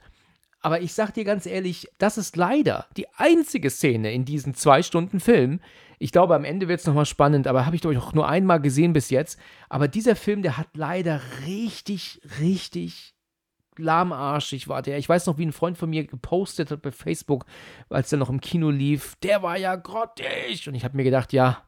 [0.61, 4.83] Aber ich sag dir ganz ehrlich, das ist leider die einzige Szene in diesen zwei
[4.85, 5.61] Stunden Film,
[5.99, 8.61] ich glaube, am Ende wird es nochmal spannend, aber habe ich doch auch nur einmal
[8.61, 9.39] gesehen bis jetzt.
[9.69, 13.15] Aber dieser Film, der hat leider richtig, richtig
[13.79, 14.99] lahmarschig war der.
[14.99, 17.47] Ich weiß noch, wie ein Freund von mir gepostet hat bei Facebook,
[17.89, 19.17] als der noch im Kino lief.
[19.23, 20.69] Der war ja grottig.
[20.69, 21.63] Und ich habe mir gedacht, ja,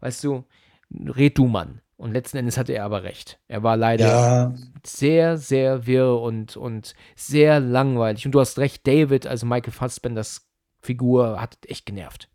[0.00, 0.44] weißt du,
[0.90, 1.80] red du Mann.
[1.96, 3.40] Und letzten Endes hatte er aber recht.
[3.48, 4.54] Er war leider ja.
[4.84, 8.24] sehr, sehr wirr und, und sehr langweilig.
[8.24, 10.48] Und du hast recht, David, also Michael Fassbenders
[10.80, 12.28] Figur, hat echt genervt.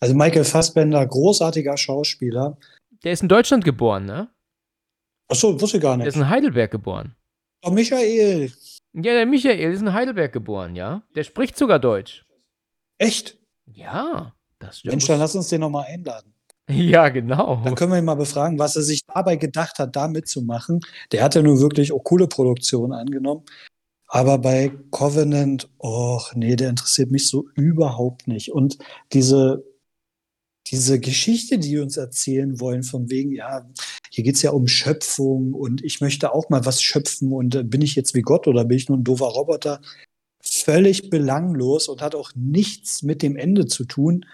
[0.00, 2.58] Also Michael Fassbender, großartiger Schauspieler.
[3.04, 4.28] Der ist in Deutschland geboren, ne?
[5.28, 6.04] Achso, wusste ich gar nicht.
[6.04, 7.16] Der ist in Heidelberg geboren.
[7.64, 8.52] Oh, Michael.
[8.92, 11.02] Ja, der Michael ist in Heidelberg geboren, ja.
[11.14, 12.24] Der spricht sogar Deutsch.
[12.98, 13.38] Echt?
[13.66, 14.92] Ja, das stimmt.
[14.92, 16.32] Mensch, dann lass uns den nochmal einladen.
[16.68, 17.60] Ja, genau.
[17.62, 20.80] Dann können wir ihn mal befragen, was er sich dabei gedacht hat, da mitzumachen.
[21.12, 23.44] Der hat ja nur wirklich auch coole Produktionen angenommen.
[24.08, 28.52] Aber bei Covenant, och nee, der interessiert mich so überhaupt nicht.
[28.52, 28.78] Und
[29.12, 29.64] diese
[30.66, 33.68] diese Geschichte, die uns erzählen wollen, von wegen, ja,
[34.10, 37.62] hier geht es ja um Schöpfung und ich möchte auch mal was schöpfen und äh,
[37.62, 39.80] bin ich jetzt wie Gott oder bin ich nur ein doofer Roboter?
[40.40, 44.24] Völlig belanglos und hat auch nichts mit dem Ende zu tun.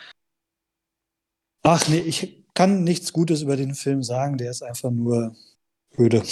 [1.63, 5.35] Ach nee, ich kann nichts Gutes über den Film sagen, der ist einfach nur
[5.99, 6.23] öde.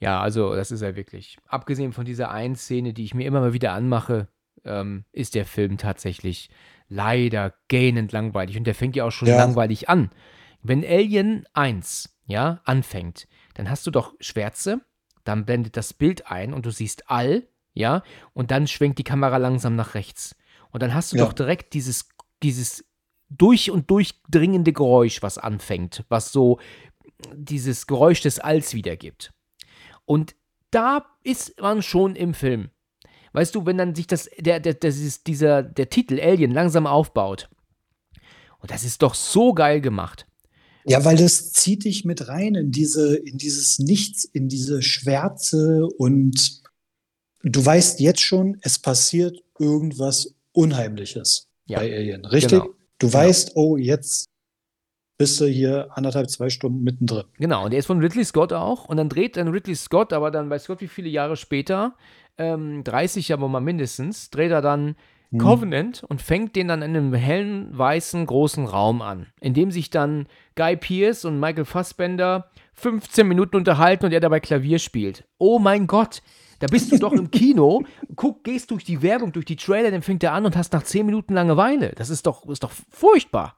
[0.00, 1.38] Ja, also das ist er wirklich.
[1.46, 4.28] Abgesehen von dieser einen Szene, die ich mir immer mal wieder anmache,
[4.64, 6.50] ähm, ist der Film tatsächlich
[6.94, 8.56] leider gähnend langweilig.
[8.56, 9.36] Und der fängt ja auch schon ja.
[9.36, 10.10] langweilig an.
[10.62, 14.80] Wenn Alien 1, ja, anfängt, dann hast du doch Schwärze,
[15.24, 19.36] dann blendet das Bild ein und du siehst All, ja, und dann schwenkt die Kamera
[19.38, 20.36] langsam nach rechts.
[20.70, 21.24] Und dann hast du ja.
[21.24, 22.08] doch direkt dieses,
[22.42, 22.84] dieses
[23.28, 26.60] durch und durchdringende Geräusch, was anfängt, was so
[27.32, 29.32] dieses Geräusch des Alls wiedergibt.
[30.04, 30.36] Und
[30.70, 32.70] da ist man schon im Film.
[33.34, 36.86] Weißt du, wenn dann sich das, der, der, das ist dieser, der Titel Alien langsam
[36.86, 37.50] aufbaut.
[38.60, 40.26] Und das ist doch so geil gemacht.
[40.86, 45.86] Ja, weil das zieht dich mit rein in diese, in dieses Nichts, in diese Schwärze
[45.98, 46.62] und
[47.42, 52.24] du weißt jetzt schon, es passiert irgendwas Unheimliches ja, bei Alien.
[52.24, 52.60] Richtig?
[52.60, 52.74] Genau.
[52.98, 53.18] Du genau.
[53.18, 54.26] weißt, oh, jetzt
[55.18, 57.24] bist du hier anderthalb, zwei Stunden mittendrin.
[57.38, 58.86] Genau, und der ist von Ridley Scott auch.
[58.86, 61.96] Und dann dreht dann Ridley Scott, aber dann weiß Gott, wie viele Jahre später,
[62.38, 64.96] ähm, 30 aber mal mindestens, dreht er dann
[65.30, 65.38] hm.
[65.38, 69.90] Covenant und fängt den dann in einem hellen, weißen, großen Raum an, in dem sich
[69.90, 70.26] dann
[70.56, 75.24] Guy Pierce und Michael Fassbender 15 Minuten unterhalten und er dabei Klavier spielt.
[75.38, 76.22] Oh mein Gott,
[76.60, 77.84] da bist du doch im Kino,
[78.16, 80.82] guck, gehst durch die Werbung, durch die Trailer, dann fängt er an und hast nach
[80.82, 81.92] 10 Minuten Langeweile.
[81.96, 83.54] Das ist doch, ist doch furchtbar.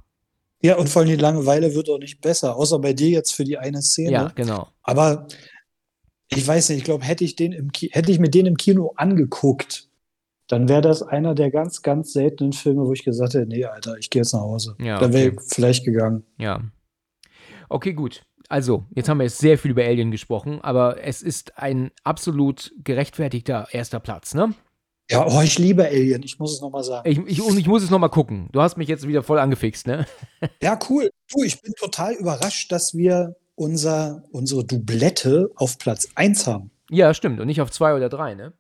[0.63, 3.45] Ja, und vor allem die Langeweile wird auch nicht besser, außer bei dir jetzt für
[3.45, 4.11] die eine Szene.
[4.11, 4.69] Ja, genau.
[4.83, 5.29] Aber
[6.29, 9.89] ich weiß nicht, ich glaube, hätte ich hätte ich mir den im Kino angeguckt,
[10.49, 13.97] dann wäre das einer der ganz, ganz seltenen Filme, wo ich gesagt hätte, nee, Alter,
[13.99, 14.77] ich gehe jetzt nach Hause.
[14.81, 15.39] Ja, dann wäre okay.
[15.41, 16.25] ich vielleicht gegangen.
[16.39, 16.61] Ja.
[17.69, 18.23] Okay, gut.
[18.49, 22.73] Also, jetzt haben wir jetzt sehr viel über Alien gesprochen, aber es ist ein absolut
[22.85, 24.55] gerechtfertigter erster Platz, ne?
[25.11, 27.09] Ja, oh, ich liebe Alien, ich muss es nochmal sagen.
[27.09, 28.49] Ich, ich, ich muss es nochmal gucken.
[28.53, 30.07] Du hast mich jetzt wieder voll angefixt, ne?
[30.63, 31.11] Ja, cool.
[31.33, 36.71] Du, ich bin total überrascht, dass wir unser, unsere Doublette auf Platz 1 haben.
[36.91, 37.41] Ja, stimmt.
[37.41, 38.53] Und nicht auf 2 oder 3, ne?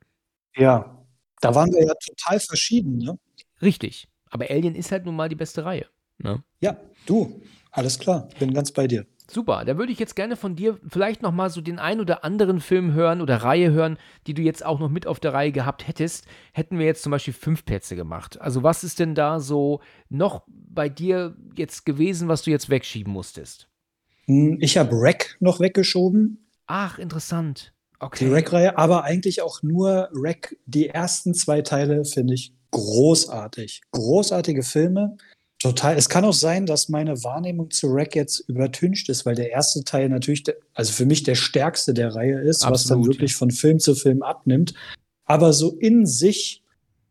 [0.56, 1.04] Ja.
[1.40, 3.18] Da waren wir ja total verschieden, ne?
[3.62, 4.08] Richtig.
[4.30, 5.86] Aber Alien ist halt nun mal die beste Reihe.
[6.18, 6.42] Ne?
[6.60, 7.40] Ja, du,
[7.70, 8.28] alles klar.
[8.38, 9.06] Bin ganz bei dir.
[9.28, 12.22] Super, da würde ich jetzt gerne von dir vielleicht noch mal so den ein oder
[12.22, 15.50] anderen Film hören oder Reihe hören, die du jetzt auch noch mit auf der Reihe
[15.50, 16.26] gehabt hättest.
[16.52, 18.40] Hätten wir jetzt zum Beispiel fünf Plätze gemacht.
[18.40, 23.12] Also was ist denn da so noch bei dir jetzt gewesen, was du jetzt wegschieben
[23.12, 23.68] musstest?
[24.26, 26.48] Hm, ich habe Rack noch weggeschoben.
[26.66, 27.72] Ach, interessant.
[27.98, 28.26] Okay.
[28.26, 30.56] Die Rack-Reihe, aber eigentlich auch nur Rack.
[30.66, 33.80] Die ersten zwei Teile finde ich großartig.
[33.92, 35.16] Großartige Filme.
[35.58, 35.96] Total.
[35.96, 39.82] Es kann auch sein, dass meine Wahrnehmung zu Rack jetzt übertüncht ist, weil der erste
[39.84, 43.38] Teil natürlich, also für mich der stärkste der Reihe ist, Absolut, was dann wirklich ja.
[43.38, 44.74] von Film zu Film abnimmt.
[45.24, 46.62] Aber so in sich,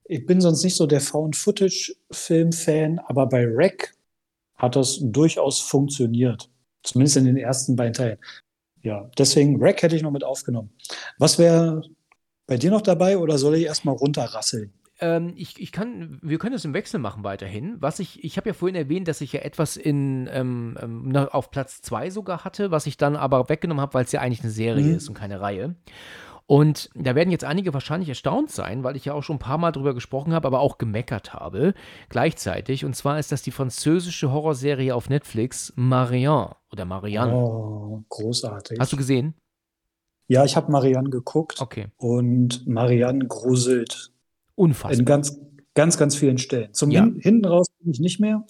[0.04, 3.96] ich bin sonst nicht so der Found-Footage-Film-Fan, aber bei Rack
[4.56, 6.50] hat das durchaus funktioniert.
[6.86, 8.18] Zumindest in den ersten beiden Teilen.
[8.82, 10.70] Ja, deswegen Rack hätte ich noch mit aufgenommen.
[11.18, 11.82] Was wäre
[12.46, 14.72] bei dir noch dabei oder soll ich erstmal runterrasseln?
[15.00, 17.76] Ähm, ich, ich kann, wir können es im Wechsel machen weiterhin.
[17.80, 21.52] Was ich, ich habe ja vorhin erwähnt, dass ich ja etwas in, ähm, ähm auf
[21.52, 24.52] Platz 2 sogar hatte, was ich dann aber weggenommen habe, weil es ja eigentlich eine
[24.52, 24.96] Serie mhm.
[24.96, 25.76] ist und keine Reihe.
[26.48, 29.58] Und da werden jetzt einige wahrscheinlich erstaunt sein, weil ich ja auch schon ein paar
[29.58, 31.74] Mal drüber gesprochen habe, aber auch gemeckert habe
[32.10, 32.86] gleichzeitig.
[32.86, 37.34] Und zwar ist das die französische Horrorserie auf Netflix Marianne oder Marianne.
[37.34, 38.80] Oh, großartig.
[38.80, 39.34] Hast du gesehen?
[40.28, 41.62] Ja, ich habe Marianne geguckt.
[41.62, 41.88] Okay.
[41.98, 44.12] Und Marianne gruselt.
[44.54, 45.00] Unfassbar.
[45.00, 45.40] In ganz,
[45.74, 46.74] ganz, ganz vielen Stellen.
[46.74, 47.04] Zum ja.
[47.04, 48.46] Hin hinten raus bin ich nicht mehr.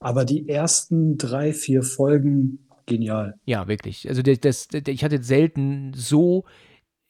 [0.00, 3.38] Aber die ersten drei, vier Folgen, genial.
[3.44, 4.08] Ja, wirklich.
[4.08, 6.44] Also das, das, ich hatte selten so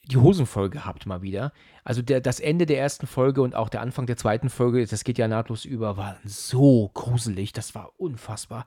[0.05, 1.53] die Hosen voll gehabt mal wieder.
[1.85, 5.05] Also der, das Ende der ersten Folge und auch der Anfang der zweiten Folge, das
[5.05, 7.53] geht ja nahtlos über, war so gruselig.
[7.53, 8.67] Das war unfassbar.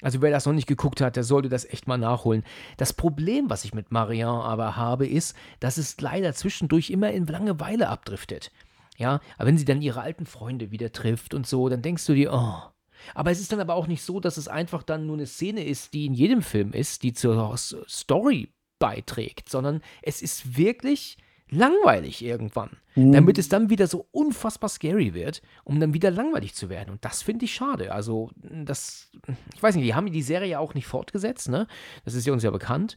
[0.00, 2.42] Also wer das noch nicht geguckt hat, der sollte das echt mal nachholen.
[2.76, 7.26] Das Problem, was ich mit Marianne aber habe, ist, dass es leider zwischendurch immer in
[7.26, 8.50] Langeweile abdriftet.
[8.98, 12.14] Ja, aber wenn sie dann ihre alten Freunde wieder trifft und so, dann denkst du
[12.14, 12.62] dir, oh.
[13.14, 15.64] Aber es ist dann aber auch nicht so, dass es einfach dann nur eine Szene
[15.64, 18.48] ist, die in jedem Film ist, die zur Story
[18.82, 21.16] beiträgt, sondern es ist wirklich
[21.48, 23.12] langweilig irgendwann, mhm.
[23.12, 26.90] damit es dann wieder so unfassbar scary wird, um dann wieder langweilig zu werden.
[26.90, 27.92] Und das finde ich schade.
[27.92, 29.12] Also, das,
[29.54, 31.68] ich weiß nicht, die haben die Serie ja auch nicht fortgesetzt, ne?
[32.04, 32.96] Das ist ja uns ja bekannt.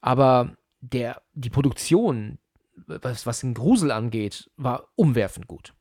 [0.00, 2.38] Aber der, die Produktion,
[2.86, 5.74] was, was den Grusel angeht, war umwerfend gut.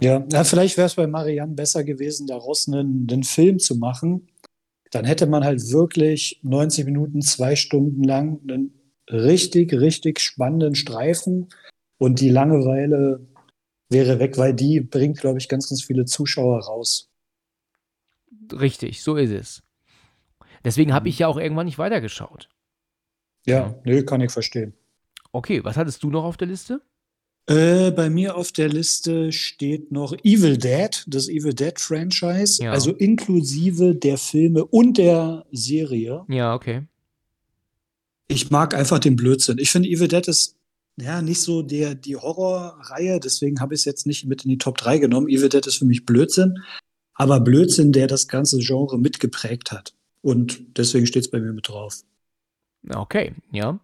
[0.00, 4.28] Ja, ja vielleicht wäre es bei Marianne besser gewesen, daraus einen, einen Film zu machen.
[4.90, 8.74] Dann hätte man halt wirklich 90 Minuten, zwei Stunden lang einen
[9.10, 11.48] richtig, richtig spannenden Streifen
[11.98, 13.26] und die Langeweile
[13.90, 17.10] wäre weg, weil die bringt, glaube ich, ganz, ganz viele Zuschauer raus.
[18.52, 19.62] Richtig, so ist es.
[20.64, 22.48] Deswegen habe ich ja auch irgendwann nicht weitergeschaut.
[23.46, 24.74] Ja, ja, nö, kann ich verstehen.
[25.32, 26.82] Okay, was hattest du noch auf der Liste?
[27.48, 32.72] Äh, bei mir auf der Liste steht noch Evil Dead, das Evil Dead Franchise, ja.
[32.72, 36.26] also inklusive der Filme und der Serie.
[36.28, 36.82] Ja, okay.
[38.28, 39.56] Ich mag einfach den Blödsinn.
[39.56, 40.56] Ich finde Evil Dead ist
[41.00, 44.58] ja nicht so der, die Horrorreihe, deswegen habe ich es jetzt nicht mit in die
[44.58, 45.28] Top 3 genommen.
[45.28, 46.58] Evil Dead ist für mich Blödsinn,
[47.14, 49.94] aber Blödsinn, der das ganze Genre mitgeprägt hat.
[50.20, 52.02] Und deswegen steht es bei mir mit drauf.
[52.90, 53.80] Okay, ja.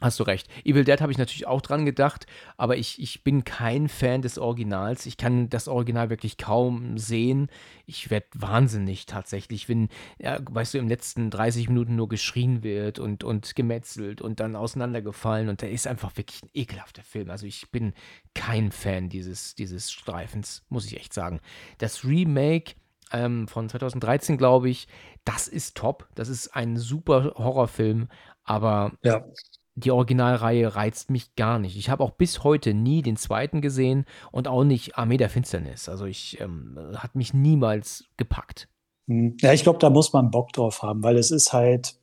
[0.00, 0.48] Hast du recht.
[0.64, 4.38] Evil Dead habe ich natürlich auch dran gedacht, aber ich, ich bin kein Fan des
[4.38, 5.04] Originals.
[5.04, 7.48] Ich kann das Original wirklich kaum sehen.
[7.84, 12.98] Ich werde wahnsinnig tatsächlich, wenn, ja, weißt du, im letzten 30 Minuten nur geschrien wird
[12.98, 17.28] und, und gemetzelt und dann auseinandergefallen und der ist einfach wirklich ein ekelhafter Film.
[17.28, 17.92] Also ich bin
[18.34, 21.40] kein Fan dieses, dieses Streifens, muss ich echt sagen.
[21.76, 22.72] Das Remake
[23.12, 24.88] ähm, von 2013, glaube ich,
[25.24, 26.08] das ist top.
[26.14, 28.08] Das ist ein super Horrorfilm,
[28.44, 29.22] aber ja
[29.74, 31.76] die Originalreihe reizt mich gar nicht.
[31.76, 35.88] Ich habe auch bis heute nie den zweiten gesehen und auch nicht Armee der Finsternis.
[35.88, 38.68] Also ich ähm, hat mich niemals gepackt.
[39.08, 39.36] Hm.
[39.40, 41.96] Ja, ich glaube, da muss man Bock drauf haben, weil es ist halt,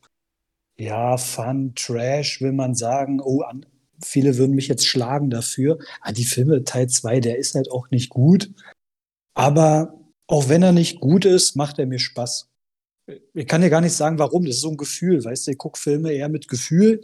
[0.77, 3.19] ja, Fun, Trash, will man sagen.
[3.21, 3.65] Oh, an,
[4.03, 5.79] viele würden mich jetzt schlagen dafür.
[6.01, 8.51] Ah, die Filme Teil 2, der ist halt auch nicht gut.
[9.33, 12.49] Aber auch wenn er nicht gut ist, macht er mir Spaß.
[13.33, 14.45] Ich kann dir gar nicht sagen, warum.
[14.45, 17.01] Das ist so ein Gefühl, weißt du, ich gucke Filme eher mit Gefühl.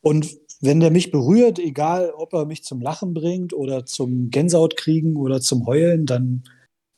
[0.00, 4.76] Und wenn der mich berührt, egal ob er mich zum Lachen bringt oder zum Gänsehaut
[4.76, 6.42] kriegen oder zum Heulen, dann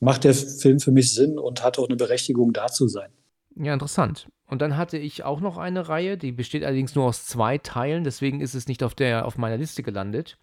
[0.01, 3.11] macht der Film für mich Sinn und hat auch eine Berechtigung, da zu sein.
[3.57, 4.29] Ja, interessant.
[4.47, 8.05] Und dann hatte ich auch noch eine Reihe, die besteht allerdings nur aus zwei Teilen,
[8.05, 10.39] deswegen ist es nicht auf, der, auf meiner Liste gelandet.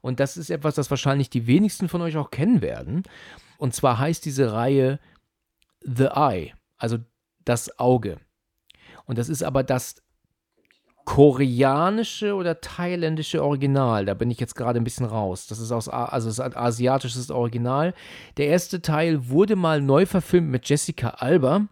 [0.00, 3.04] Und das ist etwas, das wahrscheinlich die wenigsten von euch auch kennen werden.
[3.58, 4.98] Und zwar heißt diese Reihe
[5.80, 6.98] The Eye, also
[7.44, 8.18] das Auge.
[9.06, 10.03] Und das ist aber das
[11.04, 14.04] koreanische oder thailändische Original.
[14.04, 15.46] Da bin ich jetzt gerade ein bisschen raus.
[15.46, 17.94] Das ist aus, also ist ein asiatisches Original.
[18.36, 21.66] Der erste Teil wurde mal neu verfilmt mit Jessica Alba.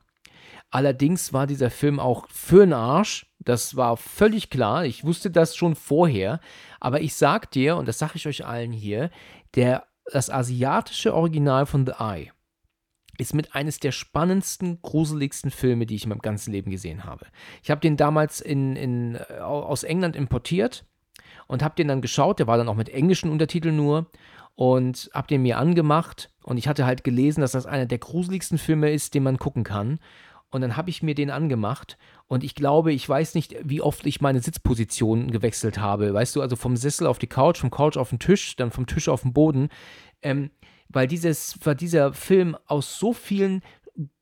[0.71, 3.27] Allerdings war dieser Film auch für den Arsch.
[3.39, 4.85] Das war völlig klar.
[4.85, 6.41] Ich wusste das schon vorher.
[6.81, 9.11] Aber ich sag dir, und das sage ich euch allen hier,
[9.55, 12.33] der, das asiatische Original von The Eye
[13.19, 17.27] ist mit eines der spannendsten, gruseligsten Filme, die ich in meinem ganzen Leben gesehen habe.
[17.63, 20.85] Ich habe den damals in, in, aus England importiert
[21.47, 22.39] und habe den dann geschaut.
[22.39, 24.11] Der war dann auch mit englischen Untertiteln nur
[24.55, 28.59] und habe den mir angemacht und ich hatte halt gelesen, dass das einer der gruseligsten
[28.59, 29.99] Filme ist, den man gucken kann.
[30.51, 34.07] Und dann habe ich mir den angemacht und ich glaube, ich weiß nicht, wie oft
[34.07, 36.13] ich meine Sitzposition gewechselt habe.
[36.13, 38.87] Weißt du, also vom Sessel auf die Couch, vom Couch auf den Tisch, dann vom
[38.87, 39.71] Tisch auf den Boden.
[40.21, 40.51] Ähm,
[40.93, 43.63] weil dieses, weil dieser Film aus so vielen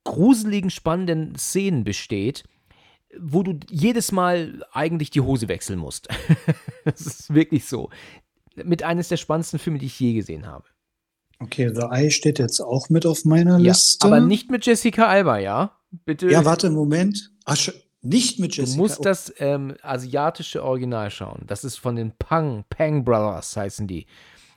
[0.04, 2.44] gruseligen, spannenden Szenen besteht,
[3.18, 6.08] wo du jedes Mal eigentlich die Hose wechseln musst.
[6.84, 7.90] das ist wirklich so.
[8.56, 10.64] Mit eines der spannendsten Filme, die ich je gesehen habe.
[11.38, 14.06] Okay, The Eye steht jetzt auch mit auf meiner ja, Liste.
[14.06, 15.78] Aber nicht mit Jessica Alba, ja?
[16.04, 16.30] Bitte.
[16.30, 17.32] Ja, warte, Moment.
[17.46, 17.56] Ach,
[18.02, 18.76] nicht mit Jessica.
[18.76, 21.44] Du musst das ähm, asiatische Original schauen.
[21.46, 24.06] Das ist von den Pang, Pang Brothers heißen die.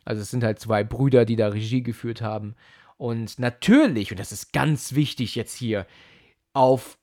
[0.05, 2.55] Also es sind halt zwei Brüder, die da Regie geführt haben.
[2.97, 5.85] Und natürlich, und das ist ganz wichtig jetzt hier,
[6.53, 6.97] auf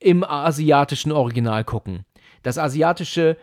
[0.00, 2.04] im asiatischen Original gucken.
[2.42, 3.36] Das asiatische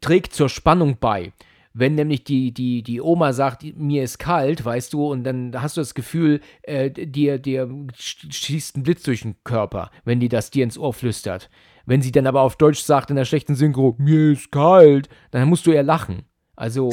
[0.00, 1.32] trägt zur Spannung bei.
[1.78, 5.76] Wenn nämlich die, die, die Oma sagt, mir ist kalt, weißt du, und dann hast
[5.76, 10.50] du das Gefühl, äh, dir, dir schießt ein Blitz durch den Körper, wenn die das
[10.50, 11.50] dir ins Ohr flüstert.
[11.84, 15.48] Wenn sie dann aber auf Deutsch sagt in der schlechten Synchro, mir ist kalt, dann
[15.50, 16.22] musst du eher lachen.
[16.56, 16.92] Also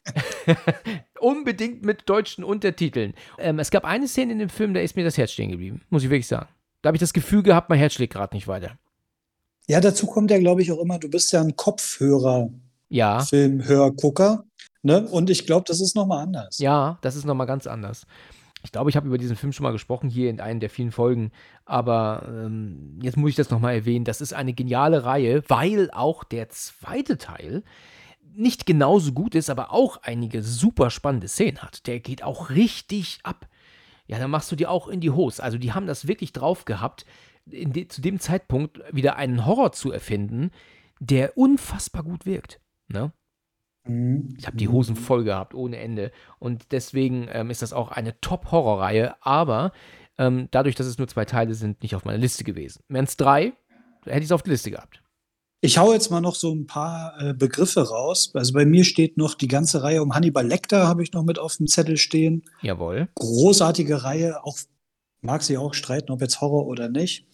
[1.20, 3.14] unbedingt mit deutschen Untertiteln.
[3.38, 5.82] Ähm, es gab eine Szene in dem Film, da ist mir das Herz stehen geblieben,
[5.90, 6.48] muss ich wirklich sagen.
[6.82, 8.78] Da habe ich das Gefühl gehabt, mein Herz schlägt gerade nicht weiter.
[9.66, 12.48] Ja, dazu kommt ja, glaube ich, auch immer, du bist ja ein Kopfhörer.
[12.88, 13.20] Ja.
[13.20, 14.44] Filmhörgucker.
[14.82, 15.06] Ne?
[15.06, 16.58] Und ich glaube, das ist nochmal anders.
[16.58, 18.06] Ja, das ist nochmal ganz anders.
[18.64, 20.90] Ich glaube, ich habe über diesen Film schon mal gesprochen, hier in einer der vielen
[20.90, 21.30] Folgen.
[21.64, 24.04] Aber ähm, jetzt muss ich das nochmal erwähnen.
[24.04, 27.62] Das ist eine geniale Reihe, weil auch der zweite Teil
[28.38, 31.86] nicht genauso gut ist, aber auch einige super spannende Szenen hat.
[31.86, 33.48] Der geht auch richtig ab.
[34.06, 35.42] Ja, dann machst du dir auch in die Hose.
[35.42, 37.04] Also die haben das wirklich drauf gehabt,
[37.46, 40.50] de zu dem Zeitpunkt wieder einen Horror zu erfinden,
[41.00, 42.60] der unfassbar gut wirkt.
[42.88, 43.12] Ne?
[43.84, 44.34] Mhm.
[44.38, 46.12] Ich habe die Hosen voll gehabt, ohne Ende.
[46.38, 49.72] Und deswegen ähm, ist das auch eine Top-Horror-Reihe, aber
[50.16, 52.82] ähm, dadurch, dass es nur zwei Teile sind, nicht auf meiner Liste gewesen.
[52.88, 53.52] Wären es drei,
[54.04, 55.02] hätte ich es auf der Liste gehabt.
[55.60, 58.30] Ich hau jetzt mal noch so ein paar äh, Begriffe raus.
[58.34, 61.38] Also bei mir steht noch die ganze Reihe um Hannibal Lecter, habe ich noch mit
[61.38, 62.44] auf dem Zettel stehen.
[62.62, 63.08] Jawohl.
[63.16, 64.56] Großartige Reihe, auch
[65.20, 67.26] mag sie auch streiten, ob jetzt Horror oder nicht.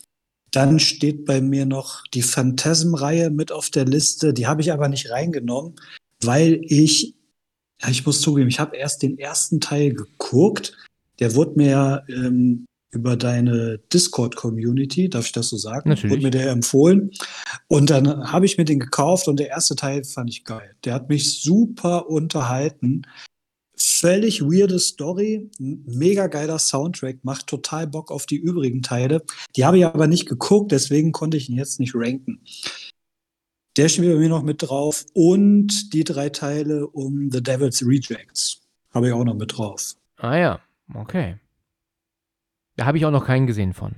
[0.51, 4.33] Dann steht bei mir noch die Phantasm-Reihe mit auf der Liste.
[4.33, 5.75] Die habe ich aber nicht reingenommen,
[6.23, 7.17] weil ich,
[7.83, 10.79] ja, ich muss zugeben, ich habe erst den ersten Teil geguckt.
[11.19, 12.65] Der wurde mir ähm,
[12.95, 15.91] über deine Discord-Community, darf ich das so sagen?
[15.91, 16.13] Natürlich.
[16.13, 17.11] Wurde mir der empfohlen.
[17.69, 20.75] Und dann habe ich mir den gekauft und der erste Teil fand ich geil.
[20.85, 23.03] Der hat mich super unterhalten.
[23.77, 29.23] Völlig weirde Story, mega geiler Soundtrack, macht total Bock auf die übrigen Teile.
[29.57, 32.41] Die habe ich aber nicht geguckt, deswegen konnte ich ihn jetzt nicht ranken.
[33.77, 38.61] Der steht bei mir noch mit drauf und die drei Teile um The Devil's Rejects
[38.93, 39.95] habe ich auch noch mit drauf.
[40.19, 40.61] Ah ja,
[40.95, 41.41] okay.
[42.77, 43.95] Da habe ich auch noch keinen gesehen von.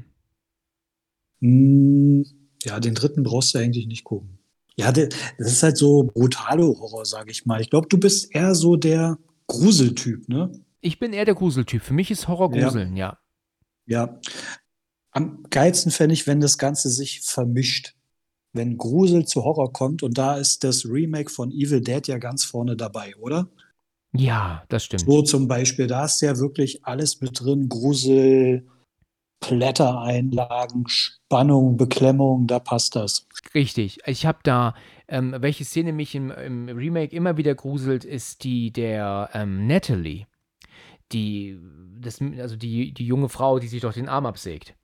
[1.41, 2.25] Hm,
[2.63, 4.39] ja, den dritten brauchst du eigentlich nicht gucken.
[4.77, 5.09] Ja, das
[5.39, 7.61] ist halt so brutale Horror, sage ich mal.
[7.61, 10.53] Ich glaube, du bist eher so der Gruseltyp, ne?
[10.81, 11.83] Ich bin eher der Gruseltyp.
[11.83, 13.19] Für mich ist Horror Gruseln, ja.
[13.87, 14.07] Ja.
[14.07, 14.21] ja.
[15.13, 17.95] Am geilsten fände ich, wenn das Ganze sich vermischt.
[18.53, 22.45] wenn Grusel zu Horror kommt und da ist das Remake von Evil Dead ja ganz
[22.45, 23.49] vorne dabei, oder?
[24.19, 25.03] Ja, das stimmt.
[25.03, 28.67] So zum Beispiel, da ist ja wirklich alles mit drin, Grusel,
[29.41, 33.27] Blättereinlagen, Spannung, Beklemmung, da passt das.
[33.55, 33.99] Richtig.
[34.07, 34.75] Ich habe da,
[35.09, 40.27] ähm, welche Szene mich im, im, Remake immer wieder gruselt, ist die der ähm, Natalie.
[41.13, 41.59] Die,
[42.01, 44.75] das, also die, die junge Frau, die sich doch den Arm absägt.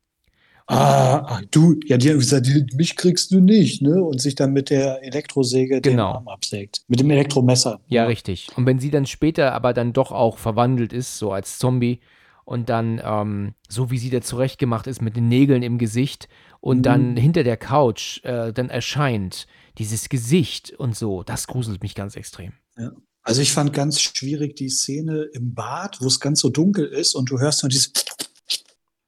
[0.67, 4.03] Ah, ah, du, ja, die haben gesagt, mich kriegst du nicht, ne?
[4.03, 6.11] Und sich dann mit der Elektrosäge genau.
[6.13, 6.83] den Arm absägt.
[6.89, 7.81] Mit dem Elektromesser.
[7.89, 8.49] Ja, ja, richtig.
[8.57, 12.01] Und wenn sie dann später aber dann doch auch verwandelt ist, so als Zombie,
[12.45, 16.29] und dann, ähm, so wie sie da zurechtgemacht ist, mit den Nägeln im Gesicht
[16.61, 16.83] und mhm.
[16.83, 19.47] dann hinter der Couch äh, dann erscheint,
[19.79, 22.53] dieses Gesicht und so, das gruselt mich ganz extrem.
[22.77, 22.93] Ja.
[23.25, 27.15] Also ich fand ganz schwierig die Szene im Bad, wo es ganz so dunkel ist
[27.15, 27.93] und du hörst nur dieses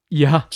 [0.08, 0.48] Ja.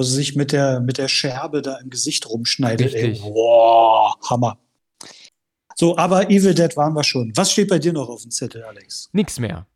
[0.00, 2.94] Wo sie sich mit der, mit der Scherbe da im Gesicht rumschneidet.
[2.94, 3.22] Richtig.
[3.22, 4.56] Ey, boah, Hammer.
[5.74, 7.32] So, aber Evil Dead waren wir schon.
[7.36, 9.10] Was steht bei dir noch auf dem Zettel, Alex?
[9.12, 9.66] Nix mehr.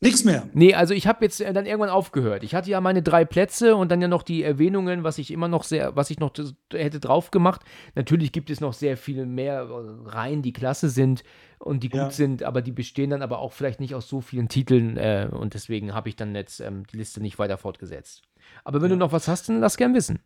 [0.00, 0.48] Nichts mehr.
[0.52, 2.42] Nee, also ich habe jetzt äh, dann irgendwann aufgehört.
[2.42, 5.46] Ich hatte ja meine drei Plätze und dann ja noch die Erwähnungen, was ich immer
[5.46, 6.32] noch sehr, was ich noch
[6.72, 7.60] hätte drauf gemacht.
[7.94, 11.22] Natürlich gibt es noch sehr viel mehr äh, Reihen, die klasse sind
[11.60, 12.10] und die gut ja.
[12.10, 15.54] sind, aber die bestehen dann aber auch vielleicht nicht aus so vielen Titeln äh, und
[15.54, 18.22] deswegen habe ich dann jetzt ähm, die Liste nicht weiter fortgesetzt.
[18.64, 18.96] Aber wenn ja.
[18.96, 20.20] du noch was hast, dann lass gern wissen.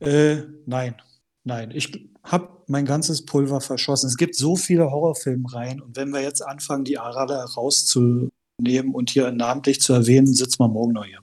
[0.00, 0.94] Äh, nein.
[1.44, 4.08] Nein, ich habe mein ganzes Pulver verschossen.
[4.08, 8.28] Es gibt so viele Horrorfilmreihen und wenn wir jetzt anfangen, die Arade rauszu
[8.60, 11.20] nehmen und hier namentlich zu erwähnen, sitzen wir morgen noch hier.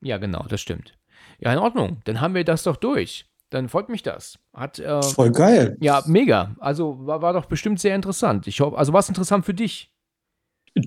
[0.00, 0.94] Ja, genau, das stimmt.
[1.38, 2.00] Ja, in Ordnung.
[2.04, 3.26] Dann haben wir das doch durch.
[3.50, 4.38] Dann freut mich das.
[4.52, 5.76] Hat, äh, Voll geil.
[5.80, 6.56] Ja, mega.
[6.58, 8.46] Also war, war doch bestimmt sehr interessant.
[8.46, 9.89] Ich hoffe, also war es interessant für dich?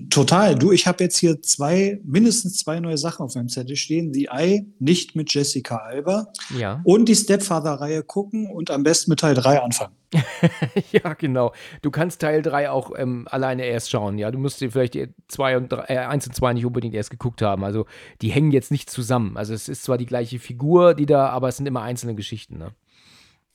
[0.08, 0.54] Total.
[0.54, 4.14] Du, ich habe jetzt hier zwei, mindestens zwei neue Sachen auf meinem Zettel stehen.
[4.14, 6.28] The Eye, nicht mit Jessica Alba.
[6.58, 6.80] Ja.
[6.84, 9.94] Und die Stepfather-Reihe gucken und am besten mit Teil 3 anfangen.
[10.92, 11.52] ja, genau.
[11.82, 14.16] Du kannst Teil 3 auch ähm, alleine erst schauen.
[14.16, 14.96] Ja, du musst dir vielleicht
[15.28, 17.62] zwei und drei, äh, 1 und 2 nicht unbedingt erst geguckt haben.
[17.62, 17.84] Also
[18.22, 19.36] die hängen jetzt nicht zusammen.
[19.36, 22.56] Also es ist zwar die gleiche Figur, die da, aber es sind immer einzelne Geschichten.
[22.56, 22.70] Ne?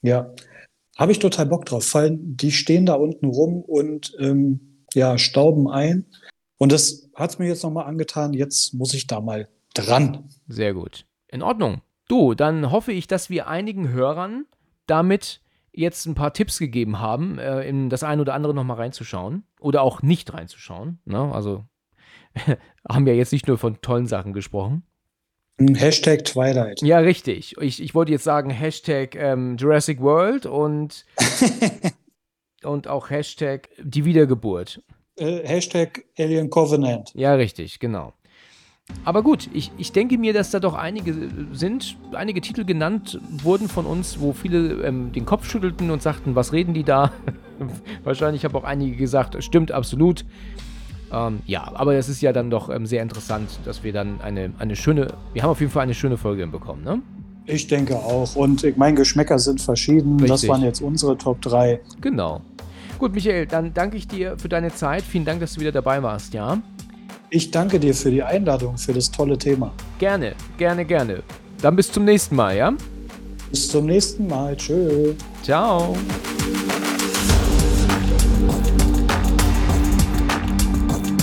[0.03, 0.31] Ja.
[0.95, 1.85] Habe ich total Bock drauf.
[1.85, 6.05] Fallen, die stehen da unten rum und ähm, ja, stauben ein.
[6.57, 8.33] Und das hat es mir jetzt nochmal angetan.
[8.33, 10.29] Jetzt muss ich da mal dran.
[10.47, 11.05] Sehr gut.
[11.27, 11.81] In Ordnung.
[12.07, 14.45] Du, dann hoffe ich, dass wir einigen Hörern
[14.87, 15.41] damit
[15.71, 19.43] jetzt ein paar Tipps gegeben haben, äh, in das eine oder andere nochmal reinzuschauen.
[19.59, 20.99] Oder auch nicht reinzuschauen.
[21.05, 21.31] Ne?
[21.33, 21.63] Also
[22.89, 24.83] haben ja jetzt nicht nur von tollen Sachen gesprochen.
[25.59, 26.81] Hashtag Twilight.
[26.81, 27.57] Ja, richtig.
[27.59, 31.05] Ich, ich wollte jetzt sagen Hashtag ähm, Jurassic World und
[32.63, 34.81] und auch Hashtag die Wiedergeburt.
[35.15, 37.11] Äh, Hashtag Alien Covenant.
[37.13, 38.13] Ja, richtig, genau.
[39.05, 41.13] Aber gut, ich, ich denke mir, dass da doch einige
[41.53, 46.35] sind, einige Titel genannt wurden von uns, wo viele ähm, den Kopf schüttelten und sagten,
[46.35, 47.11] was reden die da?
[48.03, 50.25] Wahrscheinlich haben auch einige gesagt, stimmt absolut.
[51.11, 54.53] Ähm, ja, aber es ist ja dann doch ähm, sehr interessant, dass wir dann eine,
[54.59, 57.01] eine schöne, wir haben auf jeden Fall eine schöne Folge bekommen, ne?
[57.49, 58.35] Ich denke auch.
[58.35, 60.19] Und ich meine, Geschmäcker sind verschieden.
[60.19, 60.29] Richtig.
[60.29, 61.79] Das waren jetzt unsere Top 3.
[61.99, 62.41] Genau.
[62.99, 65.01] Gut, Michael, dann danke ich dir für deine Zeit.
[65.01, 66.61] Vielen Dank, dass du wieder dabei warst, ja?
[67.31, 69.71] Ich danke dir für die Einladung, für das tolle Thema.
[69.97, 71.23] Gerne, gerne, gerne.
[71.61, 72.73] Dann bis zum nächsten Mal, ja?
[73.49, 74.55] Bis zum nächsten Mal.
[74.55, 75.13] Tschö.
[75.41, 75.95] Ciao.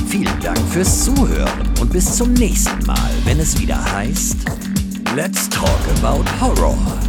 [0.08, 4.65] Vielen Dank fürs Zuhören und bis zum nächsten Mal, wenn es wieder heißt
[5.16, 7.05] Let's talk about horror.